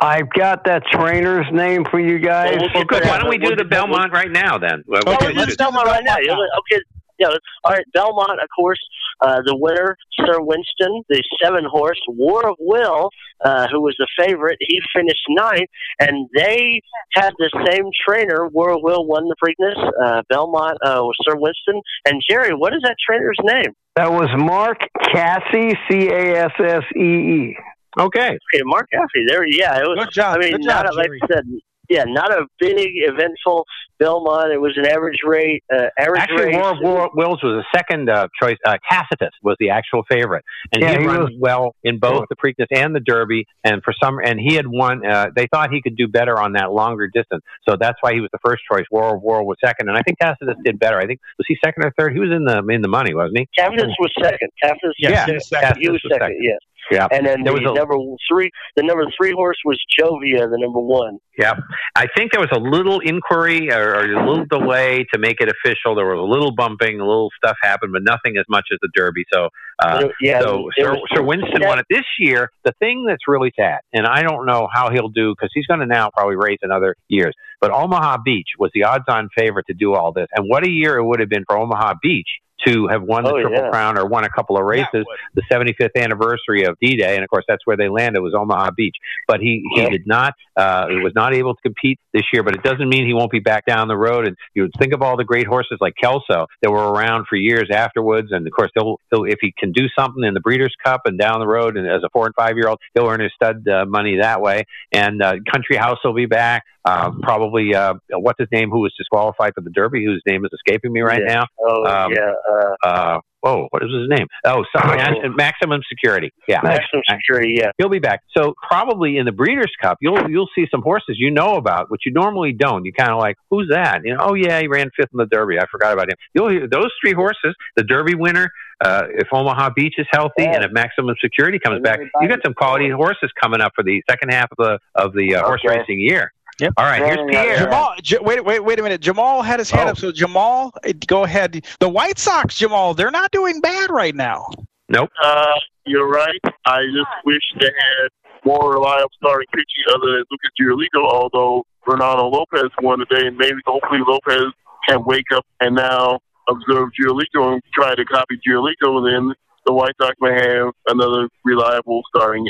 I've 0.00 0.30
got 0.30 0.64
that 0.64 0.84
trainer's 0.86 1.46
name 1.52 1.84
for 1.90 2.00
you 2.00 2.18
guys. 2.18 2.58
Well, 2.58 2.70
well 2.74 2.84
good. 2.84 3.04
Why 3.04 3.18
don't 3.18 3.28
we 3.28 3.38
do 3.38 3.54
the 3.54 3.64
Belmont 3.64 4.12
right 4.12 4.30
now 4.30 4.58
then? 4.58 4.82
Okay, 4.90 5.32
let's 5.32 5.50
do 5.50 5.56
Belmont 5.56 5.86
right 5.86 6.02
now. 6.04 6.16
Okay, 6.16 6.82
yeah. 7.22 7.36
All 7.64 7.72
right, 7.72 7.86
Belmont, 7.94 8.42
of 8.42 8.48
course, 8.54 8.80
uh, 9.20 9.40
the 9.44 9.56
winner, 9.56 9.96
Sir 10.18 10.40
Winston, 10.40 11.02
the 11.08 11.22
seven 11.42 11.64
horse 11.64 12.00
War 12.08 12.50
of 12.50 12.56
Will, 12.58 13.10
uh, 13.44 13.68
who 13.70 13.80
was 13.80 13.94
the 13.98 14.08
favorite. 14.18 14.58
He 14.60 14.78
finished 14.94 15.24
ninth, 15.30 15.68
and 16.00 16.28
they 16.34 16.80
had 17.12 17.32
the 17.38 17.50
same 17.70 17.84
trainer. 18.06 18.48
War 18.48 18.70
of 18.70 18.80
Will 18.82 19.06
won 19.06 19.24
the 19.28 19.36
Preakness. 19.42 19.78
Uh, 20.02 20.22
Belmont 20.28 20.78
uh, 20.84 21.00
was 21.02 21.16
Sir 21.26 21.36
Winston. 21.36 21.80
And 22.06 22.22
Jerry, 22.28 22.54
what 22.54 22.72
is 22.72 22.80
that 22.82 22.96
trainer's 23.06 23.38
name? 23.42 23.72
That 23.96 24.10
was 24.10 24.28
Mark 24.36 24.78
Casse, 25.12 25.76
C 25.90 26.08
A 26.08 26.44
S 26.44 26.52
S 26.58 26.82
E 26.96 27.00
E. 27.00 27.56
Okay. 27.98 28.30
Okay, 28.30 28.62
Mark 28.64 28.88
Casse. 28.90 29.24
There, 29.28 29.46
yeah, 29.46 29.78
it 29.78 29.82
was. 29.82 30.06
Good 30.06 30.14
job. 30.14 30.36
I 30.36 30.38
mean, 30.38 30.52
Good 30.52 30.62
job, 30.62 30.84
not 30.84 30.86
job, 30.86 30.94
like 30.96 31.10
I 31.10 31.26
said, 31.34 31.44
yeah, 31.88 32.04
not 32.06 32.32
a 32.32 32.46
big 32.58 32.74
eventful 32.78 33.66
Belmont. 33.98 34.52
It 34.52 34.60
was 34.60 34.72
an 34.76 34.86
average 34.86 35.18
rate. 35.24 35.62
Uh, 35.72 35.86
average 35.98 36.22
Actually, 36.22 36.46
rate. 36.46 36.54
War 36.56 36.70
of 36.72 36.78
War, 36.80 37.10
Wills 37.14 37.42
was 37.42 37.64
a 37.64 37.76
second 37.76 38.08
uh, 38.08 38.28
choice. 38.40 38.56
Uh, 38.64 38.76
Tacitus 38.90 39.30
was 39.42 39.56
the 39.60 39.70
actual 39.70 40.02
favorite, 40.10 40.44
and 40.72 40.82
Yeah, 40.82 40.92
he 40.94 41.00
he 41.02 41.06
run 41.06 41.20
was- 41.24 41.32
well 41.38 41.74
in 41.84 41.98
both 41.98 42.24
the 42.28 42.36
Preakness 42.36 42.66
and 42.70 42.94
the 42.94 43.00
Derby. 43.00 43.46
And 43.64 43.82
for 43.82 43.92
some, 44.02 44.18
and 44.24 44.40
he 44.40 44.54
had 44.54 44.66
won. 44.66 45.06
Uh, 45.06 45.28
they 45.34 45.46
thought 45.52 45.70
he 45.72 45.82
could 45.82 45.96
do 45.96 46.08
better 46.08 46.38
on 46.38 46.52
that 46.54 46.72
longer 46.72 47.08
distance, 47.08 47.42
so 47.68 47.76
that's 47.78 47.98
why 48.00 48.12
he 48.14 48.20
was 48.20 48.30
the 48.32 48.40
first 48.44 48.62
choice. 48.70 48.84
War 48.90 49.14
of 49.16 49.22
War 49.22 49.44
was 49.44 49.56
second, 49.64 49.88
and 49.88 49.96
I 49.96 50.02
think 50.02 50.18
Tacitus 50.18 50.56
did 50.64 50.78
better. 50.78 50.98
I 50.98 51.06
think 51.06 51.20
was 51.38 51.44
he 51.48 51.56
second 51.64 51.84
or 51.84 51.92
third? 51.98 52.12
He 52.12 52.18
was 52.20 52.30
in 52.30 52.44
the 52.44 52.58
in 52.72 52.82
the 52.82 52.88
money, 52.88 53.14
wasn't 53.14 53.38
he? 53.38 53.48
Tacitus 53.56 53.94
was 54.00 54.10
second. 54.20 54.48
Tacitus 54.62 54.94
Yeah, 54.98 55.10
was 55.26 55.48
yeah, 55.52 55.60
second. 55.60 55.80
He 55.80 55.88
was 55.88 56.00
was 56.02 56.12
second. 56.12 56.26
second. 56.28 56.38
Yes. 56.42 56.58
Yeah. 56.90 57.06
And 57.10 57.26
then 57.26 57.42
There 57.44 57.54
the 57.54 57.60
was 57.62 57.70
a- 57.70 57.78
number 57.78 57.94
three, 58.30 58.50
the 58.76 58.82
number 58.82 59.04
three 59.16 59.32
horse 59.32 59.56
was 59.64 59.78
Joevia, 59.98 60.50
the 60.50 60.58
number 60.58 60.80
one. 60.80 61.18
Yeah, 61.38 61.54
I 61.96 62.06
think 62.14 62.32
there 62.32 62.40
was 62.42 62.50
a 62.52 62.58
little 62.58 63.00
inquiry 63.00 63.72
or, 63.72 63.94
or 63.94 64.04
a 64.04 64.28
little 64.28 64.44
delay 64.44 65.06
to 65.14 65.18
make 65.18 65.40
it 65.40 65.48
official. 65.48 65.94
There 65.94 66.04
was 66.04 66.18
a 66.18 66.30
little 66.30 66.52
bumping, 66.54 67.00
a 67.00 67.06
little 67.06 67.30
stuff 67.42 67.56
happened, 67.62 67.92
but 67.94 68.02
nothing 68.02 68.36
as 68.36 68.44
much 68.50 68.66
as 68.70 68.78
the 68.82 68.90
Derby. 68.94 69.24
So, 69.32 69.48
uh, 69.82 70.08
yeah. 70.20 70.40
so 70.40 70.68
Sir, 70.78 70.90
was- 70.92 71.08
Sir 71.14 71.22
Winston 71.22 71.62
won 71.64 71.78
it 71.78 71.86
this 71.88 72.04
year. 72.18 72.50
The 72.64 72.72
thing 72.80 73.06
that's 73.08 73.26
really 73.26 73.52
sad, 73.56 73.78
and 73.94 74.06
I 74.06 74.22
don't 74.22 74.44
know 74.44 74.68
how 74.70 74.90
he'll 74.90 75.08
do 75.08 75.34
because 75.34 75.50
he's 75.54 75.66
going 75.66 75.80
to 75.80 75.86
now 75.86 76.10
probably 76.14 76.36
race 76.36 76.58
another 76.62 76.96
years. 77.08 77.34
But 77.60 77.70
Omaha 77.70 78.18
Beach 78.24 78.48
was 78.58 78.70
the 78.74 78.84
odds-on 78.84 79.30
favorite 79.36 79.66
to 79.68 79.74
do 79.74 79.94
all 79.94 80.12
this, 80.12 80.26
and 80.34 80.46
what 80.48 80.66
a 80.66 80.70
year 80.70 80.96
it 80.98 81.04
would 81.04 81.20
have 81.20 81.28
been 81.30 81.44
for 81.48 81.56
Omaha 81.56 81.94
Beach 82.02 82.28
to 82.66 82.86
have 82.88 83.02
won 83.02 83.24
the 83.24 83.30
Oh, 83.32 83.40
Triple 83.40 83.58
yeah. 83.64 83.70
Crown 83.70 83.98
or 83.98 84.06
won 84.06 84.24
a 84.24 84.28
couple 84.28 84.56
of 84.56 84.64
races. 84.64 85.04
the 85.34 85.42
75th 85.50 85.96
anniversary 85.96 86.64
of 86.64 86.76
D-Day, 86.80 87.14
and 87.14 87.24
of 87.24 87.30
course 87.30 87.44
that's 87.48 87.66
where 87.66 87.76
they 87.76 87.88
landed 87.88 88.20
was 88.20 88.34
Omaha 88.34 88.70
Beach. 88.76 88.96
But 89.26 89.40
he 89.40 89.62
he 89.74 89.82
Yeah. 89.82 89.88
did 89.90 90.06
not 90.06 90.34
uh, 90.56 90.88
he 90.88 90.96
was 90.96 91.12
not 91.14 91.32
able 91.34 91.54
to 91.54 91.60
compete 91.62 91.98
this 92.12 92.24
year. 92.32 92.42
But 92.42 92.54
it 92.54 92.62
doesn't 92.62 92.88
mean 92.88 93.06
he 93.06 93.14
won't 93.14 93.30
be 93.30 93.40
back 93.40 93.64
down 93.64 93.88
the 93.88 93.96
road. 93.96 94.26
And 94.26 94.36
you 94.54 94.62
would 94.62 94.72
think 94.78 94.92
of 94.92 95.00
all 95.00 95.16
the 95.16 95.24
great 95.24 95.46
horses 95.46 95.78
like 95.80 95.94
Kelso 96.00 96.46
that 96.60 96.70
were 96.70 96.92
around 96.92 97.26
for 97.28 97.36
years 97.36 97.68
afterwards. 97.72 98.28
And 98.32 98.46
of 98.46 98.52
course 98.52 98.70
he'll, 98.74 98.98
he'll 99.10 99.24
if 99.24 99.38
he 99.40 99.54
can 99.58 99.72
do 99.72 99.86
something 99.98 100.22
in 100.22 100.34
the 100.34 100.40
Breeders' 100.40 100.74
Cup 100.84 101.02
and 101.06 101.18
down 101.18 101.40
the 101.40 101.46
road, 101.46 101.76
and 101.78 101.86
as 101.88 102.02
a 102.04 102.10
four 102.12 102.26
and 102.26 102.34
five 102.34 102.56
year 102.56 102.68
old, 102.68 102.78
he'll 102.94 103.08
earn 103.08 103.20
his 103.20 103.32
stud 103.34 103.66
uh, 103.66 103.86
money 103.86 104.18
that 104.20 104.40
way. 104.42 104.64
And 104.92 105.22
uh, 105.22 105.34
Country 105.50 105.76
House 105.76 105.98
will 106.04 106.12
be 106.14 106.26
back. 106.26 106.64
Uh, 106.84 107.12
probably 107.22 107.74
uh, 107.76 107.94
what's 108.10 108.40
his 108.40 108.48
name 108.50 108.68
who 108.68 108.80
was 108.80 108.92
disqualified 108.98 109.52
for 109.54 109.60
the 109.60 109.70
Derby, 109.70 110.04
whose 110.04 110.20
name 110.26 110.44
is 110.44 110.50
escaping 110.52 110.92
me 110.92 111.00
right 111.00 111.22
Yeah. 111.26 111.34
now. 111.34 111.44
Oh 111.60 111.84
Um, 111.86 112.12
yeah, 112.12 112.32
uh, 112.52 112.86
Uh, 112.86 113.18
oh, 113.44 113.66
what 113.70 113.82
is 113.82 113.90
his 113.92 114.08
name? 114.08 114.26
Oh, 114.44 114.64
some, 114.76 115.36
maximum 115.36 115.80
security. 115.88 116.30
Yeah, 116.48 116.60
maximum 116.62 117.02
security. 117.10 117.54
Yeah, 117.58 117.70
he'll 117.78 117.88
be 117.88 117.98
back. 117.98 118.20
So 118.36 118.54
probably 118.68 119.16
in 119.16 119.24
the 119.24 119.32
Breeders' 119.32 119.72
Cup, 119.80 119.98
you'll 120.00 120.30
you'll 120.30 120.48
see 120.54 120.66
some 120.70 120.82
horses 120.82 121.16
you 121.18 121.30
know 121.30 121.56
about, 121.56 121.90
which 121.90 122.02
you 122.06 122.12
normally 122.12 122.52
don't. 122.52 122.84
You 122.84 122.92
kind 122.92 123.10
of 123.10 123.18
like, 123.18 123.36
who's 123.50 123.68
that? 123.70 124.00
You 124.04 124.14
know, 124.14 124.20
oh 124.22 124.34
yeah, 124.34 124.60
he 124.60 124.68
ran 124.68 124.90
fifth 124.96 125.10
in 125.12 125.18
the 125.18 125.26
Derby. 125.26 125.58
I 125.58 125.66
forgot 125.70 125.92
about 125.92 126.08
him. 126.10 126.16
You'll 126.34 126.50
hear 126.50 126.68
those 126.68 126.90
three 127.02 127.12
horses, 127.14 127.54
the 127.76 127.84
Derby 127.84 128.14
winner. 128.14 128.50
Uh, 128.84 129.04
if 129.10 129.28
Omaha 129.32 129.70
Beach 129.76 129.94
is 129.96 130.06
healthy 130.10 130.44
and 130.44 130.64
if 130.64 130.72
Maximum 130.72 131.14
Security 131.22 131.60
comes 131.60 131.80
back, 131.82 132.00
you 132.20 132.28
got 132.28 132.40
some 132.44 132.52
quality 132.52 132.90
horses 132.90 133.30
coming 133.40 133.60
up 133.60 133.70
for 133.76 133.84
the 133.84 134.02
second 134.10 134.30
half 134.32 134.50
of 134.50 134.56
the 134.58 134.78
of 134.96 135.12
the 135.12 135.36
uh, 135.36 135.44
horse 135.44 135.62
racing 135.64 136.00
year. 136.00 136.32
Yep. 136.62 136.74
All 136.76 136.84
right, 136.84 137.02
here's 137.02 137.18
Yeah, 137.32 137.42
Pierre. 137.44 137.56
Jamal, 137.64 137.94
J- 138.02 138.18
wait, 138.20 138.44
wait, 138.44 138.60
wait 138.60 138.78
a 138.78 138.82
minute. 138.84 139.00
Jamal 139.00 139.42
had 139.42 139.58
his 139.58 139.68
hand 139.68 139.88
Oh. 139.88 139.92
up. 139.92 139.98
So 139.98 140.12
Jamal, 140.12 140.72
eh, 140.84 140.92
go 141.08 141.24
ahead. 141.24 141.66
The 141.80 141.88
White 141.88 142.20
Sox, 142.20 142.54
Jamal, 142.56 142.94
they're 142.94 143.10
not 143.10 143.32
doing 143.32 143.60
bad 143.60 143.90
right 143.90 144.14
now. 144.14 144.46
Nope. 144.88 145.10
Uh, 145.24 145.54
you're 145.86 146.08
right. 146.08 146.38
I 146.66 146.82
just 146.94 147.10
wish 147.24 147.42
they 147.58 147.66
had 147.66 148.08
more 148.44 148.72
reliable 148.74 149.10
starting 149.16 149.48
pitching 149.52 149.84
other 149.92 150.12
than 150.12 150.24
Lucas 150.30 150.50
Giolito, 150.60 151.04
although 151.04 151.64
Fernando 151.84 152.28
Lopez 152.28 152.70
won 152.80 153.00
today, 153.00 153.26
and 153.26 153.36
maybe 153.36 153.56
hopefully 153.66 154.00
Lopez 154.06 154.52
can 154.88 155.04
wake 155.04 155.32
up 155.34 155.44
and 155.60 155.74
now 155.74 156.20
observe 156.48 156.90
Giolito 157.00 157.54
and 157.54 157.60
try 157.74 157.96
to 157.96 158.04
copy 158.04 158.38
Giolito, 158.46 158.98
and 158.98 159.06
then 159.06 159.34
the 159.66 159.72
White 159.72 159.94
Sox 160.00 160.14
may 160.20 160.32
have 160.32 160.70
another 160.86 161.28
reliable 161.44 162.02
starting 162.14 162.48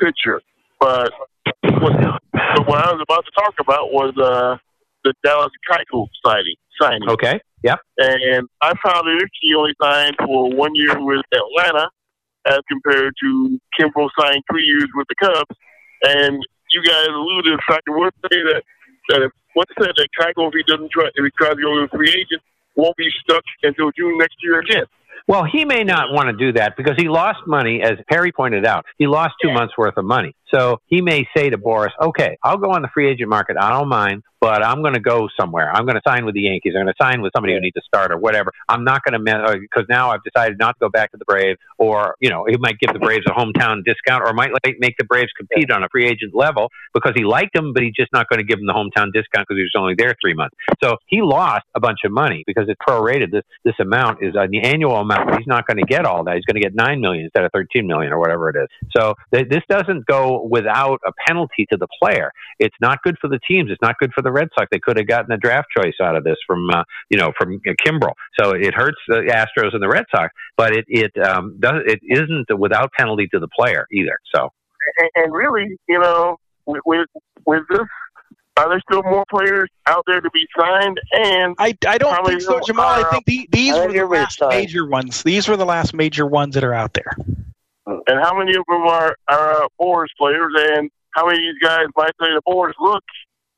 pitcher. 0.00 0.40
But 0.80 1.12
what, 1.80 1.92
but 2.32 2.68
what 2.68 2.84
I 2.84 2.92
was 2.92 3.02
about 3.02 3.24
to 3.24 3.32
talk 3.32 3.54
about 3.60 3.92
was 3.92 4.14
uh, 4.18 4.56
the 5.04 5.14
Dallas 5.22 5.52
Keuchel 5.68 6.08
signing. 6.24 6.56
signing. 6.80 7.08
Okay. 7.08 7.40
Yep. 7.62 7.80
And 7.98 8.48
I 8.60 8.72
found 8.84 9.06
that 9.06 9.28
he 9.40 9.54
only 9.54 9.74
signed 9.80 10.14
for 10.24 10.50
one 10.50 10.74
year 10.74 10.94
with 10.98 11.24
Atlanta 11.32 11.88
as 12.46 12.60
compared 12.68 13.12
to 13.22 13.58
Kimbrel 13.78 14.08
signed 14.18 14.42
three 14.50 14.64
years 14.64 14.86
with 14.94 15.06
the 15.08 15.14
Cubs. 15.20 15.56
And 16.02 16.42
you 16.70 16.82
guys 16.82 17.08
alluded 17.08 17.52
to 17.52 17.56
the 17.56 17.62
fact 17.66 17.82
that 17.86 18.12
say 18.30 18.42
that, 18.42 18.62
that 19.08 19.22
if, 19.22 19.32
what 19.54 19.68
said 19.80 19.92
that 19.96 20.08
Keuchel, 20.18 20.48
if 20.48 20.54
he 20.54 20.62
doesn't 20.70 20.90
try, 20.92 21.06
if 21.14 21.24
he 21.24 21.30
tries 21.36 21.56
to 21.56 21.62
go 21.62 21.74
to 21.74 21.84
a 21.84 21.88
free 21.88 22.10
agent, 22.10 22.42
won't 22.76 22.96
be 22.96 23.08
stuck 23.22 23.42
until 23.62 23.90
June 23.96 24.18
next 24.18 24.36
year 24.42 24.60
again. 24.60 24.84
Well, 25.28 25.44
he 25.44 25.64
may 25.64 25.82
not 25.82 26.12
want 26.12 26.28
to 26.28 26.36
do 26.36 26.52
that 26.52 26.76
because 26.76 26.94
he 26.96 27.08
lost 27.08 27.40
money, 27.48 27.82
as 27.82 27.94
Perry 28.08 28.30
pointed 28.30 28.64
out. 28.64 28.86
He 28.96 29.08
lost 29.08 29.34
two 29.42 29.52
months 29.52 29.74
worth 29.76 29.96
of 29.96 30.04
money. 30.04 30.36
So 30.54 30.80
he 30.86 31.02
may 31.02 31.26
say 31.36 31.50
to 31.50 31.58
Boras, 31.58 31.90
okay, 32.00 32.38
I'll 32.44 32.58
go 32.58 32.70
on 32.70 32.82
the 32.82 32.88
free 32.94 33.10
agent 33.10 33.28
market. 33.28 33.56
I 33.58 33.70
don't 33.70 33.88
mind, 33.88 34.22
but 34.40 34.64
I'm 34.64 34.80
going 34.80 34.94
to 34.94 35.00
go 35.00 35.28
somewhere. 35.38 35.68
I'm 35.74 35.84
going 35.84 35.96
to 35.96 36.02
sign 36.06 36.24
with 36.24 36.36
the 36.36 36.42
Yankees. 36.42 36.74
I'm 36.76 36.84
going 36.84 36.94
to 36.96 37.04
sign 37.04 37.20
with 37.20 37.32
somebody 37.34 37.54
who 37.54 37.60
needs 37.60 37.74
to 37.74 37.82
start 37.84 38.12
or 38.12 38.18
whatever. 38.18 38.52
I'm 38.68 38.84
not 38.84 39.02
going 39.02 39.18
to, 39.18 39.58
because 39.58 39.86
now 39.88 40.10
I've 40.10 40.22
decided 40.22 40.58
not 40.58 40.74
to 40.74 40.78
go 40.82 40.88
back 40.88 41.10
to 41.10 41.16
the 41.16 41.24
Braves 41.24 41.58
or, 41.78 42.14
you 42.20 42.30
know, 42.30 42.46
he 42.48 42.56
might 42.58 42.78
give 42.78 42.92
the 42.92 43.00
Braves 43.00 43.24
a 43.26 43.32
hometown 43.32 43.84
discount 43.84 44.22
or 44.24 44.32
might 44.32 44.50
make 44.78 44.94
the 44.96 45.04
Braves 45.04 45.32
compete 45.36 45.72
on 45.72 45.82
a 45.82 45.88
free 45.90 46.06
agent 46.06 46.32
level 46.32 46.70
because 46.94 47.14
he 47.16 47.24
liked 47.24 47.52
them, 47.52 47.72
but 47.72 47.82
he's 47.82 47.94
just 47.94 48.12
not 48.12 48.28
going 48.28 48.38
to 48.38 48.44
give 48.44 48.58
them 48.58 48.68
the 48.68 48.74
hometown 48.74 49.12
discount 49.12 49.48
because 49.48 49.58
he 49.58 49.62
was 49.62 49.74
only 49.76 49.94
there 49.98 50.14
three 50.22 50.34
months. 50.34 50.54
So 50.80 50.98
he 51.08 51.22
lost 51.22 51.64
a 51.74 51.80
bunch 51.80 51.98
of 52.04 52.12
money 52.12 52.44
because 52.46 52.68
it 52.68 52.76
prorated. 52.88 53.32
This, 53.32 53.42
this 53.64 53.74
amount 53.80 54.22
is 54.22 54.36
uh, 54.36 54.46
the 54.48 54.60
annual 54.60 54.94
amount. 54.94 55.15
He's 55.36 55.46
not 55.46 55.66
going 55.66 55.78
to 55.78 55.84
get 55.86 56.04
all 56.04 56.24
that. 56.24 56.34
He's 56.36 56.44
going 56.44 56.60
to 56.60 56.60
get 56.60 56.74
nine 56.74 57.00
million 57.00 57.24
instead 57.24 57.44
of 57.44 57.50
13 57.52 57.86
million 57.86 58.12
or 58.12 58.18
whatever 58.18 58.48
it 58.48 58.56
is. 58.56 58.68
So 58.96 59.14
th- 59.32 59.48
this 59.48 59.62
doesn't 59.68 60.06
go 60.06 60.42
without 60.42 61.00
a 61.06 61.12
penalty 61.26 61.66
to 61.70 61.76
the 61.76 61.88
player. 62.00 62.30
It's 62.58 62.76
not 62.80 63.02
good 63.02 63.16
for 63.20 63.28
the 63.28 63.38
teams. 63.48 63.70
It's 63.70 63.82
not 63.82 63.98
good 63.98 64.12
for 64.14 64.22
the 64.22 64.32
Red 64.32 64.48
Sox. 64.56 64.68
They 64.70 64.78
could 64.78 64.96
have 64.96 65.06
gotten 65.06 65.32
a 65.32 65.38
draft 65.38 65.68
choice 65.76 65.94
out 66.02 66.16
of 66.16 66.24
this 66.24 66.36
from 66.46 66.68
uh, 66.70 66.84
you 67.10 67.18
know 67.18 67.32
from 67.38 67.60
uh, 67.66 67.72
Kimbrel. 67.84 68.12
So 68.38 68.50
it 68.50 68.74
hurts 68.74 68.98
the 69.08 69.22
Astros 69.30 69.74
and 69.74 69.82
the 69.82 69.88
Red 69.88 70.04
Sox, 70.14 70.32
but 70.56 70.72
it 70.74 70.84
it 70.88 71.12
um, 71.24 71.56
does 71.60 71.82
it 71.86 72.00
isn't 72.02 72.58
without 72.58 72.92
penalty 72.92 73.28
to 73.28 73.38
the 73.38 73.48
player 73.48 73.86
either. 73.92 74.18
So 74.34 74.50
and, 74.98 75.10
and 75.16 75.32
really, 75.32 75.78
you 75.88 75.98
know, 75.98 76.38
with 76.66 77.08
with 77.46 77.62
this 77.70 77.86
are 78.56 78.68
there 78.68 78.80
still 78.90 79.02
more 79.02 79.24
players 79.30 79.68
out 79.86 80.04
there 80.06 80.20
to 80.20 80.30
be 80.30 80.46
signed? 80.58 80.98
And 81.12 81.54
I, 81.58 81.76
I 81.86 81.98
don't 81.98 82.26
think 82.26 82.40
so, 82.40 82.60
Jamal. 82.66 82.86
I 82.86 83.10
think 83.10 83.26
the, 83.26 83.48
these 83.52 83.74
were 83.74 83.92
the 83.92 84.06
last 84.06 84.40
major 84.48 84.86
ones. 84.86 85.22
These 85.22 85.48
were 85.48 85.56
the 85.56 85.66
last 85.66 85.94
major 85.94 86.26
ones 86.26 86.54
that 86.54 86.64
are 86.64 86.74
out 86.74 86.94
there. 86.94 87.12
And 87.86 88.20
how 88.22 88.36
many 88.36 88.56
of 88.56 88.64
them 88.68 88.82
are 88.82 89.16
are 89.28 89.64
uh, 89.64 89.68
Boras 89.80 90.06
players? 90.18 90.52
And 90.56 90.90
how 91.10 91.26
many 91.26 91.38
of 91.38 91.54
these 91.54 91.62
guys 91.62 91.86
might 91.96 92.12
say 92.20 92.28
to 92.28 92.40
Boras, 92.46 92.72
"Look, 92.80 93.04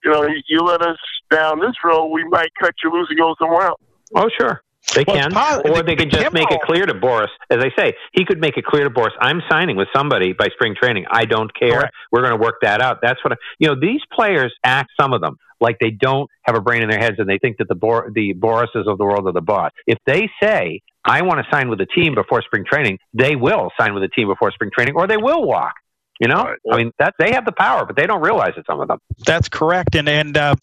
you 0.04 0.10
know, 0.10 0.26
you, 0.26 0.40
you 0.48 0.60
let 0.60 0.82
us 0.82 0.98
down 1.30 1.60
this 1.60 1.74
road, 1.84 2.06
we 2.06 2.24
might 2.28 2.50
cut 2.60 2.74
you 2.82 2.92
loose 2.92 3.08
and 3.10 3.18
go 3.18 3.34
somewhere 3.38 3.68
else." 3.68 3.80
Oh, 4.14 4.28
sure. 4.38 4.62
They 4.94 5.04
well, 5.06 5.16
can, 5.16 5.60
or 5.70 5.82
they 5.82 5.96
could 5.96 6.10
just 6.10 6.32
make 6.32 6.50
it 6.50 6.60
clear 6.62 6.86
to 6.86 6.94
Boras. 6.94 7.28
As 7.50 7.58
I 7.58 7.70
say, 7.78 7.94
he 8.12 8.24
could 8.24 8.40
make 8.40 8.56
it 8.56 8.64
clear 8.64 8.84
to 8.84 8.90
Boras, 8.90 9.10
"I'm 9.20 9.42
signing 9.50 9.76
with 9.76 9.88
somebody 9.94 10.32
by 10.32 10.46
spring 10.54 10.74
training. 10.80 11.04
I 11.10 11.24
don't 11.24 11.52
care. 11.54 11.90
We're 12.10 12.22
going 12.22 12.32
to 12.32 12.42
work 12.42 12.56
that 12.62 12.80
out." 12.80 13.00
That's 13.02 13.22
what 13.22 13.34
I, 13.34 13.36
you 13.58 13.68
know. 13.68 13.76
These 13.78 14.00
players 14.12 14.54
act. 14.64 14.90
Some 14.98 15.12
of 15.12 15.20
them 15.20 15.36
like 15.60 15.78
they 15.80 15.90
don't 15.90 16.30
have 16.42 16.56
a 16.56 16.60
brain 16.60 16.82
in 16.82 16.88
their 16.88 16.98
heads, 16.98 17.16
and 17.18 17.28
they 17.28 17.38
think 17.38 17.58
that 17.58 17.68
the 17.68 17.74
Bor- 17.74 18.10
the 18.14 18.32
Borases 18.34 18.86
of 18.86 18.98
the 18.98 19.04
world 19.04 19.26
are 19.26 19.32
the 19.32 19.40
boss. 19.40 19.72
If 19.86 19.98
they 20.06 20.30
say, 20.42 20.80
"I 21.04 21.22
want 21.22 21.44
to 21.44 21.46
sign 21.50 21.68
with 21.68 21.80
a 21.80 21.86
team 21.86 22.14
before 22.14 22.42
spring 22.42 22.64
training," 22.64 22.98
they 23.12 23.36
will 23.36 23.70
sign 23.78 23.94
with 23.94 24.02
a 24.02 24.08
team 24.08 24.28
before 24.28 24.50
spring 24.52 24.70
training, 24.74 24.94
or 24.96 25.06
they 25.06 25.16
will 25.16 25.44
walk. 25.44 25.74
You 26.20 26.26
know, 26.26 26.44
right. 26.44 26.58
I 26.72 26.76
mean 26.76 26.92
that 26.98 27.14
they 27.18 27.32
have 27.32 27.44
the 27.44 27.52
power, 27.52 27.86
but 27.86 27.94
they 27.94 28.06
don't 28.06 28.20
realize 28.20 28.52
it. 28.56 28.66
Some 28.66 28.80
of 28.80 28.88
them. 28.88 28.98
That's 29.24 29.48
correct. 29.48 29.94
And 29.94 30.08
and 30.08 30.36
uh, 30.36 30.56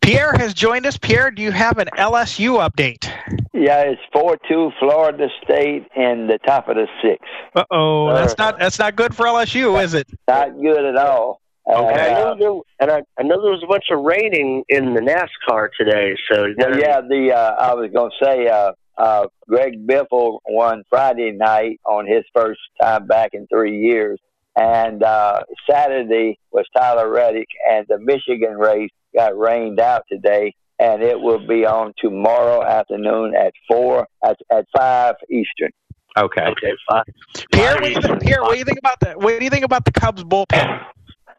Pierre 0.00 0.32
has 0.32 0.54
joined 0.54 0.86
us. 0.86 0.96
Pierre, 0.96 1.30
do 1.30 1.42
you 1.42 1.52
have 1.52 1.76
an 1.78 1.88
LSU 1.98 2.66
update? 2.66 3.04
Yeah, 3.52 3.82
it's 3.82 4.00
four 4.10 4.38
two 4.48 4.70
Florida 4.80 5.28
State 5.44 5.86
in 5.94 6.28
the 6.28 6.38
top 6.46 6.68
of 6.68 6.76
the 6.76 6.86
six. 7.02 7.22
Uh 7.54 7.64
oh, 7.70 8.14
that's 8.14 8.38
not 8.38 8.58
that's 8.58 8.78
not 8.78 8.96
good 8.96 9.14
for 9.14 9.26
LSU, 9.26 9.82
is 9.82 9.92
it? 9.92 10.08
Not 10.26 10.58
good 10.60 10.84
at 10.84 10.96
all. 10.96 11.42
Okay. 11.68 12.12
Uh, 12.12 12.32
and, 12.32 12.42
I 12.42 12.60
and 12.80 12.90
I, 12.90 13.02
I 13.18 13.22
know 13.22 13.40
there 13.40 13.52
was 13.52 13.62
a 13.62 13.68
bunch 13.68 13.84
of 13.90 14.00
raining 14.02 14.64
in 14.68 14.94
the 14.94 15.00
NASCAR 15.00 15.68
today, 15.78 16.16
so 16.30 16.46
yeah. 16.58 17.00
The 17.00 17.32
uh, 17.32 17.54
I 17.58 17.74
was 17.74 17.90
going 17.92 18.10
to 18.10 18.24
say 18.24 18.48
uh, 18.48 18.72
uh, 18.98 19.26
Greg 19.48 19.86
Biffle 19.86 20.38
won 20.48 20.82
Friday 20.90 21.32
night 21.32 21.80
on 21.84 22.06
his 22.06 22.24
first 22.34 22.60
time 22.80 23.06
back 23.06 23.30
in 23.34 23.46
three 23.46 23.78
years 23.80 24.18
and 24.56 25.02
uh, 25.02 25.40
Saturday 25.68 26.38
was 26.50 26.66
Tyler 26.76 27.10
Reddick, 27.10 27.48
and 27.70 27.86
the 27.88 27.98
Michigan 27.98 28.56
race 28.56 28.90
got 29.14 29.36
rained 29.38 29.80
out 29.80 30.04
today, 30.10 30.54
and 30.78 31.02
it 31.02 31.18
will 31.18 31.46
be 31.46 31.64
on 31.64 31.92
tomorrow 31.98 32.62
afternoon 32.64 33.34
at 33.34 33.52
four 33.68 34.06
at, 34.24 34.36
at 34.50 34.66
five 34.76 35.16
Eastern. 35.30 35.70
Okay. 36.18 36.42
Okay. 36.42 36.72
Fine. 36.90 37.04
Pierre, 37.52 37.74
what 37.74 37.84
do, 37.84 37.90
you 37.90 38.00
think, 38.00 38.20
Pierre, 38.22 38.42
what 38.42 38.52
do 38.52 38.58
you 38.58 38.64
think 38.64 38.78
about 38.78 39.00
that? 39.00 39.18
What 39.18 39.38
do 39.38 39.44
you 39.44 39.50
think 39.50 39.64
about 39.64 39.84
the 39.84 39.92
Cubs 39.92 40.24
bullpen? 40.24 40.84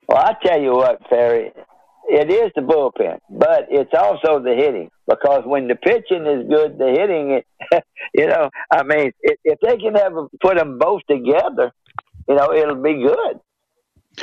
Well, 0.07 0.18
I 0.18 0.36
tell 0.43 0.59
you 0.59 0.74
what, 0.74 0.99
Ferry, 1.09 1.51
it 2.09 2.32
is 2.32 2.51
the 2.55 2.61
bullpen, 2.61 3.20
but 3.30 3.68
it's 3.70 3.93
also 3.97 4.41
the 4.41 4.55
hitting 4.55 4.89
because 5.07 5.43
when 5.45 5.68
the 5.68 5.76
pitching 5.76 6.26
is 6.26 6.47
good, 6.49 6.78
the 6.78 6.89
hitting, 6.89 7.32
it, 7.32 7.84
you 8.14 8.28
know, 8.28 8.49
I 8.72 8.84
mean, 8.84 9.11
if, 9.22 9.38
if 9.43 9.59
they 9.61 9.78
can 9.78 9.95
ever 9.95 10.28
put 10.41 10.57
them 10.57 10.80
both 10.80 11.01
together, 11.09 11.72
you 12.28 12.36
know, 12.36 12.53
it'll 12.53 12.82
be 12.82 12.95
good. 12.95 13.39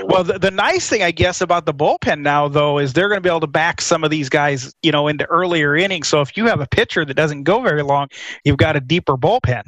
Well, 0.05 0.23
the, 0.23 0.39
the 0.39 0.53
nice 0.53 0.89
thing, 0.89 1.03
I 1.03 1.11
guess, 1.11 1.41
about 1.41 1.67
the 1.67 1.75
bullpen 1.75 2.21
now, 2.21 2.47
though, 2.47 2.79
is 2.79 2.93
they're 2.93 3.09
going 3.09 3.17
to 3.17 3.23
be 3.23 3.29
able 3.29 3.41
to 3.41 3.49
back 3.49 3.81
some 3.81 4.05
of 4.05 4.11
these 4.11 4.29
guys, 4.29 4.73
you 4.83 4.93
know, 4.93 5.09
into 5.09 5.25
earlier 5.27 5.75
innings. 5.75 6.07
So 6.07 6.21
if 6.21 6.37
you 6.37 6.47
have 6.47 6.61
a 6.61 6.67
pitcher 6.67 7.05
that 7.05 7.15
doesn't 7.15 7.43
go 7.43 7.61
very 7.61 7.83
long, 7.83 8.09
you've 8.45 8.57
got 8.57 8.77
a 8.77 8.81
deeper 8.81 9.17
bullpen. 9.17 9.65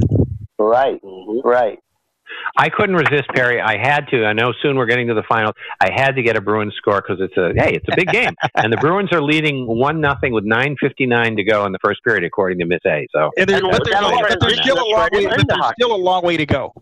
Right, 0.59 1.03
mm-hmm. 1.03 1.47
right. 1.47 1.79
I 2.57 2.69
couldn't 2.69 2.97
resist 2.97 3.29
Perry. 3.35 3.61
I 3.61 3.79
had 3.79 4.09
to. 4.09 4.25
I 4.25 4.33
know 4.33 4.53
soon 4.63 4.77
we're 4.77 4.87
getting 4.87 5.09
to 5.09 5.15
the 5.15 5.23
finals. 5.29 5.55
I 5.81 5.91
had 5.93 6.13
to 6.17 6.23
get 6.23 6.37
a 6.37 6.41
Bruins 6.41 6.75
score 6.77 7.01
because 7.01 7.19
it's 7.21 7.37
a 7.37 7.53
hey, 7.55 7.75
it's 7.75 7.87
a 7.91 7.97
big 7.97 8.09
game, 8.09 8.35
and 8.57 8.73
the 8.73 8.77
Bruins 8.79 9.13
are 9.13 9.23
leading 9.23 9.67
one 9.67 10.01
nothing 10.01 10.33
with 10.33 10.45
nine 10.45 10.77
fifty 10.81 11.07
nine 11.07 11.37
to 11.37 11.45
go 11.45 11.65
in 11.67 11.73
the 11.73 11.79
first 11.83 12.03
period, 12.05 12.25
according 12.25 12.59
to 12.59 12.67
Miss 12.67 12.81
A. 12.87 13.07
So, 13.15 13.31
and 13.39 13.49
there's, 13.49 13.63
but 13.63 13.83
there's, 13.85 14.01
but 14.29 14.41
there's 14.41 14.61
still 14.61 14.77
a 14.77 14.89
long 14.89 15.09
way. 15.13 15.27
But 15.27 15.47
there's 15.49 15.73
still 15.79 15.95
a 15.95 15.97
long 15.97 16.25
way 16.25 16.37
to 16.37 16.47
go. 16.47 16.73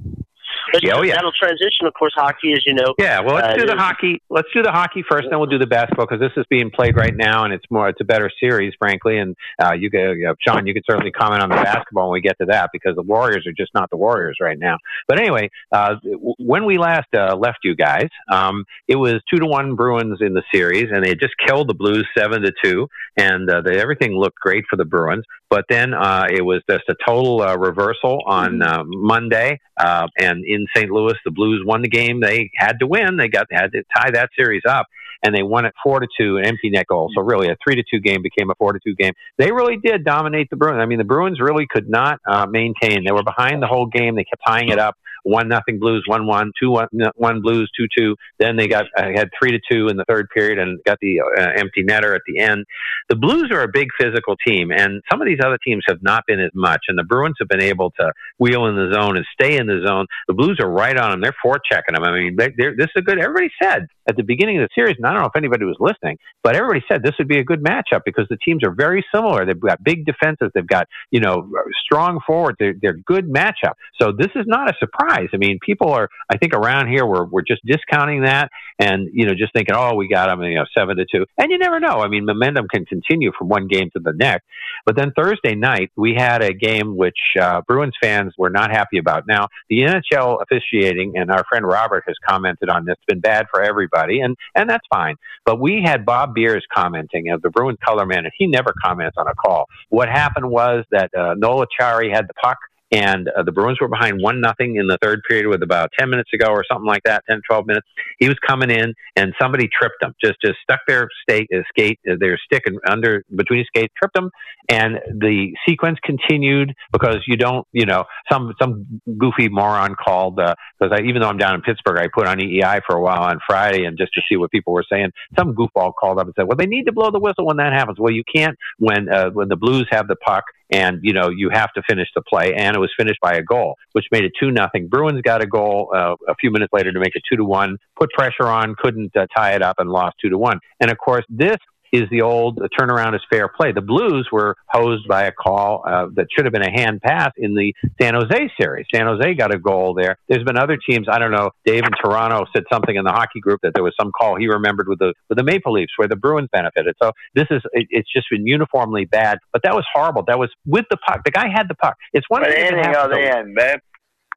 But 0.73 0.83
oh, 0.93 1.03
yeah. 1.03 1.14
That'll 1.14 1.33
transition, 1.33 1.87
of 1.87 1.95
course. 1.95 2.12
Hockey, 2.16 2.53
as 2.53 2.62
you 2.66 2.75
know. 2.75 2.95
Yeah. 2.99 3.21
Well, 3.21 3.37
let's 3.37 3.55
uh, 3.55 3.57
do 3.57 3.66
the 3.66 3.77
hockey. 3.77 4.23
Let's 4.31 4.49
do 4.55 4.62
the 4.62 4.73
hockey 4.73 5.05
first, 5.09 5.29
then 5.31 5.39
we'll 5.39 5.49
do 5.49 5.59
the 5.59 5.66
basketball 5.66 6.07
because 6.07 6.21
this 6.21 6.33
is 6.37 6.45
being 6.51 6.71
played 6.71 6.97
right 6.97 7.14
now, 7.14 7.45
and 7.45 7.53
it's 7.53 7.64
more. 7.71 7.89
It's 7.89 8.01
a 8.01 8.05
better 8.05 8.31
series, 8.41 8.75
frankly. 8.79 9.18
And 9.18 9.37
uh, 9.62 9.73
you 9.73 9.91
go, 9.91 10.12
you 10.12 10.25
know, 10.25 10.35
Sean, 10.47 10.66
you 10.66 10.75
can 10.75 10.83
certainly 10.89 11.11
comment 11.11 11.43
on 11.43 11.49
the 11.49 11.57
basketball 11.57 12.11
when 12.11 12.14
we 12.14 12.21
get 12.21 12.39
to 12.39 12.47
that 12.47 12.71
because 12.73 12.97
the 12.97 13.03
Warriors 13.03 13.47
are 13.47 13.53
just 13.53 13.73
not 13.75 13.91
the 13.91 13.97
Warriors 13.97 14.39
right 14.41 14.59
now. 14.59 14.79
But 15.09 15.18
anyway, 15.18 15.51
uh, 15.73 15.97
when 16.39 16.64
we 16.64 16.79
last 16.79 17.09
uh, 17.14 17.37
left 17.37 17.59
you 17.64 17.75
guys, 17.75 18.09
um, 18.31 18.64
it 18.89 18.97
was 18.97 19.21
two 19.33 19.39
to 19.39 19.47
one 19.47 19.75
Bruins 19.75 20.18
in 20.21 20.35
the 20.35 20.43
series, 20.53 20.89
and 20.93 21.05
they 21.05 21.11
had 21.11 21.21
just 21.21 21.35
killed 21.47 21.68
the 21.68 21.75
Blues 21.75 22.07
seven 22.16 22.43
to 22.43 22.53
two, 22.62 22.89
and 23.16 23.51
uh, 23.51 23.62
they, 23.62 23.81
everything 23.81 24.12
looked 24.12 24.39
great 24.39 24.64
for 24.68 24.77
the 24.77 24.85
Bruins. 24.85 25.25
But 25.51 25.64
then 25.68 25.92
uh, 25.92 26.26
it 26.30 26.42
was 26.42 26.62
just 26.70 26.84
a 26.88 26.94
total 27.05 27.42
uh, 27.42 27.57
reversal 27.57 28.22
on 28.24 28.62
uh, 28.62 28.84
Monday, 28.86 29.59
uh, 29.76 30.07
and 30.16 30.44
in 30.44 30.66
St. 30.76 30.88
Louis, 30.88 31.14
the 31.24 31.32
Blues 31.32 31.64
won 31.66 31.82
the 31.82 31.88
game. 31.88 32.20
They 32.20 32.51
had 32.57 32.74
to 32.78 32.86
win. 32.86 33.16
They 33.16 33.26
got 33.26 33.48
had 33.51 33.72
to 33.72 33.82
tie 33.96 34.12
that 34.12 34.30
series 34.38 34.62
up, 34.68 34.86
and 35.24 35.34
they 35.34 35.42
won 35.42 35.64
it 35.64 35.74
four 35.82 35.98
to 35.98 36.07
two, 36.18 36.36
an 36.36 36.46
empty 36.46 36.70
net 36.70 36.86
goal. 36.86 37.11
So 37.16 37.22
really, 37.22 37.48
a 37.48 37.57
three 37.64 37.74
to 37.74 37.82
two 37.90 37.98
game 37.98 38.22
became 38.22 38.48
a 38.48 38.55
four 38.55 38.72
to 38.72 38.78
two 38.78 38.94
game. 38.94 39.12
They 39.38 39.51
really 39.51 39.76
did 39.76 40.05
dominate 40.05 40.51
the 40.51 40.57
Bruins. 40.57 40.80
I 40.80 40.86
mean, 40.86 40.98
the 40.98 41.05
Bruins 41.05 41.40
really 41.40 41.66
could 41.68 41.88
not 41.88 42.20
uh, 42.24 42.46
maintain. 42.46 43.05
They 43.05 43.12
were 43.12 43.24
behind 43.24 43.61
the 43.61 43.66
whole 43.66 43.86
game. 43.86 44.14
They 44.14 44.24
kept 44.24 44.42
tying 44.46 44.68
it 44.68 44.78
up 44.78 44.96
one 45.23 45.49
nothing 45.49 45.79
Blues, 45.79 46.05
one 46.07 46.27
one, 46.27 46.53
two 46.61 46.71
one, 46.71 46.89
one 47.16 47.41
Blues, 47.41 47.71
two 47.77 47.87
two. 47.97 48.16
Then 48.39 48.57
they 48.57 48.68
got 48.68 48.87
uh, 48.97 49.09
had 49.14 49.31
three 49.39 49.53
to 49.53 49.61
two 49.71 49.89
in 49.89 49.97
the 49.97 50.05
third 50.05 50.29
period 50.31 50.59
and 50.59 50.83
got 50.85 50.99
the 51.01 51.21
uh, 51.21 51.51
empty 51.57 51.85
netter 51.85 52.14
at 52.14 52.23
the 52.27 52.39
end. 52.39 52.64
The 53.09 53.16
Blues 53.16 53.51
are 53.53 53.62
a 53.62 53.68
big 53.68 53.89
physical 53.99 54.37
team, 54.37 54.71
and 54.71 55.03
some 55.11 55.21
of 55.21 55.27
these 55.27 55.41
other 55.45 55.59
teams 55.64 55.85
have 55.89 56.03
not 56.03 56.25
been 56.27 56.41
as 56.41 56.51
much. 56.55 56.85
And 56.89 56.99
the 56.99 57.05
Bruins 57.05 57.37
have 57.41 57.49
been 57.49 57.62
able 57.62 57.91
to 57.93 58.12
wheel 58.39 58.66
in 58.66 58.77
the 58.77 58.93
zone 58.93 59.16
and 59.16 59.27
stay 59.33 59.57
in 59.57 59.66
the 59.66 59.83
zone. 59.87 60.07
The 60.29 60.35
Blues 60.35 60.59
are 60.61 60.71
right 60.71 60.97
on 60.97 61.11
them. 61.11 61.21
They're 61.21 61.35
forechecking 61.45 61.95
them. 61.95 62.05
I 62.05 62.12
mean, 62.12 62.37
they, 62.37 62.49
this 62.51 62.87
is 62.87 62.93
a 62.97 63.03
good. 63.03 63.18
Everybody 63.18 63.51
said 63.62 63.87
at 64.11 64.16
the 64.16 64.22
beginning 64.24 64.61
of 64.61 64.68
the 64.68 64.68
series, 64.74 64.96
and 64.96 65.06
I 65.06 65.12
don't 65.12 65.22
know 65.22 65.28
if 65.28 65.36
anybody 65.36 65.64
was 65.64 65.76
listening, 65.78 66.18
but 66.42 66.56
everybody 66.56 66.84
said 66.88 67.02
this 67.02 67.14
would 67.18 67.28
be 67.28 67.38
a 67.38 67.44
good 67.44 67.62
matchup 67.62 68.02
because 68.04 68.26
the 68.28 68.36
teams 68.36 68.64
are 68.64 68.72
very 68.72 69.04
similar. 69.14 69.46
They've 69.46 69.58
got 69.58 69.82
big 69.82 70.04
defenses. 70.04 70.50
They've 70.54 70.66
got 70.66 70.88
you 71.11 71.20
know 71.20 71.48
strong 71.84 72.20
forwards. 72.26 72.56
They're, 72.58 72.74
they're 72.80 72.98
good 73.06 73.30
matchup. 73.30 73.74
So 74.00 74.12
this 74.12 74.30
is 74.34 74.44
not 74.46 74.68
a 74.68 74.74
surprise. 74.78 75.28
I 75.32 75.36
mean, 75.36 75.58
people 75.64 75.90
are. 75.92 76.08
I 76.28 76.36
think 76.36 76.54
around 76.54 76.88
here 76.88 77.06
we're 77.06 77.24
we're 77.24 77.42
just 77.42 77.64
discounting 77.64 78.24
that 78.24 78.50
and 78.78 79.08
you 79.12 79.26
know 79.26 79.34
just 79.34 79.52
thinking, 79.52 79.74
oh, 79.76 79.94
we 79.94 80.08
got 80.08 80.26
them, 80.26 80.42
you 80.42 80.56
know, 80.56 80.66
seven 80.76 80.96
to 80.96 81.06
two. 81.11 81.24
And 81.38 81.50
you 81.52 81.58
never 81.58 81.78
know. 81.78 82.00
I 82.00 82.08
mean, 82.08 82.24
momentum 82.24 82.66
can 82.68 82.84
continue 82.84 83.30
from 83.38 83.48
one 83.48 83.68
game 83.68 83.90
to 83.96 84.00
the 84.02 84.12
next. 84.12 84.44
But 84.84 84.96
then 84.96 85.12
Thursday 85.16 85.54
night 85.54 85.92
we 85.96 86.14
had 86.16 86.42
a 86.42 86.52
game 86.52 86.96
which 86.96 87.18
uh, 87.40 87.62
Bruins 87.68 87.94
fans 88.02 88.34
were 88.36 88.50
not 88.50 88.70
happy 88.70 88.98
about. 88.98 89.26
Now 89.28 89.48
the 89.68 89.82
NHL 89.82 90.42
officiating, 90.42 91.16
and 91.16 91.30
our 91.30 91.44
friend 91.48 91.64
Robert 91.64 92.04
has 92.06 92.16
commented 92.26 92.68
on 92.68 92.84
this, 92.84 92.96
been 93.06 93.20
bad 93.20 93.46
for 93.52 93.62
everybody 93.62 93.99
everybody, 94.01 94.20
and 94.20 94.36
and 94.55 94.68
that's 94.68 94.86
fine. 94.92 95.16
But 95.44 95.61
we 95.61 95.82
had 95.84 96.05
Bob 96.05 96.34
Beers 96.34 96.64
commenting 96.72 97.30
of 97.30 97.42
the 97.42 97.51
Bruins 97.51 97.78
color 97.84 98.07
man, 98.07 98.24
and 98.24 98.32
he 98.36 98.46
never 98.46 98.74
comments 98.82 99.16
on 99.18 99.26
a 99.26 99.34
call. 99.34 99.66
What 99.88 100.09
happened 100.09 100.51
was 100.51 100.84
that 100.90 101.11
uh, 101.14 101.34
Noel 101.36 101.64
Acciari 101.66 102.14
had 102.14 102.28
the 102.28 102.34
puck 102.34 102.59
and 102.93 103.28
uh, 103.28 103.43
the 103.43 103.53
Bruins 103.53 103.80
were 103.80 103.88
behind 103.88 104.20
one 104.20 104.41
nothing 104.41 104.76
in 104.76 104.86
the 104.86 104.99
third 105.03 105.22
period 105.28 105.47
with 105.47 105.62
about 105.62 105.91
ten 105.99 106.11
minutes 106.11 106.30
ago 106.32 106.49
or 106.49 106.64
something 106.70 106.86
like 106.86 107.03
that, 107.05 107.24
10, 107.28 107.41
12 107.49 107.66
minutes. 107.66 107.86
He 108.18 108.28
was 108.28 108.36
coming 108.47 108.70
in, 108.70 108.95
and 109.16 109.32
somebody 109.41 109.68
tripped 109.68 110.03
him. 110.03 110.14
Just 110.22 110.41
just 110.45 110.59
stuck 110.62 110.80
their 110.86 111.09
stake, 111.22 111.49
uh, 111.55 111.61
skate, 111.68 112.01
uh, 112.11 112.16
their 112.18 112.38
stick 112.45 112.64
under 112.86 113.24
between 113.34 113.61
his 113.61 113.68
skates, 113.68 113.93
tripped 113.97 114.16
him, 114.16 114.30
and 114.68 114.97
the 115.18 115.53
sequence 115.68 115.99
continued 116.05 116.74
because 116.93 117.18
you 117.26 117.36
don't, 117.36 117.66
you 117.72 117.86
know, 117.86 118.05
some 118.30 118.55
some 118.61 119.01
goofy 119.18 119.49
moron 119.49 119.95
called 119.95 120.36
because 120.36 120.57
uh, 120.93 120.95
I 120.95 121.01
even 121.07 121.22
though 121.22 121.28
I'm 121.28 121.38
down 121.38 121.55
in 121.55 121.62
Pittsburgh, 121.62 121.99
I 121.99 122.09
put 122.12 122.26
on 122.26 122.38
EEI 122.38 122.80
for 122.86 122.97
a 122.97 123.01
while 123.01 123.22
on 123.22 123.38
Friday 123.47 123.84
and 123.84 123.97
just 123.99 124.12
to 124.14 124.20
see 124.28 124.36
what 124.36 124.51
people 124.51 124.72
were 124.72 124.84
saying. 124.91 125.11
Some 125.38 125.55
goofball 125.55 125.93
called 125.99 126.18
up 126.18 126.26
and 126.26 126.34
said, 126.36 126.47
"Well, 126.47 126.57
they 126.57 126.66
need 126.66 126.84
to 126.86 126.93
blow 126.93 127.11
the 127.11 127.20
whistle 127.20 127.47
when 127.47 127.59
that 127.59 127.72
happens." 127.72 127.99
Well, 127.99 128.12
you 128.12 128.24
can't 128.34 128.57
when 128.78 129.09
uh, 129.09 129.30
when 129.30 129.49
the 129.49 129.57
Blues 129.57 129.86
have 129.91 130.09
the 130.09 130.16
puck 130.16 130.45
and 130.73 131.01
you 131.03 131.12
know 131.12 131.29
you 131.29 131.51
have 131.53 131.73
to 131.75 131.83
finish 131.89 132.09
the 132.14 132.23
play, 132.23 132.55
and 132.55 132.77
it 132.77 132.81
was 132.81 132.91
finished 132.97 133.21
by 133.21 133.33
a 133.35 133.43
goal, 133.43 133.77
which 133.93 134.07
made 134.12 134.25
it 134.25 134.33
two 134.39 134.51
nothing. 134.51 134.89
Bruins 134.89 135.21
got 135.23 135.43
a 135.43 135.47
goal 135.47 135.93
uh, 135.95 136.14
a 136.29 136.35
few 136.35 136.51
minutes 136.51 136.73
later 136.73 136.93
to 136.93 136.99
make 136.99 137.14
it 137.14 137.23
two 137.29 137.37
to 137.37 137.45
one. 137.45 137.77
Put 137.99 138.11
pressure 138.11 138.47
on, 138.47 138.75
couldn't 138.79 139.16
uh, 139.16 139.27
tie 139.35 139.55
it 139.55 139.62
up, 139.62 139.77
and 139.79 139.91
lost 139.91 140.16
two 140.21 140.31
to 140.31 140.39
one. 140.39 140.61
And 140.81 140.91
of 140.91 140.99
course, 140.99 141.25
this 141.29 141.57
is 141.93 142.09
the 142.11 142.22
old 142.22 142.57
the 142.57 142.68
turnaround 142.68 143.14
is 143.14 143.20
fair 143.30 143.49
play. 143.49 143.72
The 143.72 143.80
Blues 143.80 144.28
were 144.30 144.57
hosed 144.68 145.09
by 145.09 145.24
a 145.24 145.32
call 145.32 145.82
uh, 145.86 146.07
that 146.14 146.26
should 146.34 146.45
have 146.45 146.53
been 146.53 146.66
a 146.66 146.70
hand 146.70 147.01
pass 147.03 147.32
in 147.36 147.55
the 147.55 147.74
San 148.01 148.14
Jose 148.14 148.51
series. 148.61 148.86
San 148.95 149.07
Jose 149.07 149.34
got 149.34 149.55
a 149.55 149.59
goal 149.59 149.95
there. 149.95 150.16
There's 150.28 150.45
been 150.45 150.57
other 150.57 150.78
teams. 150.88 151.07
I 151.11 151.18
don't 151.18 151.32
know. 151.32 151.51
Dave 151.64 151.84
in 151.84 151.93
Toronto 152.03 152.47
said 152.55 152.64
something 152.72 152.95
in 152.95 153.05
the 153.05 153.12
hockey 153.12 153.41
group 153.41 153.61
that 153.62 153.72
there 153.74 153.84
was 153.84 153.95
some 154.01 154.12
call 154.12 154.36
he 154.36 154.49
remembered 154.49 154.88
with 154.88 154.99
the 154.99 155.14
with 155.28 155.38
the 155.38 155.45
Maple 155.45 155.72
Leafs 155.72 155.93
where 155.97 156.09
the 156.09 156.16
Bruins 156.16 156.49
benefited. 156.53 156.95
So 157.03 157.12
this 157.34 157.47
is 157.51 157.62
it, 157.72 157.86
it's 157.91 158.12
just 158.12 158.26
been 158.30 158.47
uniformly 158.47 159.05
bad. 159.05 159.38
But 159.53 159.62
that 159.64 159.74
was 159.74 159.84
horrible. 159.93 160.24
That 160.26 160.38
was 160.38 160.51
with 160.66 160.86
the 160.91 160.97
puck. 160.97 161.22
The 161.24 161.30
guy 161.30 161.49
had 161.49 161.68
the 161.68 161.74
puck. 161.74 161.97
It's 162.12 162.28
one 162.28 162.43
but 162.43 162.53
thing. 162.53 162.64
Anything 162.64 162.95
on 162.95 163.11
the 163.11 163.20
end, 163.20 163.55
man. 163.55 163.76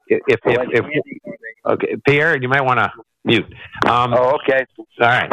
If 0.07 0.21
if, 0.27 0.39
if, 0.45 0.85
if 0.85 1.35
okay, 1.65 1.95
Pierre, 2.05 2.41
you 2.41 2.49
might 2.49 2.61
want 2.61 2.79
to 2.79 2.91
mute. 3.23 3.45
Um, 3.85 4.13
oh, 4.13 4.37
okay. 4.43 4.65
All 4.99 5.07
right. 5.07 5.31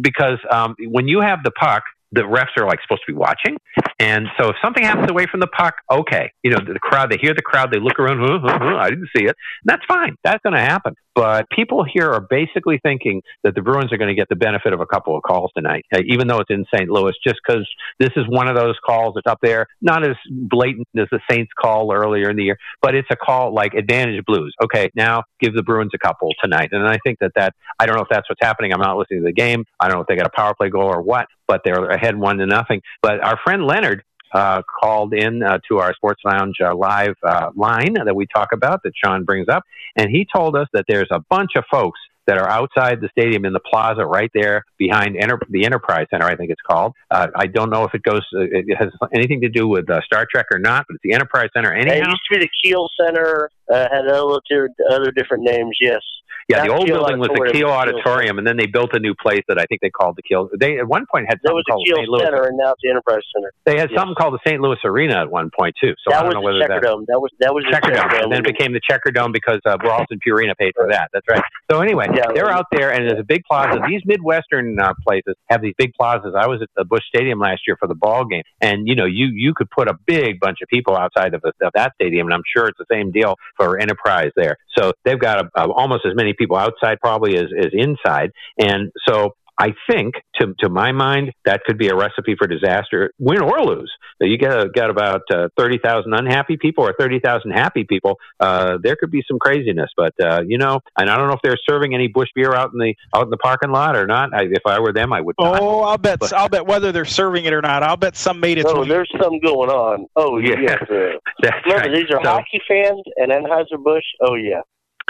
Because 0.00 0.38
um, 0.50 0.74
when 0.88 1.08
you 1.08 1.20
have 1.20 1.40
the 1.44 1.50
puck, 1.50 1.84
the 2.14 2.22
refs 2.22 2.56
are 2.56 2.66
like 2.66 2.78
supposed 2.82 3.02
to 3.06 3.12
be 3.12 3.16
watching. 3.16 3.56
And 3.98 4.26
so 4.38 4.50
if 4.50 4.56
something 4.62 4.84
happens 4.84 5.10
away 5.10 5.26
from 5.30 5.40
the 5.40 5.46
puck, 5.46 5.74
okay, 5.90 6.30
you 6.42 6.50
know, 6.50 6.58
the 6.64 6.78
crowd, 6.78 7.10
they 7.10 7.18
hear 7.20 7.34
the 7.34 7.42
crowd, 7.42 7.72
they 7.72 7.80
look 7.80 7.98
around, 7.98 8.20
huh, 8.20 8.38
huh, 8.42 8.58
huh, 8.60 8.76
I 8.76 8.90
didn't 8.90 9.08
see 9.16 9.24
it. 9.24 9.34
And 9.34 9.66
that's 9.66 9.84
fine. 9.86 10.16
That's 10.22 10.42
going 10.42 10.54
to 10.54 10.60
happen. 10.60 10.94
But 11.14 11.48
people 11.50 11.84
here 11.84 12.10
are 12.10 12.20
basically 12.20 12.80
thinking 12.82 13.22
that 13.44 13.54
the 13.54 13.62
Bruins 13.62 13.92
are 13.92 13.96
going 13.96 14.08
to 14.08 14.14
get 14.14 14.28
the 14.28 14.36
benefit 14.36 14.72
of 14.72 14.80
a 14.80 14.86
couple 14.86 15.16
of 15.16 15.22
calls 15.22 15.52
tonight, 15.56 15.84
uh, 15.94 16.00
even 16.06 16.26
though 16.26 16.40
it's 16.40 16.50
in 16.50 16.64
St. 16.74 16.88
Louis, 16.90 17.12
just 17.24 17.36
because 17.46 17.68
this 18.00 18.10
is 18.16 18.24
one 18.28 18.48
of 18.48 18.56
those 18.56 18.74
calls 18.84 19.14
that's 19.14 19.30
up 19.30 19.38
there, 19.40 19.66
not 19.80 20.04
as 20.04 20.16
blatant 20.28 20.88
as 20.98 21.06
the 21.12 21.20
Saints 21.30 21.52
call 21.60 21.92
earlier 21.92 22.30
in 22.30 22.36
the 22.36 22.42
year, 22.42 22.58
but 22.82 22.96
it's 22.96 23.08
a 23.10 23.16
call 23.16 23.54
like 23.54 23.74
advantage 23.74 24.24
Blues. 24.26 24.54
Okay, 24.62 24.90
now 24.96 25.22
give 25.40 25.54
the 25.54 25.62
Bruins 25.62 25.92
a 25.94 25.98
couple 25.98 26.30
tonight. 26.42 26.70
And 26.72 26.86
I 26.86 26.98
think 27.04 27.18
that 27.20 27.32
that, 27.36 27.54
I 27.78 27.86
don't 27.86 27.96
know 27.96 28.02
if 28.02 28.08
that's 28.10 28.28
what's 28.28 28.40
happening. 28.42 28.72
I'm 28.72 28.80
not 28.80 28.96
listening 28.96 29.20
to 29.20 29.26
the 29.26 29.32
game. 29.32 29.64
I 29.78 29.88
don't 29.88 29.96
know 29.96 30.02
if 30.02 30.08
they 30.08 30.16
got 30.16 30.26
a 30.26 30.34
power 30.34 30.54
play 30.54 30.70
goal 30.70 30.84
or 30.84 31.02
what, 31.02 31.26
but 31.46 31.62
they're 31.64 31.90
ahead 31.90 32.16
one 32.16 32.38
to 32.38 32.46
nothing. 32.46 32.82
But 33.02 33.22
our 33.22 33.38
friend 33.44 33.66
Leonard, 33.66 34.02
uh, 34.34 34.62
called 34.82 35.14
in 35.14 35.42
uh, 35.42 35.58
to 35.68 35.78
our 35.78 35.94
Sports 35.94 36.20
Lounge 36.24 36.56
uh, 36.60 36.74
live 36.74 37.14
uh, 37.22 37.50
line 37.54 37.94
that 38.04 38.16
we 38.16 38.26
talk 38.26 38.48
about 38.52 38.82
that 38.82 38.92
Sean 38.96 39.24
brings 39.24 39.48
up, 39.48 39.62
and 39.96 40.10
he 40.10 40.26
told 40.34 40.56
us 40.56 40.66
that 40.72 40.84
there's 40.88 41.08
a 41.12 41.20
bunch 41.30 41.52
of 41.56 41.64
folks 41.70 42.00
that 42.26 42.38
are 42.38 42.48
outside 42.48 43.00
the 43.00 43.08
stadium 43.10 43.44
in 43.44 43.52
the 43.52 43.60
plaza 43.60 44.04
right 44.04 44.30
there 44.34 44.64
behind 44.78 45.16
Enter- 45.16 45.38
the 45.50 45.64
Enterprise 45.64 46.06
Center, 46.10 46.24
I 46.24 46.34
think 46.36 46.50
it's 46.50 46.60
called. 46.66 46.94
Uh, 47.10 47.28
I 47.36 47.46
don't 47.46 47.70
know 47.70 47.84
if 47.84 47.94
it 47.94 48.02
goes, 48.02 48.22
uh, 48.34 48.40
it 48.40 48.76
has 48.78 48.88
anything 49.14 49.42
to 49.42 49.48
do 49.48 49.68
with 49.68 49.84
Star 50.04 50.26
Trek 50.28 50.46
or 50.50 50.58
not, 50.58 50.86
but 50.88 50.94
it's 50.94 51.02
the 51.04 51.12
Enterprise 51.12 51.50
Center 51.54 51.72
anyhow. 51.72 51.96
It 51.96 52.08
used 52.08 52.22
to 52.32 52.38
be 52.38 52.44
the 52.44 52.50
Kiel 52.62 52.88
Center, 52.98 53.50
uh, 53.72 53.88
had 53.92 54.06
other, 54.06 54.68
other 54.90 55.10
different 55.12 55.44
names, 55.44 55.76
yes. 55.80 56.00
Yeah, 56.46 56.62
the 56.62 56.74
old 56.74 56.86
building 56.86 57.18
was 57.18 57.30
the 57.32 57.48
Kiel 57.52 57.70
Auditorium, 57.70 58.36
and 58.36 58.46
then 58.46 58.58
they 58.58 58.66
built 58.66 58.90
a 58.92 58.98
new 59.00 59.14
place 59.14 59.40
that 59.48 59.58
I 59.58 59.64
think 59.64 59.80
they 59.80 59.88
called 59.88 60.16
the 60.16 60.22
Kiel. 60.22 60.50
They 60.60 60.76
at 60.78 60.86
one 60.86 61.06
point 61.10 61.24
had 61.26 61.38
there 61.42 61.56
something 61.56 61.56
was 61.56 61.64
called 61.64 61.86
the. 61.88 61.94
Kiel 61.96 62.12
Louis. 62.12 62.20
Center, 62.20 62.44
and 62.44 62.58
now 62.58 62.72
it's 62.72 62.82
the 62.82 62.90
Enterprise 62.90 63.22
Center. 63.34 63.50
They 63.64 63.78
had 63.80 63.88
Yes. 63.90 63.98
something 63.98 64.14
called 64.14 64.34
the 64.34 64.44
St. 64.46 64.60
Louis 64.60 64.76
Arena 64.84 65.22
at 65.22 65.30
one 65.30 65.48
point 65.58 65.74
too. 65.82 65.94
So 66.04 66.12
I 66.12 66.20
that 66.20 66.20
don't 66.20 66.26
was 66.28 66.34
know 66.34 66.40
the 66.40 66.44
whether 66.44 66.68
that. 66.68 67.06
That 67.08 67.20
was 67.20 67.30
that 67.40 67.54
was 67.54 67.64
the 67.64 67.72
Checkerdome, 67.72 68.24
and 68.24 68.30
then 68.30 68.40
it 68.40 68.44
became 68.44 68.74
the 68.74 68.80
Checkerdome 68.84 69.32
because 69.32 69.60
uh, 69.64 69.78
Ralston 69.82 70.20
Purina 70.20 70.54
paid 70.54 70.72
for 70.76 70.86
that. 70.90 71.08
That's 71.14 71.24
right. 71.30 71.40
So 71.72 71.80
anyway, 71.80 72.08
Yeah. 72.12 72.28
they're 72.34 72.50
out 72.50 72.66
there, 72.72 72.92
and 72.92 73.08
there's 73.08 73.20
a 73.20 73.24
big 73.24 73.40
plaza. 73.48 73.80
These 73.88 74.02
Midwestern 74.04 74.78
uh, 74.78 74.92
places 75.02 75.36
have 75.48 75.62
these 75.62 75.74
big 75.78 75.94
plazas. 75.94 76.34
I 76.38 76.46
was 76.46 76.60
at 76.60 76.68
the 76.76 76.84
Busch 76.84 77.04
Stadium 77.08 77.38
last 77.38 77.62
year 77.66 77.76
for 77.80 77.88
the 77.88 77.94
ball 77.94 78.26
game, 78.26 78.42
and 78.60 78.86
you 78.86 78.94
know, 78.96 79.06
you 79.06 79.28
you 79.32 79.54
could 79.54 79.70
put 79.70 79.88
a 79.88 79.94
big 80.04 80.40
bunch 80.40 80.58
of 80.60 80.68
people 80.68 80.94
outside 80.94 81.32
of, 81.32 81.42
of 81.44 81.72
that 81.74 81.92
stadium, 81.94 82.26
and 82.26 82.34
I'm 82.34 82.42
sure 82.54 82.68
it's 82.68 82.76
the 82.78 82.84
same 82.92 83.12
deal 83.12 83.36
for 83.56 83.78
Enterprise 83.78 84.30
there. 84.36 84.56
So 84.76 84.92
they've 85.04 85.18
got 85.18 85.44
a, 85.44 85.50
a, 85.56 85.70
almost 85.70 86.06
as 86.06 86.14
many 86.14 86.34
people 86.34 86.56
outside 86.56 86.98
probably 87.00 87.36
as, 87.36 87.46
as 87.58 87.70
inside, 87.72 88.30
and 88.58 88.92
so 89.06 89.34
I 89.58 89.74
think, 89.88 90.14
to 90.40 90.54
to 90.60 90.68
my 90.68 90.92
mind, 90.92 91.32
that 91.44 91.62
could 91.64 91.78
be 91.78 91.88
a 91.88 91.94
recipe 91.94 92.34
for 92.36 92.46
disaster, 92.46 93.12
win 93.18 93.40
or 93.42 93.60
lose. 93.64 93.92
You 94.20 94.36
get 94.38 94.72
got 94.74 94.90
about 94.90 95.22
uh, 95.32 95.48
thirty 95.56 95.78
thousand 95.78 96.12
unhappy 96.14 96.56
people 96.56 96.84
or 96.84 96.94
thirty 96.98 97.20
thousand 97.20 97.52
happy 97.52 97.84
people. 97.84 98.18
Uh, 98.40 98.78
there 98.82 98.96
could 98.96 99.10
be 99.10 99.22
some 99.28 99.38
craziness, 99.38 99.90
but 99.96 100.12
uh, 100.22 100.42
you 100.46 100.58
know, 100.58 100.80
and 100.98 101.08
I 101.08 101.16
don't 101.16 101.28
know 101.28 101.34
if 101.34 101.40
they're 101.42 101.58
serving 101.68 101.94
any 101.94 102.08
Busch 102.08 102.28
beer 102.34 102.52
out 102.54 102.70
in 102.72 102.78
the 102.78 102.94
out 103.14 103.24
in 103.24 103.30
the 103.30 103.36
parking 103.36 103.70
lot 103.70 103.96
or 103.96 104.06
not. 104.06 104.34
I, 104.34 104.44
if 104.44 104.62
I 104.66 104.80
were 104.80 104.92
them, 104.92 105.12
I 105.12 105.20
would. 105.20 105.34
Not. 105.38 105.60
Oh, 105.60 105.80
I'll 105.82 105.98
bet. 105.98 106.20
But- 106.20 106.32
I'll 106.32 106.48
bet 106.48 106.66
whether 106.66 106.90
they're 106.92 107.04
serving 107.04 107.44
it 107.44 107.52
or 107.52 107.62
not. 107.62 107.82
I'll 107.82 107.96
bet 107.96 108.16
some 108.16 108.40
made 108.40 108.58
it. 108.58 108.66
Oh, 108.68 108.80
way. 108.82 108.88
there's 108.88 109.10
some 109.20 109.38
going 109.40 109.70
on. 109.70 110.06
Oh, 110.16 110.38
Yeah. 110.44 110.56
yes. 110.60 110.82
Remember, 110.90 111.20
right. 111.66 111.94
these 111.94 112.10
are 112.10 112.22
So- 112.22 112.28
hockey 112.30 112.60
fans 112.66 113.02
and 113.16 113.30
Anheuser 113.30 113.82
Busch. 113.82 114.04
Oh 114.20 114.34
yeah. 114.34 114.60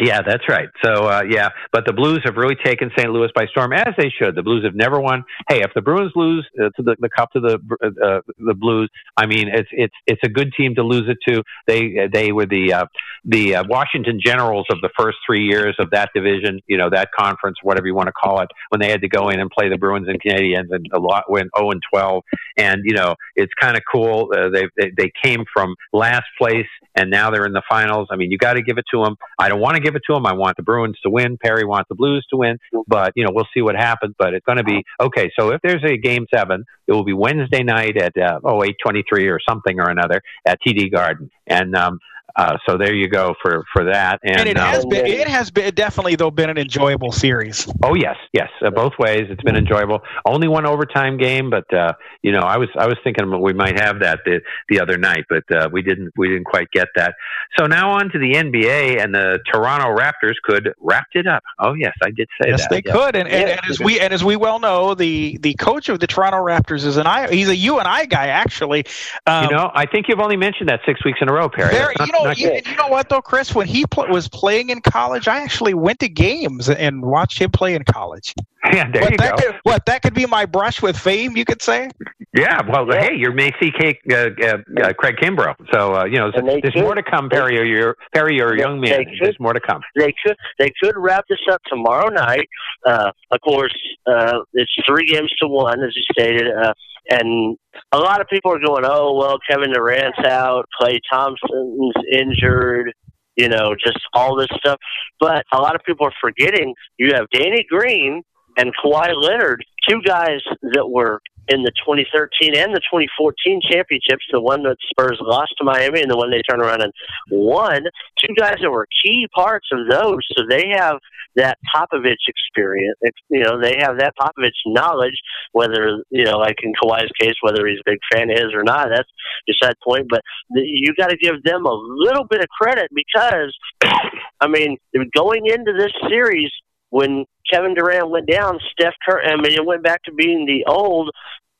Yeah, 0.04 0.20
that's 0.20 0.46
right. 0.50 0.68
So, 0.84 1.06
uh, 1.06 1.22
yeah, 1.26 1.48
but 1.72 1.86
the 1.86 1.94
Blues 1.94 2.20
have 2.26 2.36
really 2.36 2.56
taken 2.62 2.90
St. 2.94 3.10
Louis 3.10 3.30
by 3.34 3.46
storm, 3.46 3.72
as 3.72 3.94
they 3.96 4.10
should. 4.10 4.34
The 4.34 4.42
Blues 4.42 4.62
have 4.62 4.74
never 4.74 5.00
won. 5.00 5.24
Hey, 5.48 5.62
if 5.62 5.70
the 5.74 5.80
Bruins 5.80 6.12
lose 6.14 6.46
uh, 6.60 6.68
to 6.76 6.82
the, 6.82 6.96
the 7.00 7.08
cup 7.08 7.32
to 7.32 7.40
the 7.40 7.54
uh, 7.82 8.20
the 8.38 8.52
Blues, 8.52 8.90
I 9.16 9.24
mean, 9.24 9.48
it's 9.48 9.68
it's 9.72 9.94
it's 10.06 10.20
a 10.22 10.28
good 10.28 10.52
team 10.58 10.74
to 10.74 10.82
lose 10.82 11.08
it 11.08 11.16
to. 11.28 11.42
They 11.66 12.08
they 12.12 12.32
were 12.32 12.44
the 12.44 12.74
uh, 12.74 12.86
the 13.24 13.56
uh, 13.56 13.64
Washington 13.66 14.20
Generals 14.22 14.66
of 14.70 14.82
the 14.82 14.90
first 14.98 15.16
three 15.26 15.46
years 15.46 15.74
of 15.78 15.88
that 15.92 16.10
division, 16.14 16.60
you 16.66 16.76
know, 16.76 16.90
that 16.90 17.08
conference, 17.18 17.56
whatever 17.62 17.86
you 17.86 17.94
want 17.94 18.08
to 18.08 18.12
call 18.12 18.42
it, 18.42 18.50
when 18.68 18.82
they 18.82 18.90
had 18.90 19.00
to 19.00 19.08
go 19.08 19.30
in 19.30 19.40
and 19.40 19.50
play 19.50 19.70
the 19.70 19.78
Bruins 19.78 20.06
and 20.06 20.20
Canadiens, 20.20 20.66
and 20.70 20.86
a 20.92 21.00
lot 21.00 21.30
went 21.30 21.48
zero 21.56 21.70
and 21.70 21.82
twelve. 21.90 22.24
And 22.58 22.82
you 22.84 22.94
know, 22.94 23.14
it's 23.36 23.52
kind 23.58 23.74
of 23.74 23.82
cool. 23.90 24.30
Uh, 24.36 24.50
they, 24.50 24.68
they 24.76 24.92
they 24.98 25.12
came 25.22 25.44
from 25.50 25.74
last 25.94 26.26
place, 26.36 26.68
and 26.94 27.10
now 27.10 27.30
they're 27.30 27.46
in 27.46 27.54
the 27.54 27.62
finals. 27.70 28.08
I 28.10 28.16
mean, 28.16 28.30
you 28.30 28.36
got 28.36 28.54
to 28.54 28.62
give 28.62 28.76
it 28.76 28.84
to 28.92 29.02
them. 29.02 29.16
I 29.38 29.48
don't 29.48 29.60
want 29.60 29.76
to 29.76 29.82
give 29.82 29.93
it 29.96 30.02
to 30.06 30.14
them. 30.14 30.26
I 30.26 30.32
want 30.32 30.56
the 30.56 30.62
Bruins 30.62 30.98
to 31.02 31.10
win. 31.10 31.38
Perry 31.38 31.64
wants 31.64 31.88
the 31.88 31.94
Blues 31.94 32.26
to 32.30 32.36
win. 32.36 32.58
But 32.86 33.12
you 33.16 33.24
know, 33.24 33.30
we'll 33.32 33.48
see 33.54 33.62
what 33.62 33.76
happens. 33.76 34.14
But 34.18 34.34
it's 34.34 34.44
going 34.46 34.58
to 34.58 34.64
be 34.64 34.84
okay. 35.00 35.30
So 35.38 35.50
if 35.50 35.60
there's 35.62 35.84
a 35.84 35.96
game 35.96 36.26
seven, 36.34 36.64
it 36.86 36.92
will 36.92 37.04
be 37.04 37.12
Wednesday 37.12 37.62
night 37.62 37.96
at 37.96 38.16
uh, 38.16 38.40
oh 38.44 38.62
eight 38.64 38.76
twenty 38.82 39.04
three 39.08 39.28
or 39.28 39.38
something 39.48 39.80
or 39.80 39.90
another 39.90 40.22
at 40.46 40.58
TD 40.66 40.92
Garden. 40.92 41.30
And 41.46 41.74
um, 41.76 41.98
uh, 42.36 42.56
so 42.68 42.76
there 42.76 42.94
you 42.94 43.08
go 43.08 43.34
for 43.40 43.64
for 43.72 43.84
that. 43.84 44.20
And, 44.24 44.40
and 44.40 44.48
it 44.48 44.56
um, 44.58 44.66
has 44.68 44.84
been. 44.86 45.06
It 45.06 45.28
has 45.28 45.50
been 45.50 45.72
definitely 45.74 46.16
though 46.16 46.30
been 46.30 46.50
an 46.50 46.58
enjoyable 46.58 47.12
series. 47.12 47.68
Oh 47.82 47.94
yes, 47.94 48.16
yes, 48.32 48.48
uh, 48.64 48.70
both 48.70 48.92
ways. 48.98 49.26
It's 49.30 49.42
been 49.42 49.56
enjoyable. 49.56 50.00
Only 50.26 50.48
one 50.48 50.66
overtime 50.66 51.16
game, 51.16 51.50
but 51.50 51.72
uh, 51.72 51.92
you 52.22 52.32
know, 52.32 52.40
I 52.40 52.56
was 52.56 52.68
I 52.78 52.86
was 52.86 52.96
thinking 53.04 53.40
we 53.40 53.52
might 53.52 53.78
have 53.80 54.00
that 54.00 54.20
the 54.24 54.40
the 54.68 54.80
other 54.80 54.98
night, 54.98 55.24
but 55.28 55.44
uh, 55.54 55.68
we 55.72 55.82
didn't 55.82 56.12
we 56.16 56.28
didn't 56.28 56.44
quite 56.44 56.70
get 56.72 56.88
that. 56.96 57.14
So 57.58 57.66
now 57.66 57.90
on 57.92 58.10
to 58.10 58.18
the 58.18 58.32
NBA, 58.32 59.02
and 59.02 59.14
the 59.14 59.38
Toronto 59.52 59.94
Raptors 59.94 60.34
could 60.42 60.72
wrap 60.80 61.06
it 61.14 61.26
up. 61.26 61.42
Oh 61.60 61.74
yes, 61.74 61.94
I 62.02 62.10
did 62.10 62.28
say 62.42 62.48
Yes, 62.50 62.62
that. 62.62 62.70
they 62.70 62.82
Yeah. 62.84 62.92
could. 62.92 63.16
And, 63.16 63.28
and, 63.28 63.48
Yeah. 63.48 63.56
and 63.62 63.70
as 63.70 63.78
we 63.80 64.00
and 64.00 64.12
as 64.12 64.24
we 64.24 64.34
well 64.36 64.58
know, 64.58 64.94
the 64.94 65.38
the 65.40 65.54
coach 65.54 65.88
of 65.88 66.00
the 66.00 66.06
Toronto 66.08 66.38
Raptors 66.38 66.84
is 66.84 66.96
an 66.96 67.06
I. 67.06 67.30
He's 67.32 67.48
a 67.48 67.56
U 67.56 67.78
and 67.78 67.86
I 67.86 68.06
guy 68.06 68.26
actually. 68.26 68.86
Um, 69.26 69.44
You 69.44 69.50
know, 69.50 69.70
I 69.74 69.86
think 69.86 70.06
you've 70.08 70.20
only 70.20 70.36
mentioned 70.36 70.68
that 70.68 70.80
six 70.84 71.04
weeks 71.04 71.18
in 71.22 71.28
a 71.28 71.32
row, 71.32 71.48
Perry. 71.48 71.70
There, 71.72 71.92
you 72.00 72.06
not- 72.12 72.23
know, 72.24 72.30
you, 72.36 72.60
you 72.66 72.76
know 72.76 72.88
what 72.88 73.08
though, 73.08 73.22
Chris? 73.22 73.54
When 73.54 73.66
he 73.66 73.84
pl- 73.86 74.08
was 74.08 74.28
playing 74.28 74.70
in 74.70 74.80
college, 74.80 75.28
I 75.28 75.40
actually 75.40 75.74
went 75.74 76.00
to 76.00 76.08
games 76.08 76.68
and 76.68 77.02
watched 77.02 77.38
him 77.38 77.50
play 77.50 77.74
in 77.74 77.84
college. 77.84 78.34
yeah, 78.64 78.90
there 78.90 79.10
you 79.10 79.16
that 79.18 79.38
go. 79.38 79.46
could, 79.46 79.60
what 79.62 79.86
that 79.86 80.02
could 80.02 80.14
be 80.14 80.26
my 80.26 80.46
brush 80.46 80.82
with 80.82 80.96
fame, 80.96 81.36
you 81.36 81.44
could 81.44 81.62
say. 81.62 81.90
Yeah, 82.36 82.62
well, 82.68 82.84
hey, 82.90 83.14
you're 83.16 83.32
may 83.32 83.52
see 83.62 83.70
Cake, 83.70 84.00
uh, 84.10 84.30
uh, 84.42 84.56
uh, 84.82 84.92
Craig 84.94 85.16
Kimbrough. 85.22 85.54
So 85.72 85.94
uh, 85.94 86.04
you 86.04 86.16
know, 86.18 86.32
there's 86.32 86.72
could- 86.72 86.82
more 86.82 86.94
to 86.96 87.02
come, 87.02 87.28
Perry. 87.30 87.58
Or 87.60 87.64
you're 87.64 87.96
Perry, 88.12 88.36
you're 88.36 88.52
a 88.54 88.56
They- 88.56 88.62
young 88.62 88.80
man. 88.80 89.04
could. 89.04 89.14
There's 89.20 89.38
more 89.38 89.52
to 89.52 89.60
come. 89.60 89.82
They 89.94 90.12
could 90.26 90.36
they 90.58 90.72
could 90.82 90.94
wrap 90.96 91.24
this 91.28 91.38
up 91.50 91.60
tomorrow 91.68 92.08
night. 92.08 92.48
Uh, 92.84 93.12
of 93.30 93.40
course, 93.40 93.74
uh, 94.06 94.40
it's 94.52 94.72
three 94.84 95.06
games 95.06 95.30
to 95.40 95.46
one, 95.46 95.80
as 95.84 95.94
you 95.94 96.02
stated. 96.10 96.48
Uh, 96.50 96.74
and 97.08 97.56
a 97.92 97.98
lot 97.98 98.20
of 98.20 98.26
people 98.28 98.50
are 98.52 98.58
going, 98.58 98.84
"Oh 98.84 99.14
well, 99.16 99.38
Kevin 99.48 99.72
Durant's 99.72 100.18
out, 100.26 100.68
Klay 100.80 100.98
Thompson's 101.10 101.92
injured." 102.12 102.92
You 103.36 103.48
know, 103.48 103.74
just 103.74 103.98
all 104.12 104.34
this 104.36 104.48
stuff. 104.58 104.78
But 105.20 105.44
a 105.52 105.58
lot 105.60 105.74
of 105.76 105.82
people 105.84 106.06
are 106.06 106.12
forgetting 106.20 106.74
you 106.98 107.14
have 107.14 107.26
Danny 107.32 107.64
Green 107.68 108.22
and 108.56 108.72
Kawhi 108.76 109.12
Leonard, 109.16 109.64
two 109.88 110.00
guys 110.02 110.40
that 110.74 110.88
were 110.88 111.20
in 111.48 111.62
the 111.62 111.72
2013 111.84 112.56
and 112.56 112.74
the 112.74 112.80
2014 112.90 113.60
championships, 113.70 114.24
the 114.32 114.40
one 114.40 114.62
that 114.62 114.76
Spurs 114.90 115.18
lost 115.20 115.54
to 115.58 115.64
Miami 115.64 116.00
and 116.00 116.10
the 116.10 116.16
one 116.16 116.30
they 116.30 116.42
turned 116.48 116.62
around 116.62 116.82
and 116.82 116.92
won. 117.30 117.84
Two 118.24 118.34
guys 118.34 118.56
that 118.62 118.70
were 118.70 118.86
key 119.04 119.26
parts 119.34 119.68
of 119.72 119.88
those, 119.88 120.20
so 120.36 120.44
they 120.48 120.68
have 120.70 120.98
that 121.36 121.58
Popovich 121.74 122.24
experience. 122.28 122.98
You 123.28 123.42
know, 123.42 123.60
they 123.60 123.76
have 123.80 123.98
that 123.98 124.14
Popovich 124.18 124.58
knowledge. 124.66 125.18
Whether 125.52 126.02
you 126.10 126.24
know, 126.24 126.38
like 126.38 126.56
in 126.62 126.72
Kawhi's 126.72 127.10
case, 127.20 127.34
whether 127.42 127.66
he's 127.66 127.80
a 127.80 127.90
big 127.90 127.98
fan 128.12 128.30
of 128.30 128.38
his 128.38 128.54
or 128.54 128.62
not, 128.62 128.88
that's 128.88 129.08
beside 129.46 129.74
the 129.74 129.84
point. 129.84 130.06
But 130.08 130.22
you 130.54 130.94
got 130.96 131.10
to 131.10 131.16
give 131.16 131.42
them 131.42 131.66
a 131.66 131.72
little 131.72 132.24
bit 132.24 132.40
of 132.40 132.48
credit 132.48 132.90
because, 132.94 133.56
I 134.40 134.48
mean, 134.48 134.78
going 135.14 135.46
into 135.46 135.72
this 135.76 135.92
series 136.08 136.50
when 136.94 137.24
Kevin 137.50 137.74
Durant 137.74 138.08
went 138.08 138.28
down, 138.30 138.60
Steph 138.70 138.94
Curry. 139.04 139.26
I 139.26 139.34
mean, 139.34 139.50
it 139.50 139.66
went 139.66 139.82
back 139.82 140.04
to 140.04 140.12
being 140.12 140.46
the 140.46 140.64
old 140.70 141.10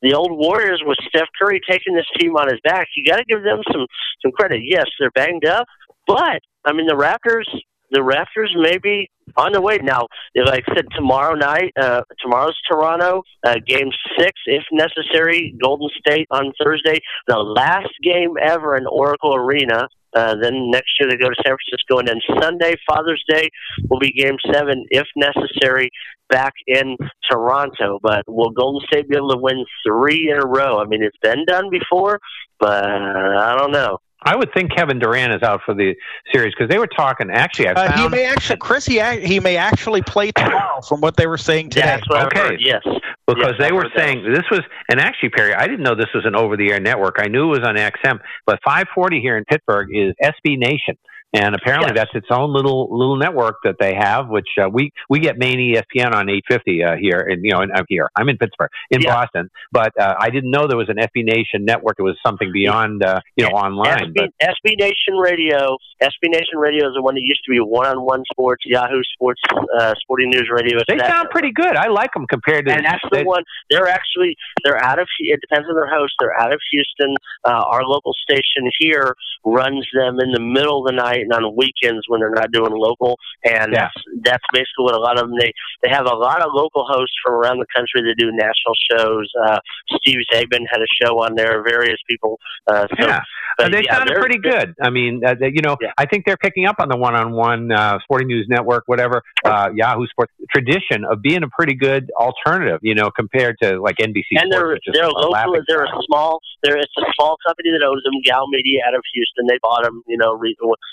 the 0.01 0.15
old 0.15 0.31
Warriors 0.31 0.81
with 0.87 0.97
Steph 1.09 1.27
Curry 1.37 1.61
taking 1.69 1.97
this 1.97 2.07
team 2.17 2.37
on 2.37 2.49
his 2.49 2.61
back. 2.63 2.87
You 2.95 3.05
got 3.05 3.17
to 3.17 3.25
give 3.25 3.43
them 3.43 3.61
some 3.73 3.85
some 4.23 4.31
credit. 4.31 4.61
Yes, 4.63 4.85
they're 5.01 5.11
banged 5.11 5.45
up, 5.45 5.67
but 6.07 6.39
I 6.65 6.73
mean 6.73 6.87
the 6.87 6.95
Raptors. 6.95 7.51
The 7.91 7.99
Raptors 7.99 8.55
may 8.55 8.79
be 8.79 9.11
on 9.37 9.53
the 9.53 9.61
way 9.61 9.79
now. 9.83 10.07
Like 10.35 10.65
I 10.69 10.75
said, 10.75 10.87
tomorrow 10.97 11.35
night, 11.35 11.73
uh, 11.81 12.03
tomorrow's 12.21 12.59
Toronto, 12.71 13.23
uh, 13.45 13.57
game 13.67 13.91
six, 14.19 14.33
if 14.47 14.65
necessary. 14.73 15.55
Golden 15.63 15.89
State 15.99 16.27
on 16.31 16.53
Thursday, 16.63 17.01
the 17.27 17.39
last 17.39 17.91
game 18.03 18.35
ever 18.41 18.77
in 18.77 18.87
Oracle 18.87 19.35
Arena. 19.35 19.89
Uh, 20.15 20.37
then 20.41 20.71
next 20.71 20.93
year 21.01 21.09
they 21.09 21.17
go 21.17 21.29
to 21.29 21.35
San 21.45 21.57
Francisco, 21.57 21.99
and 21.99 22.07
then 22.07 22.21
Sunday, 22.41 22.75
Father's 22.89 23.23
Day, 23.29 23.51
will 23.91 23.99
be 23.99 24.13
Game 24.13 24.37
Seven, 24.53 24.85
if 24.91 25.07
necessary, 25.17 25.91
back 26.31 26.53
in 26.69 26.97
Toronto. 27.29 27.99
But 28.01 28.23
will 28.29 28.51
Golden 28.51 28.87
State 28.87 29.09
be 29.09 29.17
able 29.17 29.31
to 29.31 29.41
win 29.41 29.65
three 29.87 30.31
in 30.31 30.41
a 30.41 30.47
row? 30.47 30.79
I 30.79 30.85
mean, 30.85 31.03
it's 31.03 31.17
been 31.21 31.45
done 31.47 31.69
before, 31.69 32.21
but 32.61 32.85
I 32.85 33.57
don't 33.59 33.73
know. 33.73 33.99
I 34.25 34.37
would 34.37 34.53
think 34.55 34.75
Kevin 34.75 34.99
Durant 34.99 35.35
is 35.35 35.43
out 35.43 35.61
for 35.65 35.75
the 35.75 35.95
series 36.33 36.55
because 36.55 36.71
they 36.71 36.79
were 36.79 36.87
talking. 36.87 37.31
Actually, 37.31 37.69
I 37.69 37.75
found 37.75 37.95
uh, 37.95 38.03
he 38.03 38.09
may 38.09 38.25
actually, 38.25 38.57
Chris, 38.59 38.87
he, 38.87 39.01
he 39.21 39.41
may 39.41 39.57
actually 39.57 40.03
play 40.03 40.33
tomorrow, 40.33 40.81
from 40.81 41.01
what 41.01 41.17
they 41.17 41.27
were 41.27 41.39
saying 41.39 41.71
today. 41.71 42.01
okay, 42.11 42.57
yes, 42.59 42.83
because 43.27 43.55
yes, 43.59 43.61
they 43.61 43.73
were 43.73 43.89
saying 43.97 44.23
that. 44.25 44.31
this 44.35 44.51
was, 44.51 44.61
and 44.91 45.01
actually, 45.01 45.31
Perry, 45.31 45.55
I 45.55 45.67
didn't 45.67 45.83
know 45.83 45.95
this 45.95 46.13
was 46.15 46.25
an 46.25 46.35
over-the-air 46.35 46.81
network. 46.81 47.17
I 47.19 47.29
knew 47.29 47.53
it 47.53 47.61
was 47.61 47.69
on 47.69 47.77
XM, 47.77 48.21
but 48.47 48.59
540 48.65 49.21
here 49.21 49.37
in 49.37 49.45
Pittsburgh 49.45 49.89
is 49.95 50.15
SB 50.23 50.59
Nation 50.59 50.97
and 51.35 51.55
apparently 51.55 51.93
yes. 51.95 52.07
that's 52.07 52.25
its 52.25 52.29
own 52.31 52.55
little 52.55 52.89
little 52.97 53.17
network 53.17 53.57
that 53.65 53.77
they 53.81 53.93
have, 53.95 54.29
which 54.29 54.49
uh, 54.63 54.69
we 54.69 54.93
we 55.11 55.19
get 55.19 55.37
main 55.37 55.59
ESPN 55.59 56.15
on 56.15 56.31
850 56.31 56.85
uh, 56.85 56.97
here, 56.97 57.19
and 57.19 57.45
you 57.45 57.51
know, 57.51 57.61
and 57.61 57.73
I'm 57.73 57.85
here. 57.89 58.09
I'm 58.15 58.29
in 58.29 58.39
Pittsburgh, 58.39 58.71
in 58.91 59.01
yeah. 59.01 59.15
Boston, 59.15 59.51
but 59.73 59.93
uh, 60.01 60.15
I 60.19 60.31
didn't 60.31 60.53
know 60.53 60.69
there 60.69 60.79
was 60.79 60.89
an 60.89 60.97
SB 60.97 61.25
Nation 61.25 61.65
network. 61.65 61.97
It 61.99 62.03
was 62.03 62.17
something 62.25 62.51
beyond 62.53 63.05
uh, 63.05 63.21
you 63.37 63.45
know 63.45 63.51
online. 63.51 64.13
SB, 64.13 64.15
but 64.15 64.31
SB 64.41 64.79
Nation 64.79 65.19
Radio, 65.19 65.77
SB 66.01 66.31
Nation 66.31 66.59
Radio 66.59 66.87
is 66.87 66.95
the 66.95 67.03
one 67.03 67.17
that 67.17 67.25
used 67.25 67.43
to 67.45 67.51
be 67.51 67.59
One-on-One 67.59 68.23
Sports, 68.31 68.63
Yahoo 68.65 69.03
Sports, 69.15 69.43
uh, 69.79 69.95
Sporting 70.01 70.31
News 70.31 70.49
Radio. 70.55 70.79
They 70.87 70.99
sound 70.99 71.31
pretty 71.31 71.51
good. 71.53 71.77
I 71.77 71.89
like 71.89 72.13
them 72.15 72.27
compared 72.29 72.67
to. 72.67 72.73
And 72.73 72.87
that's 72.87 73.03
the 73.11 73.25
one. 73.25 73.43
They're 73.71 73.89
actually 73.89 74.37
they're 74.65 74.83
out 74.83 75.01
of. 75.01 75.09
It 75.19 75.41
depends 75.41 75.69
on 75.69 75.75
their 75.75 75.91
host. 75.91 76.15
They're 76.21 76.41
out 76.41 76.53
of 76.53 76.61
Houston. 76.71 77.17
Uh, 77.45 77.63
our 77.67 77.83
local 77.83 78.13
station 78.23 78.71
here 78.79 79.17
runs 79.45 79.87
them 79.93 80.21
in 80.21 80.31
the 80.31 80.41
middle 80.41 80.81
of 80.81 80.87
the 80.87 80.97
night 80.97 81.24
on 81.33 81.57
weekends 81.57 82.05
when 82.09 82.21
they're 82.21 82.31
not 82.31 82.53
doing 82.53 82.73
local, 82.73 83.19
and 83.45 83.73
yeah. 83.73 83.89
that's 83.89 83.95
that's 84.25 84.45
basically 84.53 84.85
what 84.85 84.95
a 84.95 85.01
lot 85.01 85.19
of 85.19 85.29
them 85.29 85.39
they 85.39 85.53
they 85.83 85.91
have 85.91 86.07
a 86.07 86.15
lot 86.15 86.43
of 86.43 86.51
local 86.53 86.85
hosts 86.87 87.15
from 87.25 87.35
around 87.35 87.59
the 87.59 87.67
country 87.75 88.03
that 88.03 88.15
do 88.19 88.31
national 88.33 88.75
shows. 88.91 89.31
Uh, 89.47 89.59
Steve 89.97 90.19
Czaban 90.33 90.65
had 90.71 90.81
a 90.81 90.91
show 91.03 91.23
on 91.23 91.35
there. 91.37 91.63
Various 91.63 91.99
people. 92.09 92.39
Uh, 92.67 92.87
so, 92.99 93.07
yeah, 93.07 93.21
but, 93.59 93.73
they 93.73 93.83
yeah, 93.85 93.99
sounded 93.99 94.17
pretty 94.19 94.39
good. 94.39 94.75
I 94.81 94.91
mean, 94.91 95.23
uh, 95.25 95.35
they, 95.39 95.49
you 95.49 95.63
know, 95.63 95.77
yeah. 95.81 95.93
I 95.99 96.07
think 96.07 96.25
they're 96.27 96.37
picking 96.37 96.67
up 96.67 96.77
on 96.79 96.89
the 96.89 96.97
one-on-one 96.97 97.73
uh, 97.73 97.99
Sporting 98.05 98.29
News 98.29 98.47
Network, 98.49 98.85
whatever 98.87 99.23
uh, 99.45 99.71
Yahoo 99.75 100.07
Sports 100.07 100.33
tradition 100.51 101.05
of 101.11 101.23
being 101.23 101.43
a 101.43 101.49
pretty 101.49 101.75
good 101.75 102.11
alternative. 102.19 102.81
You 102.83 102.95
know, 102.95 103.11
compared 103.11 103.57
to 103.63 103.81
like 103.81 103.97
NBC. 103.97 104.37
And 104.37 104.51
they're 104.51 104.79
they're 104.93 105.09
local. 105.09 105.61
They're 105.69 105.85
a 105.85 106.03
small. 106.07 106.41
They're 106.63 106.79
it's 106.79 106.93
a 106.99 107.05
small 107.15 107.37
company 107.47 107.71
that 107.71 107.85
owns 107.87 108.03
them. 108.05 108.15
Gow 108.27 108.47
Media 108.51 108.81
out 108.87 108.95
of 108.95 109.03
Houston. 109.15 109.47
They 109.47 109.59
bought 109.63 109.85
them. 109.85 110.03
You 110.07 110.19
know, 110.19 110.41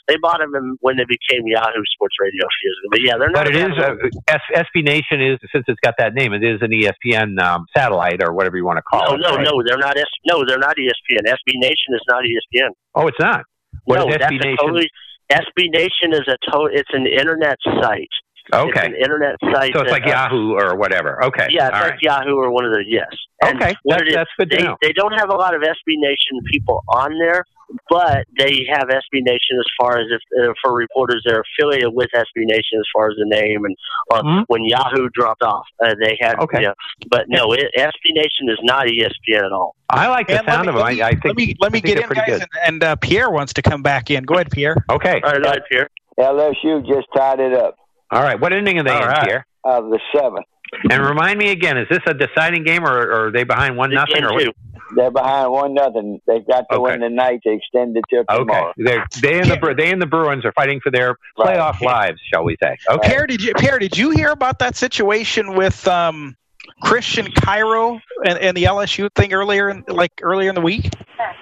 they 0.07 0.17
bought 0.22 0.39
them 0.39 0.78
when 0.82 0.97
they 0.97 1.05
became 1.05 1.43
Yahoo 1.45 1.84
Sports 1.93 2.15
Radio 2.22 2.45
a 2.45 2.51
few 2.61 2.69
years 2.69 2.78
ago. 2.80 2.88
But 2.91 3.01
yeah, 3.01 3.15
they're 3.17 3.30
not. 3.32 3.45
But 3.45 3.55
it 3.55 3.57
is 3.57 3.78
uh, 3.78 3.95
S- 4.30 4.65
SB 4.69 4.84
Nation 4.86 5.22
is 5.22 5.39
since 5.51 5.65
it's 5.67 5.80
got 5.84 5.95
that 5.97 6.13
name, 6.13 6.34
it 6.34 6.43
is 6.43 6.61
an 6.61 6.72
ESPN 6.72 7.41
um, 7.41 7.65
satellite 7.76 8.22
or 8.24 8.34
whatever 8.34 8.57
you 8.57 8.65
want 8.65 8.78
to 8.78 8.84
call 8.84 9.01
no, 9.09 9.15
it. 9.15 9.19
No, 9.22 9.36
right? 9.36 9.43
no, 9.43 9.63
they're 9.67 9.78
not. 9.78 9.97
S- 9.97 10.05
no, 10.26 10.43
they're 10.47 10.59
not 10.59 10.76
ESPN. 10.78 11.26
SB 11.28 11.55
Nation 11.55 11.91
is 11.95 12.01
not 12.07 12.24
ESPN. 12.24 12.69
Oh, 12.95 13.07
it's 13.07 13.19
not. 13.19 13.43
What 13.86 13.97
no, 13.97 14.07
is 14.07 14.17
that's 14.19 14.32
SB 14.32 14.36
a 14.36 14.43
Nation? 14.45 14.57
totally. 14.61 14.89
SB 15.32 15.72
Nation 15.72 16.13
is 16.13 16.28
a 16.28 16.38
to- 16.51 16.69
It's 16.72 16.89
an 16.93 17.07
internet 17.07 17.57
site. 17.82 18.07
Okay. 18.53 18.69
It's 18.69 18.88
an 18.88 18.95
internet 18.95 19.36
site. 19.53 19.72
So 19.74 19.82
it's 19.82 19.91
that, 19.91 20.01
like 20.01 20.05
Yahoo 20.05 20.53
or 20.53 20.76
whatever. 20.76 21.24
Okay. 21.26 21.47
Yeah, 21.51 21.67
it's 21.67 21.76
All 21.76 21.82
like 21.84 21.91
right. 21.91 21.99
Yahoo 22.01 22.36
or 22.36 22.51
one 22.51 22.65
of 22.65 22.72
the 22.74 22.84
yes. 22.86 23.07
And 23.43 23.61
Okay, 23.61 23.74
what 23.84 23.99
that's- 23.99 24.09
is, 24.09 24.15
that's 24.15 24.30
good 24.38 24.51
to 24.51 24.57
they, 24.57 24.63
know. 24.63 24.78
They 24.82 24.91
don't 24.93 25.13
have 25.13 25.30
a 25.30 25.36
lot 25.36 25.55
of 25.55 25.61
SB 25.61 25.95
Nation 25.97 26.41
people 26.51 26.84
on 26.89 27.17
there, 27.17 27.45
but 27.89 28.26
they 28.38 28.65
have 28.72 28.84
SB 28.89 29.22
Nation 29.22 29.57
as 29.59 29.65
far 29.80 29.99
as 29.99 30.07
if 30.11 30.22
uh, 30.49 30.53
for 30.63 30.74
reporters 30.74 31.24
they're 31.26 31.43
affiliated 31.59 31.93
with 31.93 32.09
SB 32.15 32.24
Nation 32.45 32.80
as 32.80 32.86
far 32.93 33.09
as 33.09 33.15
the 33.17 33.26
name 33.26 33.65
and 33.65 33.76
uh, 34.13 34.22
Mhm. 34.24 34.43
when 34.47 34.63
Yahoo 34.63 35.09
dropped 35.13 35.43
off, 35.43 35.65
uh, 35.84 35.93
they 36.01 36.17
had. 36.22 36.39
Okay. 36.39 36.61
You 36.61 36.67
know, 36.67 36.74
but 37.09 37.26
no, 37.30 37.53
it, 37.53 37.72
SB 37.78 38.13
Nation 38.13 38.49
is 38.49 38.59
not 38.63 38.88
ESPN 38.88 39.45
at 39.45 39.51
all. 39.51 39.76
I 39.89 40.07
like 40.07 40.28
the 40.28 40.38
And 40.39 40.47
sound 40.47 40.63
me- 40.63 40.69
of 40.69 40.76
them. 40.76 40.84
let 40.86 40.93
me- 40.95 41.01
I, 41.01 41.07
I 41.07 41.11
think. 41.11 41.26
let 41.26 41.36
me 41.36 41.55
let 41.59 41.72
me 41.74 41.82
get 41.82 41.95
they're 41.95 42.03
in, 42.03 42.07
pretty 42.07 42.22
guys, 42.22 42.39
good. 42.39 42.47
and, 42.65 42.74
and 42.76 42.84
uh, 42.84 42.95
Pierre 42.97 43.30
wants 43.30 43.53
to 43.53 43.61
come 43.61 43.82
back 43.82 44.09
in. 44.11 44.24
Go 44.24 44.36
ahead, 44.36 44.51
Pierre. 44.51 44.76
Okay. 44.89 45.22
All 45.24 45.32
right, 45.32 45.41
go 45.43 45.49
ahead, 45.49 45.61
Pierre. 45.69 45.89
LSU 46.19 46.86
just 46.88 47.07
tied 47.15 47.39
it 47.39 47.53
up 47.53 47.76
All 48.11 48.22
right. 48.22 48.39
What 48.39 48.53
inning 48.53 48.78
are 48.80 48.84
they 48.84 48.91
All 48.91 49.01
in 49.03 49.07
right. 49.07 49.28
here? 49.28 49.45
of 49.63 49.86
the 49.89 49.99
seventh. 50.15 50.45
And 50.89 51.03
remind 51.05 51.38
me 51.38 51.51
again, 51.51 51.78
is 51.78 51.88
this 51.89 51.99
a 52.07 52.13
deciding 52.13 52.63
game 52.63 52.86
or, 52.86 52.97
or 52.97 53.28
are 53.28 53.32
they 53.32 53.43
behind 53.43 53.78
one 53.78 53.93
nothing? 53.93 54.24
Or 54.24 54.34
what? 54.34 54.43
two. 54.43 54.51
They're 54.95 55.11
behind 55.11 55.51
one 55.51 55.74
nothing. 55.74 56.22
They've 56.28 56.45
got 56.45 56.65
to 56.69 56.78
Okay. 56.78 56.91
win 56.97 57.01
tonight 57.01 57.41
to 57.43 57.51
extend 57.51 57.95
it 57.97 58.03
till 58.09 58.22
Okay. 58.22 58.38
tomorrow. 58.39 58.74
They're, 58.78 59.05
they 59.22 59.39
and 59.39 59.49
the 59.49 59.57
Bru- 59.57 59.76
they 59.76 59.91
and 59.91 60.01
the 60.01 60.05
Bruins 60.05 60.45
are 60.45 60.51
fighting 60.53 60.80
for 60.82 60.91
their 60.91 61.17
Right. 61.38 61.57
playoff 61.57 61.82
lives, 61.82 62.19
shall 62.34 62.43
we 62.43 62.57
say? 62.61 62.78
Okay. 62.89 63.09
Pierre, 63.09 63.28
did 63.28 63.41
you 63.41 63.53
Pierre, 63.55 63.80
did 63.80 63.97
you 63.97 64.09
hear 64.11 64.32
about 64.32 64.59
that 64.59 64.76
situation 64.76 65.55
with 65.55 65.88
um, 65.88 66.36
Christian 66.82 67.32
Cairo 67.32 67.99
and, 68.26 68.38
and 68.39 68.55
the 68.55 68.63
LSU 68.63 69.09
thing 69.15 69.34
earlier, 69.34 69.69
in, 69.69 69.84
like 69.88 70.11
earlier 70.22 70.49
in 70.49 70.55
the 70.55 70.61
week? 70.61 70.89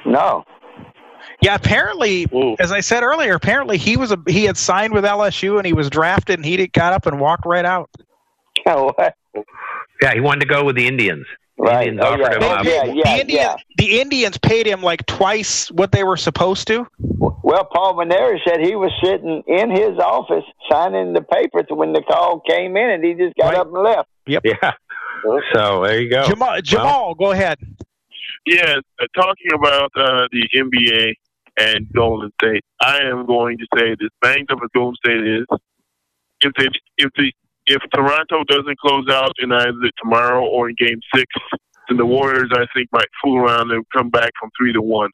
No. 0.05 0.43
Yeah, 1.41 1.55
apparently, 1.55 2.27
Ooh. 2.34 2.55
as 2.59 2.71
I 2.71 2.82
said 2.82 3.03
earlier, 3.03 3.34
apparently 3.36 3.77
he 3.77 3.95
was 3.97 4.11
a 4.11 4.17
he 4.27 4.43
had 4.43 4.57
signed 4.57 4.93
with 4.93 5.05
LSU 5.05 5.57
and 5.57 5.65
he 5.65 5.73
was 5.73 5.89
drafted 5.89 6.38
and 6.39 6.45
he 6.45 6.67
got 6.67 6.93
up 6.93 7.05
and 7.05 7.19
walked 7.19 7.45
right 7.45 7.65
out. 7.65 7.89
What? 8.66 9.16
Yeah, 10.01 10.14
he 10.14 10.20
wanted 10.20 10.41
to 10.41 10.45
go 10.47 10.64
with 10.64 10.76
the 10.76 10.88
Indians. 10.88 11.26
The 11.57 11.64
Right. 11.64 11.88
Indians 11.88 12.05
Oh, 12.05 12.14
offered 12.14 12.22
yeah. 12.22 12.34
him. 12.34 12.39
Well, 12.39 12.51
um, 12.60 12.66
yeah, 12.66 12.86
the 12.86 12.93
yeah, 12.95 13.18
Indians, 13.18 13.32
yeah. 13.34 13.55
the 13.78 13.99
Indians 14.01 14.38
paid 14.38 14.66
him 14.66 14.82
like 14.82 15.05
twice 15.07 15.70
what 15.72 15.91
they 15.91 16.03
were 16.03 16.16
supposed 16.18 16.68
to. 16.68 16.88
Well, 16.99 17.66
Paul 17.66 17.95
Mainieri 17.95 18.39
said 18.47 18.60
he 18.62 18.76
was 18.76 18.91
sitting 19.03 19.43
in 19.47 19.70
his 19.72 19.97
office 19.99 20.45
signing 20.72 21.14
the 21.14 21.22
papers 21.22 21.66
when 21.70 21.91
the 21.93 22.01
call 22.01 22.39
came 22.41 22.78
in, 22.78 22.89
and 22.91 23.03
he 23.03 23.14
just 23.14 23.36
got 23.36 23.49
Right. 23.53 23.57
up 23.57 23.68
and 23.68 23.84
left. 23.84 24.10
Yeah. 24.26 24.41
So 25.53 25.84
there 25.84 25.99
you 25.99 26.10
go. 26.10 26.24
Jamal, 26.28 26.62
Jamal 26.62 27.14
go 27.16 27.32
ahead. 27.32 27.57
Yeah, 28.45 28.78
uh, 29.01 29.05
talking 29.16 29.51
about 29.53 29.91
uh, 29.97 30.28
the 30.32 30.47
NBA 30.55 31.14
and 31.57 31.91
Golden 31.93 32.32
State, 32.41 32.64
I 32.82 32.99
am 32.99 33.26
going 33.26 33.57
to 33.57 33.66
say 33.78 33.95
this 33.99 34.10
banged 34.22 34.49
up 34.51 34.60
as 34.64 34.70
Golden 34.74 34.95
State 34.95 35.28
is, 35.28 35.45
if 36.41 36.53
they 36.57 36.68
if 36.97 37.12
the 37.18 37.34
if 37.70 37.84
Toronto 37.93 38.43
doesn't 38.45 38.80
close 38.80 39.07
out 39.09 39.32
in 39.39 39.51
either 39.51 39.91
tomorrow 40.01 40.43
or 40.43 40.70
in 40.70 40.76
Game 40.78 40.99
Six, 41.15 41.28
then 41.88 41.97
the 41.97 42.05
Warriors 42.05 42.49
I 42.51 42.65
think 42.76 42.89
might 42.91 43.07
fool 43.24 43.38
around 43.38 43.72
and 43.72 43.86
come 43.95 44.09
back 44.09 44.32
from 44.39 44.49
three 44.57 44.74
to 44.74 44.82
one. 44.82 45.11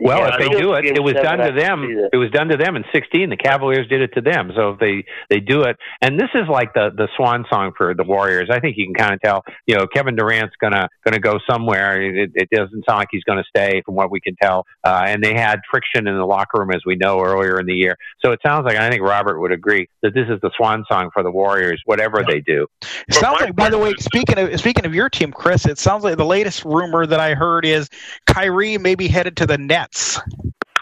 Well, 0.00 0.18
Yeah, 0.18 0.34
if 0.34 0.38
they 0.38 0.48
don't 0.48 0.84
it, 0.84 0.96
it 0.96 1.02
was 1.02 1.14
done 1.14 1.38
to 1.38 1.52
them. 1.52 2.08
It 2.12 2.16
was 2.16 2.30
done 2.30 2.48
to 2.48 2.56
them 2.56 2.76
in 2.76 2.84
16. 2.92 3.30
The 3.30 3.36
Cavaliers 3.36 3.88
did 3.88 4.00
it 4.00 4.12
to 4.14 4.20
them. 4.20 4.52
So 4.54 4.70
if 4.70 4.80
they 4.80 5.04
they 5.30 5.40
do 5.40 5.62
it, 5.62 5.76
and 6.00 6.18
this 6.18 6.30
is 6.34 6.48
like 6.48 6.74
the 6.74 6.90
the 6.96 7.08
swan 7.16 7.44
song 7.50 7.72
for 7.76 7.94
the 7.94 8.04
Warriors. 8.04 8.48
I 8.50 8.60
think 8.60 8.76
you 8.76 8.86
can 8.86 8.94
kind 8.94 9.14
of 9.14 9.20
tell. 9.20 9.44
You 9.66 9.76
know, 9.76 9.86
Kevin 9.86 10.16
Durant's 10.16 10.54
gonna 10.60 10.88
gonna 11.04 11.20
go 11.20 11.38
somewhere. 11.48 12.02
It, 12.02 12.30
it 12.34 12.50
doesn't 12.50 12.84
sound 12.88 12.98
like 12.98 13.08
he's 13.10 13.24
going 13.24 13.38
to 13.38 13.44
stay, 13.48 13.82
from 13.84 13.94
what 13.94 14.10
we 14.10 14.20
can 14.20 14.36
tell. 14.40 14.66
Uh, 14.84 15.04
and 15.06 15.22
they 15.22 15.34
had 15.34 15.60
friction 15.70 16.06
in 16.06 16.16
the 16.16 16.24
locker 16.24 16.58
room, 16.60 16.70
as 16.72 16.82
we 16.86 16.96
know 16.96 17.20
earlier 17.20 17.58
in 17.58 17.66
the 17.66 17.74
year. 17.74 17.96
So 18.24 18.32
it 18.32 18.40
sounds 18.44 18.64
like 18.64 18.76
I 18.76 18.90
think 18.90 19.02
Robert 19.02 19.40
would 19.40 19.52
agree 19.52 19.88
that 20.02 20.14
this 20.14 20.28
is 20.28 20.40
the 20.40 20.50
swan 20.56 20.84
song 20.90 21.10
for 21.12 21.22
the 21.22 21.30
Warriors, 21.30 21.80
whatever 21.84 22.24
they 22.26 22.40
do. 22.40 22.66
It 23.08 23.14
sounds 23.14 23.40
like, 23.40 23.56
by 23.56 23.70
the 23.70 23.78
way, 23.78 23.94
speaking 23.98 24.38
of 24.38 24.58
speaking 24.58 24.84
of 24.86 24.94
your 24.94 25.08
team, 25.08 25.32
Chris, 25.32 25.66
it 25.66 25.78
sounds 25.78 26.04
like 26.04 26.16
the 26.16 26.24
latest 26.24 26.64
rumor 26.64 27.06
that 27.06 27.20
I 27.20 27.34
heard 27.34 27.64
is 27.64 27.88
Kyrie 28.26 28.78
may 28.78 28.94
be 28.94 29.08
headed 29.08 29.36
to 29.38 29.41
the 29.46 29.58
Nets. 29.58 30.20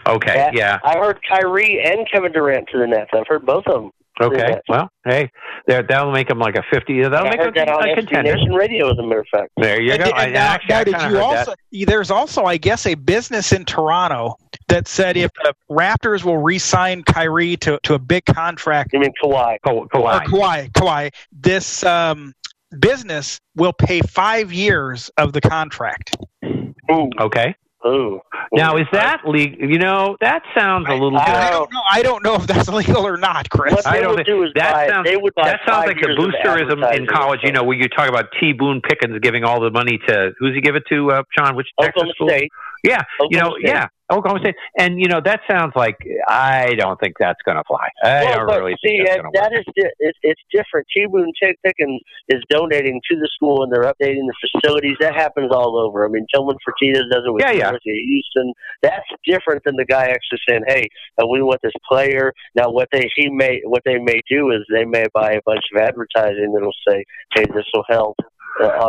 Okay, 0.07 0.51
yeah. 0.55 0.79
I 0.85 0.99
heard 0.99 1.21
Kyrie 1.29 1.81
and 1.85 2.09
Kevin 2.11 2.33
Durant 2.33 2.69
to 2.73 2.79
the 2.79 2.87
Nets. 2.87 3.11
I've 3.13 3.27
heard 3.27 3.45
both 3.45 3.67
of 3.67 3.83
them. 3.83 3.91
Okay. 4.21 4.61
Well, 4.69 4.91
hey, 5.07 5.31
there 5.67 5.83
that'll 5.83 6.13
make 6.13 6.29
them 6.29 6.39
like 6.39 6.55
a 6.55 6.63
fifty. 6.71 7.01
That'll 7.03 7.27
I 7.27 7.31
make 7.31 7.39
heard 7.41 7.55
them 7.55 7.67
that 7.67 7.69
on 7.75 7.89
a 7.89 7.95
contender. 7.95 8.35
Nation 8.37 8.53
Radio, 8.53 8.91
as 8.91 8.99
a 8.99 9.03
matter 9.03 9.21
of 9.21 9.27
fact. 9.29 9.51
There 9.57 9.81
you 9.81 9.93
And, 9.93 10.03
go. 10.03 10.11
and 10.11 10.15
I, 10.19 10.27
now, 10.27 10.47
actually, 10.53 10.75
now 10.75 10.85
did 10.85 10.95
kinda 10.97 11.09
you 11.09 11.15
heard 11.15 11.23
also? 11.23 11.55
There's 11.73 12.11
also, 12.11 12.45
I 12.45 12.59
guess, 12.59 12.85
a 12.85 12.95
business 12.97 13.53
in 13.53 13.65
Toronto 13.65 14.37
that 14.69 14.89
said 14.89 15.17
if 15.17 15.31
the 15.43 15.55
Raptors 15.71 16.23
will 16.23 16.37
re-sign 16.37 17.03
Kyrie 17.05 17.57
to, 17.59 17.81
to 17.85 17.95
a 17.95 17.99
big 17.99 18.27
contract, 18.27 18.93
You 18.93 19.01
mean 19.01 19.13
Kawhi? 19.23 19.57
that. 19.63 19.63
Ka- 19.63 19.73
or 19.73 19.89
Kawhi. 19.89 20.25
Kawhi, 20.25 20.71
Kawhi, 20.73 21.15
this 21.33 21.83
um, 21.85 22.35
business 22.79 23.41
will 23.57 23.73
pay 23.73 24.03
five 24.03 24.53
years 24.53 25.11
of 25.17 25.33
the 25.33 25.41
contract. 25.41 26.15
Ooh. 26.45 27.09
Okay. 27.19 27.55
Ooh. 27.87 28.20
Now 28.53 28.76
is 28.76 28.87
that 28.93 29.22
legal? 29.26 29.68
You 29.68 29.78
know, 29.78 30.16
that 30.20 30.43
sounds 30.55 30.87
a 30.89 30.93
little. 30.93 31.16
I- 31.16 31.24
bit. 31.24 31.35
I 31.35 31.51
don't 31.51 31.72
know. 31.72 31.83
I 31.91 32.03
don't 32.03 32.22
know 32.22 32.35
if 32.35 32.47
that's 32.47 32.68
legal 32.81 33.07
or 33.07 33.16
not, 33.16 33.49
Chris. 33.49 33.72
What 33.74 33.87
I 33.87 34.01
don't 34.01 34.11
would 34.11 34.16
think- 34.18 34.28
do 34.28 34.43
is 34.43 34.51
that 34.55 34.72
buy, 34.72 34.89
sounds- 34.89 35.09
they 35.09 35.16
would 35.16 35.35
buy 35.35 35.45
That 35.51 35.61
sounds 35.66 35.87
like 35.87 35.97
the 36.01 36.09
boosterism 36.09 36.95
in 36.95 37.07
college. 37.07 37.41
You 37.43 37.53
know, 37.53 37.62
where 37.64 37.76
you 37.78 37.89
talk 37.89 38.09
about 38.09 38.26
T. 38.39 38.53
Boone 38.53 38.83
Pickens 38.83 39.18
giving 39.20 39.45
all 39.45 39.61
the 39.61 39.70
money 39.70 39.99
to 40.09 40.33
who's 40.39 40.55
he 40.55 40.61
give 40.61 40.76
it 40.76 40.83
to? 40.91 41.11
Uh, 41.11 41.22
Sean, 41.37 41.57
which 41.57 41.68
Texas 41.81 42.03
Oklahoma 42.03 42.12
school? 42.14 42.28
Yeah, 42.83 43.03
you 43.28 43.39
know, 43.39 43.49
Oklahoma 43.49 43.57
State. 43.61 43.68
yeah, 43.68 43.87
Oklahoma 44.11 44.41
State, 44.41 44.55
and 44.78 45.01
you 45.01 45.07
know 45.09 45.20
that 45.24 45.41
sounds 45.51 45.72
like 45.76 45.97
I 46.28 46.74
don't 46.78 46.99
think 46.99 47.16
that's 47.18 47.41
going 47.45 47.57
to 47.59 47.64
fly. 47.66 47.89
I 48.03 48.24
well, 48.24 48.47
don't 48.47 48.59
really 48.59 48.76
see, 48.83 48.99
think 48.99 49.09
that's 49.09 49.20
going 49.20 49.33
to 49.33 49.41
that 49.41 49.53
work. 49.53 49.61
is 49.61 49.74
di- 49.76 49.95
it's, 49.99 50.18
it's 50.22 50.41
different. 50.53 50.87
T. 50.95 51.07
Boone 51.07 51.33
Tick- 51.43 51.59
Pickens 51.64 52.01
is 52.28 52.43
donating 52.49 53.01
to 53.11 53.16
the 53.16 53.28
school, 53.35 53.62
and 53.62 53.72
they're 53.72 53.85
updating 53.85 54.26
the 54.26 54.35
facilities. 54.41 54.97
That 55.01 55.14
happens 55.14 55.53
all 55.53 55.78
over. 55.78 56.07
I 56.07 56.09
mean, 56.09 56.26
Tillman 56.35 56.57
Fertitta 56.66 57.03
does 57.11 57.22
it 57.26 57.33
with 57.33 57.43
Yeah, 57.43 57.53
yeah. 57.53 57.70
Of 57.70 57.81
Houston. 57.85 58.53
That's 58.83 59.07
different 59.26 59.62
than 59.64 59.76
the 59.76 59.85
guy 59.85 60.05
actually 60.05 60.41
saying, 60.49 60.62
"Hey, 60.66 60.89
uh, 61.22 61.26
we 61.26 61.43
want 61.43 61.61
this 61.62 61.72
player." 61.87 62.33
Now, 62.55 62.70
what 62.70 62.89
they 62.93 63.11
he 63.14 63.28
may 63.28 63.61
what 63.64 63.83
they 63.85 63.99
may 63.99 64.20
do 64.31 64.51
is 64.53 64.61
they 64.72 64.85
may 64.85 65.07
buy 65.12 65.33
a 65.33 65.41
bunch 65.45 65.64
of 65.74 65.83
advertising 65.83 66.53
that'll 66.55 66.72
say, 66.89 67.05
"Hey, 67.35 67.45
this 67.55 67.66
will 67.74 67.85
help." 67.89 68.16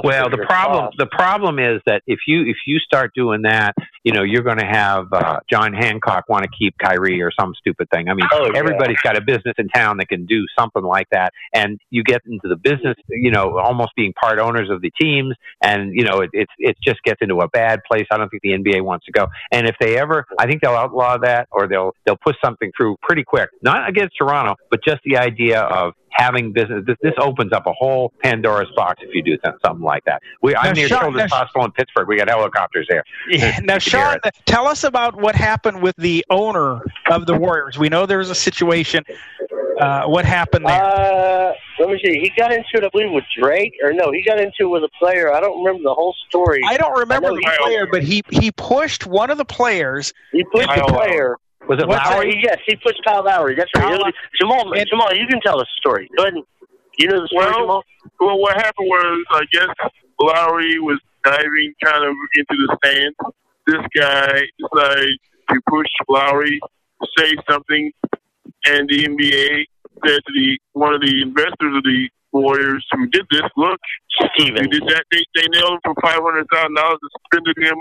Well, 0.04 0.30
the 0.30 0.38
problem 0.38 0.86
costs." 0.86 0.98
the 0.98 1.06
problem 1.08 1.60
is 1.60 1.82
that 1.86 2.02
if 2.08 2.20
you 2.28 2.42
if 2.44 2.58
you 2.66 2.80
start 2.80 3.14
doing 3.16 3.44
that, 3.44 3.74
you 4.04 4.14
know, 4.14 4.24
you're 4.24 4.44
going 4.44 4.58
to 4.58 4.66
have 4.66 5.12
uh, 5.14 5.40
John 5.50 5.74
Hancock 5.74 6.26
want 6.28 6.44
to 6.44 6.50
keep 6.58 6.76
Kyrie 6.78 7.22
or 7.22 7.32
some 7.40 7.54
stupid 7.56 7.90
thing. 7.94 8.10
I 8.10 8.14
mean, 8.14 8.26
Oh, 8.34 8.46
yeah. 8.52 8.58
everybody's 8.60 9.00
got 9.02 9.18
a 9.18 9.22
business 9.22 9.56
in 9.58 9.68
town 9.70 9.98
that 9.98 10.08
can 10.10 10.26
do 10.26 10.46
something 10.58 10.84
like 10.84 11.08
that, 11.12 11.34
and 11.54 11.80
you 11.90 12.04
get 12.04 12.22
into 12.26 12.48
the 12.48 12.56
business, 12.56 12.96
you 13.10 13.32
know, 13.32 13.58
almost 13.60 13.92
being 13.96 14.14
part 14.14 14.40
owners 14.40 14.70
of 14.70 14.82
the 14.82 14.92
teams, 15.00 15.36
and 15.62 15.94
you 15.94 16.04
know, 16.04 16.22
it 16.22 16.30
it 16.34 16.48
it 16.58 16.78
just 16.84 17.02
gets 17.04 17.22
into 17.22 17.36
a 17.38 17.48
bad 17.48 17.82
place. 17.90 18.06
I 18.12 18.18
don't 18.18 18.30
think 18.30 18.42
the 18.44 18.52
NBA 18.52 18.84
wants 18.84 19.06
to 19.06 19.12
go. 19.12 19.28
And 19.52 19.68
if 19.68 19.76
they 19.80 19.98
ever, 19.98 20.26
I 20.40 20.48
think 20.48 20.62
they'll 20.62 20.72
outlaw 20.76 21.18
that, 21.20 21.48
or 21.52 21.68
they'll 21.68 21.94
they'll 22.06 22.18
push 22.18 22.36
something 22.44 22.72
through 22.76 22.98
pretty 23.02 23.24
quick. 23.24 23.50
Not 23.62 23.88
against 23.88 24.16
Toronto, 24.18 24.56
but 24.70 24.84
just 24.84 25.02
the 25.06 25.18
idea 25.18 25.62
of 25.62 25.94
having 26.12 26.52
business. 26.52 26.84
This, 26.86 26.98
this 27.02 27.14
opens 27.18 27.54
up 27.54 27.66
a 27.66 27.74
whole 27.74 28.14
Pandora's 28.24 28.70
box 28.76 29.02
if 29.02 29.14
you 29.14 29.24
do 29.24 29.38
something 29.64 29.84
like 29.84 30.04
that. 30.06 30.22
We, 30.42 30.56
I'm 30.56 30.68
Now, 30.68 30.72
near 30.74 30.88
Sean- 30.88 31.02
Children's 31.02 31.32
now- 31.32 31.38
Hospital 31.38 31.66
in 31.66 31.72
Pittsburgh. 31.72 32.08
We 32.08 32.18
got 32.18 32.28
helicopters 32.30 32.88
there. 32.90 33.04
Yeah. 33.30 33.60
Now, 33.64 33.76
You 33.76 33.80
Sean, 33.80 34.18
tell 34.46 34.68
us 34.68 34.84
about 34.84 35.16
what 35.16 35.36
happened 35.36 35.82
with 35.82 35.96
the 35.98 36.26
owner 36.30 36.82
of 37.10 37.26
the 37.26 37.36
Warriors. 37.36 37.78
We 37.78 37.90
know 37.90 38.06
there 38.06 38.18
was 38.20 38.30
a 38.30 38.36
situation. 38.36 39.04
Uh, 39.80 40.06
what 40.06 40.26
happened 40.26 40.66
there? 40.66 40.84
Uh, 40.84 41.54
let 41.80 41.90
me 41.90 42.00
see. 42.04 42.20
He 42.20 42.32
got 42.38 42.52
into 42.52 42.68
it, 42.74 42.84
I 42.84 42.90
believe, 42.90 43.12
with 43.12 43.24
Drake, 43.42 43.74
or 43.84 43.94
no, 43.94 44.12
he 44.12 44.24
got 44.24 44.40
into 44.40 44.54
it 44.60 44.68
with 44.68 44.84
a 44.84 44.90
player. 45.00 45.34
I 45.34 45.40
don't 45.40 45.58
remember 45.64 45.84
the 45.84 45.94
whole 45.94 46.14
story. 46.30 46.60
I 46.68 46.78
don't 46.78 46.98
remember 47.00 47.30
I 47.30 47.32
the 47.32 47.58
player, 47.64 47.88
but 47.92 48.04
he 48.04 48.22
he 48.30 48.52
pushed 48.52 49.08
one 49.08 49.32
of 49.32 49.40
the 49.40 49.46
players. 49.46 50.14
He 50.32 50.44
pushed 50.44 50.70
the 50.70 50.76
Kyle 50.76 50.88
player. 50.88 51.38
Was 51.68 51.80
it 51.80 51.88
What's 51.88 52.10
Lowry? 52.10 52.40
Yes, 52.44 52.58
he 52.68 52.76
pushed 52.76 53.02
Kyle 53.06 53.24
Lowry. 53.24 53.56
That's 53.56 53.70
right. 53.76 53.84
Kyle 54.00 54.12
Jamal, 54.40 54.74
and- 54.74 54.88
Jamal, 54.90 55.14
you 55.16 55.28
can 55.28 55.40
tell 55.42 55.58
the 55.58 55.66
story. 55.78 56.10
Go 56.18 56.24
ahead. 56.24 56.34
And, 56.34 56.44
you 56.98 57.08
know 57.08 57.22
the 57.22 57.28
story, 57.28 57.46
Well- 57.46 57.60
Jamal? 57.60 57.84
Well, 58.20 58.40
what 58.40 58.56
happened 58.56 58.88
was, 58.88 59.26
I 59.32 59.42
guess 59.52 59.70
Lowry 60.20 60.80
was 60.80 61.00
diving 61.24 61.74
kind 61.84 62.04
of 62.04 62.16
into 62.36 62.56
the 62.68 62.78
stands. 62.84 63.16
This 63.68 63.82
guy 63.96 64.42
decided 64.60 65.18
to 65.52 65.62
push 65.70 65.88
Lowry 66.10 66.60
say 67.18 67.36
something, 67.50 67.92
and 68.66 68.90
the 68.90 69.06
NBA 69.06 69.66
said 70.06 70.20
to 70.26 70.32
the 70.34 70.60
one 70.74 70.94
of 70.94 71.02
the 71.02 71.22
investors 71.22 71.76
of 71.78 71.84
the 71.84 72.10
Warriors 72.32 72.86
who 72.92 73.08
did 73.08 73.26
this, 73.30 73.42
look, 73.58 73.80
you 74.20 74.28
Steven. 74.36 74.70
did 74.70 74.84
that. 74.88 75.04
They, 75.12 75.24
they 75.36 75.48
nailed 75.50 75.74
him 75.74 75.80
for 75.84 75.94
five 76.02 76.20
hundred 76.22 76.48
thousand 76.52 76.76
dollars, 76.76 76.98
and 77.02 77.12
suspended 77.22 77.58
him 77.58 77.78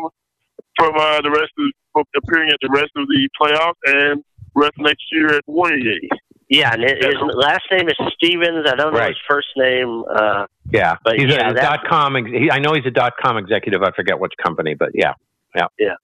from 0.80 0.96
uh, 0.96 1.20
the 1.20 1.30
rest 1.30 1.52
of 1.60 2.04
appearing 2.16 2.48
at 2.50 2.56
the 2.62 2.70
rest 2.72 2.90
of 2.96 3.06
the 3.06 3.28
playoffs 3.40 3.80
and 3.86 4.24
rest 4.54 4.72
next 4.78 5.04
year 5.12 5.28
at 5.36 5.44
Days. 5.46 6.08
Yeah, 6.48 6.72
and 6.72 6.82
his 6.82 6.92
his 7.04 7.14
last 7.34 7.62
name 7.70 7.88
is 7.88 7.94
Stevens. 8.14 8.66
I 8.66 8.74
don't 8.74 8.92
know 8.92 8.98
Right. 8.98 9.08
his 9.10 9.18
first 9.28 9.48
name. 9.56 10.02
Uh, 10.12 10.46
Yeah, 10.72 10.96
But 11.04 11.18
he's 11.20 11.30
yeah, 11.32 11.50
a 11.50 11.54
dot 11.54 11.80
com. 11.88 12.16
Ex- 12.16 12.26
he, 12.30 12.50
I 12.50 12.58
know 12.58 12.72
he's 12.74 12.86
a 12.86 12.90
dot 12.90 13.12
com 13.22 13.36
executive. 13.36 13.82
I 13.82 13.90
forget 13.92 14.18
which 14.18 14.32
company, 14.44 14.74
but 14.74 14.90
yeah, 14.94 15.12
yeah, 15.54 15.66
Yeah. 15.78 15.94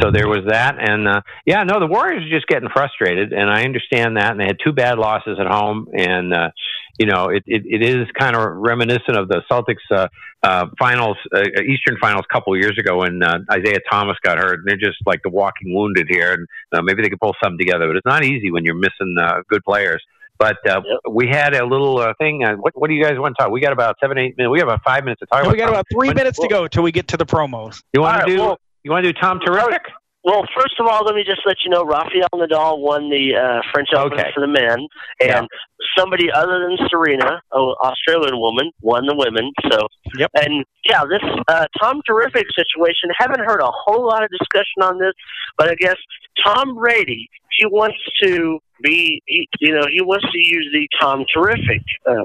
So 0.00 0.10
there 0.10 0.28
was 0.28 0.44
that, 0.48 0.76
and 0.78 1.08
uh, 1.08 1.22
yeah, 1.46 1.64
no, 1.64 1.80
the 1.80 1.86
Warriors 1.86 2.24
are 2.24 2.28
just 2.30 2.46
getting 2.46 2.68
frustrated, 2.68 3.32
and 3.32 3.50
I 3.50 3.64
understand 3.64 4.16
that. 4.18 4.32
And 4.32 4.40
they 4.40 4.44
had 4.44 4.58
two 4.62 4.72
bad 4.72 4.98
losses 4.98 5.38
at 5.40 5.46
home, 5.46 5.88
and 5.96 6.32
uh, 6.34 6.50
you 6.98 7.06
know, 7.06 7.28
it, 7.30 7.42
it, 7.46 7.62
it 7.64 7.82
is 7.82 8.06
kind 8.18 8.36
of 8.36 8.42
reminiscent 8.56 9.16
of 9.16 9.28
the 9.28 9.42
Celtics 9.50 9.76
uh, 9.90 10.08
uh, 10.42 10.66
finals, 10.78 11.16
uh, 11.34 11.40
Eastern 11.66 11.96
finals, 12.00 12.24
a 12.30 12.32
couple 12.32 12.52
of 12.54 12.60
years 12.60 12.76
ago 12.78 12.98
when 12.98 13.22
uh, 13.22 13.38
Isaiah 13.50 13.78
Thomas 13.90 14.16
got 14.22 14.36
hurt. 14.38 14.60
And 14.60 14.68
they're 14.68 14.76
just 14.76 14.98
like 15.06 15.22
the 15.22 15.30
walking 15.30 15.74
wounded 15.74 16.06
here, 16.10 16.32
and 16.34 16.46
uh, 16.72 16.82
maybe 16.82 17.02
they 17.02 17.08
could 17.08 17.20
pull 17.20 17.34
something 17.42 17.58
together, 17.58 17.86
but 17.86 17.96
it's 17.96 18.06
not 18.06 18.24
easy 18.24 18.50
when 18.50 18.64
you're 18.64 18.74
missing 18.74 19.16
uh, 19.20 19.40
good 19.48 19.64
players. 19.64 20.02
But 20.38 20.58
uh, 20.68 20.82
Yep. 20.84 21.12
we 21.12 21.26
had 21.28 21.54
a 21.54 21.64
little 21.66 21.98
uh, 21.98 22.12
thing. 22.18 22.44
Uh, 22.44 22.54
what, 22.56 22.72
what 22.78 22.88
do 22.88 22.94
you 22.94 23.02
guys 23.02 23.18
want 23.18 23.34
to 23.36 23.42
talk? 23.42 23.50
We 23.50 23.60
got 23.60 23.72
about 23.72 23.96
seven, 24.00 24.18
eight 24.18 24.36
minutes. 24.36 24.52
We 24.52 24.58
got 24.58 24.68
about 24.68 24.84
five 24.84 25.02
minutes 25.02 25.20
to 25.20 25.26
talk. 25.26 25.42
we 25.50 25.56
got 25.56 25.64
Tom. 25.64 25.74
about 25.74 25.86
three 25.90 26.08
When- 26.08 26.16
minutes 26.16 26.38
to 26.38 26.46
go 26.46 26.68
till 26.68 26.84
we 26.84 26.92
get 26.92 27.08
to 27.08 27.16
the 27.16 27.26
promos. 27.26 27.82
You 27.92 28.02
want 28.02 28.20
All 28.20 28.26
to 28.28 28.32
do? 28.36 28.40
well- 28.42 28.60
you 28.82 28.90
want 28.90 29.04
to 29.04 29.12
do 29.12 29.18
Tom 29.20 29.40
Terrific? 29.44 29.82
well, 30.24 30.44
first 30.56 30.74
of 30.78 30.86
all, 30.86 31.04
let 31.04 31.14
me 31.14 31.24
just 31.24 31.40
let 31.46 31.56
you 31.64 31.70
know 31.70 31.84
Rafael 31.84 32.28
Nadal 32.34 32.80
won 32.80 33.08
the 33.08 33.34
uh, 33.34 33.60
French 33.72 33.88
Open 33.96 34.18
Okay. 34.18 34.30
for 34.34 34.40
the 34.40 34.46
men, 34.46 34.86
and 35.20 35.48
somebody 35.96 36.30
other 36.30 36.58
than 36.68 36.76
Serena, 36.90 37.40
an 37.52 37.74
Australian 37.82 38.38
woman, 38.38 38.70
won 38.82 39.06
the 39.06 39.14
women. 39.14 39.52
So, 39.70 39.86
Yep. 40.18 40.30
and 40.34 40.64
yeah, 40.84 41.04
this 41.08 41.22
uh, 41.48 41.66
Tom 41.80 42.02
Terrific 42.06 42.46
situation. 42.54 43.10
Haven't 43.18 43.40
heard 43.40 43.60
a 43.60 43.70
whole 43.70 44.06
lot 44.06 44.22
of 44.22 44.30
discussion 44.30 44.82
on 44.82 44.98
this, 44.98 45.14
but 45.56 45.70
I 45.70 45.74
guess 45.76 45.96
Tom 46.44 46.74
Brady 46.74 47.28
he 47.58 47.66
wants 47.66 47.98
to 48.22 48.60
be, 48.82 49.20
he, 49.26 49.48
you 49.60 49.72
know, 49.74 49.84
he 49.90 50.00
wants 50.00 50.24
to 50.30 50.38
use 50.38 50.68
the 50.72 50.86
Tom 51.00 51.24
Terrific 51.34 51.82
uh, 52.08 52.24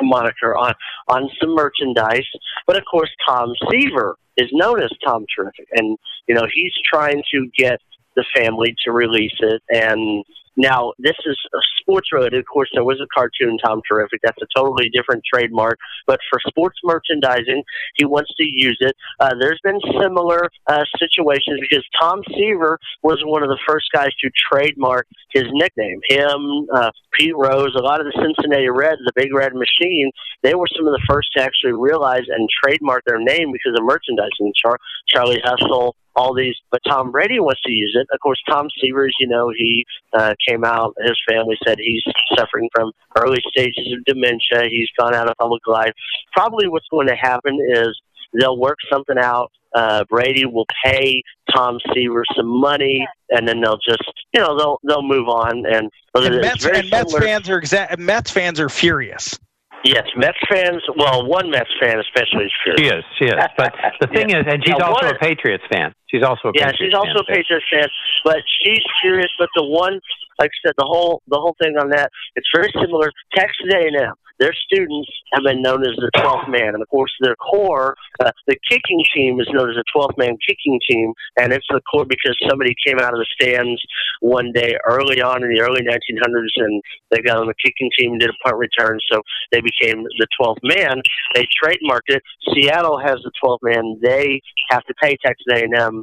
moniker 0.00 0.56
on 0.56 0.72
on 1.08 1.28
some 1.40 1.54
merchandise. 1.54 2.26
But 2.66 2.76
of 2.76 2.84
course, 2.90 3.10
Tom 3.28 3.52
Seaver 3.70 4.16
is 4.40 4.48
known 4.52 4.82
as 4.82 4.90
Tom 5.04 5.26
Terrific, 5.34 5.68
and 5.72 5.98
you 6.26 6.34
know 6.34 6.46
he's 6.52 6.72
trying 6.90 7.22
to 7.32 7.48
get 7.56 7.80
the 8.16 8.24
family 8.34 8.74
to 8.84 8.92
release 8.92 9.36
it. 9.40 9.62
And 9.70 10.24
now 10.56 10.92
this 10.98 11.16
is 11.26 11.38
sports 11.80 12.08
related. 12.12 12.38
Of 12.38 12.46
course, 12.46 12.70
there 12.74 12.84
was 12.84 13.00
a 13.00 13.06
cartoon 13.12 13.58
Tom 13.64 13.80
Terrific. 13.88 14.20
That's 14.22 14.40
a 14.42 14.46
totally 14.56 14.90
different 14.90 15.22
trademark. 15.32 15.78
But 16.06 16.20
for 16.30 16.38
sports 16.46 16.78
merchandising, 16.84 17.62
he 17.96 18.04
wants 18.04 18.30
to 18.36 18.44
use 18.44 18.78
it. 18.80 18.94
Uh, 19.18 19.34
there's 19.40 19.60
been 19.62 19.80
similar 20.00 20.48
uh, 20.66 20.84
situations 20.98 21.60
because 21.60 21.84
Tom 22.00 22.22
Seaver 22.28 22.78
was 23.02 23.22
one 23.24 23.42
of 23.42 23.48
the 23.48 23.58
first 23.66 23.86
guys 23.92 24.10
to 24.22 24.30
trademark 24.52 25.06
his 25.32 25.44
nickname. 25.52 26.00
Him, 26.08 26.66
uh, 26.72 26.90
Pete 27.12 27.36
Rose, 27.36 27.74
a 27.76 27.82
lot 27.82 28.00
of 28.00 28.06
the 28.06 28.18
Cincinnati 28.22 28.68
Reds, 28.68 29.00
the 29.04 29.12
Big 29.14 29.34
Red 29.34 29.52
Machine, 29.54 30.10
they 30.42 30.54
were 30.54 30.68
some 30.76 30.86
of 30.86 30.92
the 30.92 31.04
first 31.08 31.28
to 31.36 31.42
actually 31.42 31.72
realize 31.72 32.22
and 32.28 32.48
trademark 32.62 33.04
their 33.04 33.18
name 33.18 33.52
because 33.52 33.74
of 33.78 33.84
merchandising. 33.84 34.52
Char- 34.56 34.78
Charlie 35.08 35.42
Hustle, 35.44 35.96
all 36.16 36.34
these, 36.34 36.54
but 36.70 36.80
Tom 36.88 37.10
Brady 37.12 37.38
wants 37.40 37.60
to 37.62 37.70
use 37.72 37.96
it. 37.98 38.06
Of 38.12 38.20
course, 38.20 38.40
Tom 38.48 38.68
Seaver, 38.80 39.06
as 39.06 39.12
you 39.20 39.28
know, 39.28 39.50
he 39.56 39.84
uh, 40.12 40.34
came 40.46 40.64
out. 40.64 40.94
His 41.02 41.16
family 41.28 41.56
said 41.66 41.78
he's 41.78 42.02
suffering 42.36 42.68
from 42.74 42.92
early 43.16 43.38
stages 43.48 43.92
of 43.96 44.04
dementia. 44.04 44.68
He's 44.68 44.88
gone 44.98 45.14
out 45.14 45.28
of 45.28 45.36
public 45.38 45.66
life. 45.66 45.92
Probably 46.32 46.68
what's 46.68 46.88
going 46.90 47.06
to 47.06 47.14
happen 47.16 47.58
is 47.72 47.98
they'll 48.38 48.58
work 48.58 48.78
something 48.92 49.16
out. 49.18 49.50
Uh, 49.74 50.04
Brady 50.10 50.46
will 50.46 50.66
pay 50.84 51.22
Tom 51.54 51.78
Seaver 51.94 52.24
some 52.36 52.60
money, 52.60 53.06
and 53.30 53.46
then 53.46 53.60
they'll 53.60 53.78
just, 53.78 54.02
you 54.34 54.40
know, 54.40 54.58
they'll 54.58 54.78
they'll 54.86 55.02
move 55.06 55.28
on. 55.28 55.64
And, 55.64 55.88
And 56.16 56.40
Mets, 56.40 56.64
and 56.66 56.90
Mets 56.90 57.16
fans 57.16 57.48
are 57.48 57.60
exa- 57.60 57.96
Mets 57.98 58.32
fans 58.32 58.58
are 58.58 58.68
furious. 58.68 59.38
Yes, 59.84 60.04
Mets 60.16 60.36
fans. 60.50 60.82
Well, 60.96 61.24
one 61.26 61.50
Mets 61.50 61.70
fan 61.80 62.00
especially 62.00 62.44
is 62.46 62.52
She 62.64 62.74
furious. 62.76 62.98
is. 62.98 63.04
She 63.18 63.24
is. 63.26 63.32
But 63.56 63.72
the 64.00 64.06
thing 64.12 64.30
is, 64.30 64.44
and 64.46 64.62
she's 64.64 64.74
Yeah, 64.76 64.84
also 64.84 65.06
what- 65.06 65.16
a 65.16 65.18
Patriots 65.20 65.64
fan. 65.72 65.94
She's 66.10 66.22
also 66.22 66.48
a 66.48 66.52
Yeah, 66.54 66.70
Patriots 66.70 66.78
she's 66.78 66.94
also 66.94 67.22
a 67.22 67.24
fan, 67.24 67.36
too. 67.36 67.42
Patriots 67.42 67.66
fan, 67.72 67.88
but 68.24 68.42
she's 68.62 68.82
curious. 69.00 69.30
But 69.38 69.48
the 69.54 69.64
one, 69.64 70.00
like 70.38 70.50
I 70.50 70.68
said, 70.68 70.74
the 70.76 70.86
whole 70.86 71.22
the 71.28 71.38
whole 71.38 71.56
thing 71.62 71.76
on 71.76 71.90
that, 71.90 72.10
it's 72.34 72.48
very 72.54 72.72
similar. 72.80 73.10
Texas 73.34 73.66
A&M. 73.72 74.14
their 74.40 74.52
students 74.54 75.10
have 75.34 75.44
been 75.44 75.62
known 75.62 75.82
as 75.82 75.94
the 75.96 76.10
12th 76.16 76.48
man. 76.48 76.74
And 76.74 76.82
of 76.82 76.88
course, 76.88 77.12
their 77.20 77.36
core, 77.36 77.94
uh, 78.24 78.32
the 78.48 78.56
kicking 78.68 79.04
team 79.14 79.38
is 79.38 79.48
known 79.52 79.70
as 79.70 79.76
a 79.76 79.84
12th 79.96 80.16
man 80.16 80.36
kicking 80.48 80.80
team. 80.88 81.12
And 81.38 81.52
it's 81.52 81.66
the 81.68 81.80
core 81.92 82.06
because 82.06 82.36
somebody 82.48 82.74
came 82.84 82.98
out 82.98 83.12
of 83.12 83.20
the 83.20 83.26
stands 83.38 83.80
one 84.20 84.50
day 84.52 84.76
early 84.88 85.20
on 85.20 85.44
in 85.44 85.52
the 85.52 85.60
early 85.60 85.82
1900s 85.82 86.56
and 86.56 86.82
they 87.10 87.20
got 87.20 87.36
on 87.36 87.46
the 87.46 87.54
kicking 87.62 87.90
team 87.98 88.12
and 88.12 88.20
did 88.20 88.30
a 88.30 88.38
punt 88.44 88.56
return. 88.56 88.98
So 89.12 89.20
they 89.52 89.60
became 89.60 90.02
the 90.02 90.26
12th 90.40 90.64
man. 90.64 91.02
They 91.34 91.46
trademarked 91.62 92.08
it. 92.08 92.22
Seattle 92.52 92.98
has 92.98 93.18
the 93.22 93.32
12th 93.44 93.58
man. 93.62 94.00
They 94.02 94.40
have 94.70 94.84
to 94.84 94.94
pay 95.02 95.16
Texas 95.22 95.46
A&M 95.52 95.99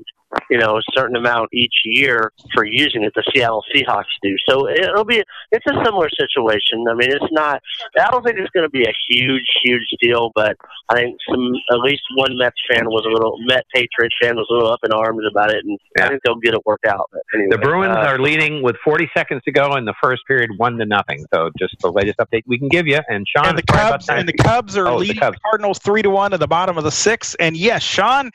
you 0.49 0.57
know, 0.57 0.78
a 0.78 0.82
certain 0.93 1.15
amount 1.15 1.49
each 1.53 1.73
year 1.86 2.32
for 2.53 2.65
using 2.65 3.03
it. 3.03 3.13
The 3.15 3.23
Seattle 3.34 3.63
Seahawks 3.73 4.03
do. 4.21 4.36
So 4.47 4.69
it'll 4.69 5.05
be 5.05 5.23
it's 5.51 5.65
a 5.67 5.84
similar 5.84 6.09
situation. 6.09 6.86
I 6.89 6.93
mean, 6.93 7.11
it's 7.11 7.32
not. 7.32 7.61
I 7.99 8.09
don't 8.11 8.23
think 8.23 8.38
it's 8.38 8.49
going 8.51 8.65
to 8.65 8.69
be 8.69 8.84
a 8.84 8.93
huge, 9.09 9.45
huge 9.63 9.88
deal, 10.01 10.32
but 10.36 10.55
I 10.89 10.95
think 10.95 11.17
some 11.30 11.53
at 11.71 11.80
least 11.80 12.03
one 12.15 12.38
Mets 12.38 12.57
fan 12.69 12.86
was 12.86 13.05
a 13.05 13.09
little 13.09 13.38
Met 13.45 13.65
Patriots 13.73 14.15
fan 14.21 14.36
was 14.36 14.47
a 14.49 14.53
little 14.53 14.71
up 14.71 14.80
in 14.84 14.91
arms 14.91 15.23
about 15.30 15.51
it, 15.51 15.63
and 15.63 15.78
yeah. 15.97 16.05
I 16.05 16.09
think 16.09 16.21
they'll 16.23 16.36
get 16.36 16.53
it 16.53 16.65
worked 16.65 16.86
out. 16.86 17.09
Anyway, 17.34 17.49
the 17.51 17.57
Bruins 17.57 17.95
uh, 17.95 17.99
are 17.99 18.19
leading 18.19 18.61
with 18.61 18.75
40 18.84 19.09
seconds 19.15 19.41
to 19.45 19.51
go 19.51 19.75
in 19.75 19.86
the 19.86 19.95
first 20.01 20.25
period, 20.28 20.51
one 20.57 20.78
to 20.78 20.86
nothing. 20.86 21.25
So 21.34 21.51
just 21.57 21.75
the 21.82 21.91
latest 21.91 22.17
update 22.19 22.43
we 22.47 22.57
can 22.57 22.67
give 22.67 22.88
you. 22.88 22.99
And 23.07 23.25
Sean, 23.28 23.47
and 23.47 23.57
the 23.57 23.63
Cubs 23.63 24.09
and 24.09 24.28
the 24.28 24.34
Cubs 24.34 24.78
are 24.78 24.88
oh, 24.88 24.97
leading 24.97 25.15
the, 25.15 25.21
Cubs. 25.21 25.38
Cardinals 25.43 25.80
three 25.80 26.01
to 26.01 26.09
one 26.09 26.34
at 26.34 26.39
the 26.39 26.47
bottom 26.47 26.78
of 26.78 26.84
the 26.84 26.91
six. 26.91 27.36
And 27.36 27.55
yes, 27.55 27.84
Sean 27.84 28.32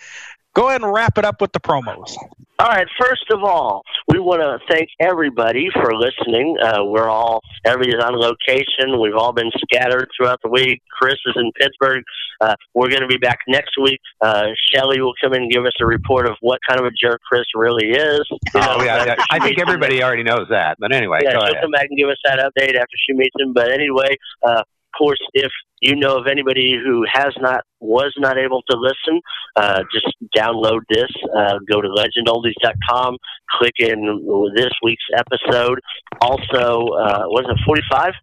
Go 0.54 0.68
ahead 0.68 0.82
and 0.82 0.92
wrap 0.92 1.16
it 1.18 1.24
up 1.24 1.40
with 1.40 1.52
the 1.52 1.60
promos. 1.60 2.14
All 2.58 2.68
right. 2.68 2.86
First 3.00 3.24
of 3.32 3.42
all, 3.42 3.82
we 4.06 4.20
want 4.20 4.40
to 4.40 4.58
thank 4.72 4.88
everybody 5.00 5.68
for 5.72 5.96
listening. 5.96 6.56
Uh, 6.62 6.84
we're 6.84 7.08
all 7.08 7.40
everybody's 7.64 8.00
on 8.00 8.14
location. 8.14 9.00
We've 9.00 9.16
all 9.16 9.32
been 9.32 9.50
scattered 9.56 10.08
throughout 10.16 10.38
the 10.44 10.50
week. 10.50 10.80
Chris 10.90 11.16
is 11.26 11.34
in 11.36 11.50
Pittsburgh. 11.58 12.04
Uh, 12.40 12.54
we're 12.74 12.88
going 12.88 13.00
to 13.00 13.08
be 13.08 13.16
back 13.16 13.38
next 13.48 13.72
week. 13.82 14.00
Uh, 14.20 14.48
Shelly 14.72 15.00
will 15.00 15.14
come 15.20 15.32
in 15.32 15.42
and 15.42 15.50
give 15.50 15.64
us 15.64 15.72
a 15.80 15.86
report 15.86 16.26
of 16.26 16.36
what 16.40 16.60
kind 16.68 16.78
of 16.78 16.86
a 16.86 16.90
jerk 16.90 17.20
Chris 17.22 17.46
really 17.54 17.90
is. 17.90 18.22
You 18.30 18.60
oh, 18.62 18.84
yeah, 18.84 19.06
yeah. 19.06 19.16
I 19.30 19.38
think 19.40 19.58
everybody 19.58 20.02
already 20.02 20.22
knows 20.22 20.46
that. 20.50 20.76
But 20.78 20.94
anyway, 20.94 21.20
yeah, 21.24 21.32
she'll 21.32 21.42
ahead. 21.42 21.62
come 21.62 21.70
back 21.70 21.86
and 21.88 21.98
give 21.98 22.10
us 22.10 22.18
that 22.24 22.38
update 22.38 22.76
after 22.76 22.96
she 23.08 23.14
meets 23.14 23.34
him. 23.40 23.54
But 23.54 23.72
anyway, 23.72 24.16
uh, 24.42 24.62
course, 24.96 25.20
if 25.34 25.50
you 25.82 25.96
know 25.96 26.16
of 26.16 26.26
anybody 26.26 26.78
who 26.82 27.04
has 27.12 27.34
not 27.40 27.64
was 27.80 28.14
not 28.16 28.38
able 28.38 28.62
to 28.70 28.76
listen, 28.78 29.20
uh, 29.56 29.82
just 29.92 30.14
download 30.36 30.80
this. 30.88 31.10
Uh, 31.36 31.58
go 31.70 31.82
to 31.82 31.88
legendoldies.com, 31.88 33.18
click 33.50 33.74
in 33.80 34.52
this 34.54 34.70
week's 34.82 35.04
episode. 35.16 35.80
Also, 36.20 36.86
uh, 36.94 37.24
was 37.26 37.44
it 37.48 37.58
forty 37.66 37.82
five? 37.90 38.14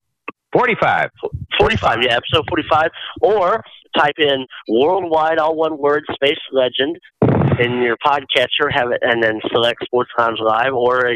45. 0.52 1.12
45, 1.60 1.98
yeah, 2.02 2.16
episode 2.16 2.44
45. 2.50 2.90
Or 3.22 3.64
type 3.96 4.16
in 4.18 4.48
worldwide, 4.68 5.38
all 5.38 5.56
one 5.56 5.78
word, 5.78 6.04
space 6.12 6.40
legend 6.52 6.98
in 7.60 7.82
your 7.82 7.98
podcatcher, 7.98 8.72
have 8.72 8.92
it, 8.92 9.00
and 9.02 9.22
then 9.22 9.40
select 9.52 9.84
Sports 9.84 10.10
Times 10.18 10.40
Live, 10.42 10.74
or 10.74 11.06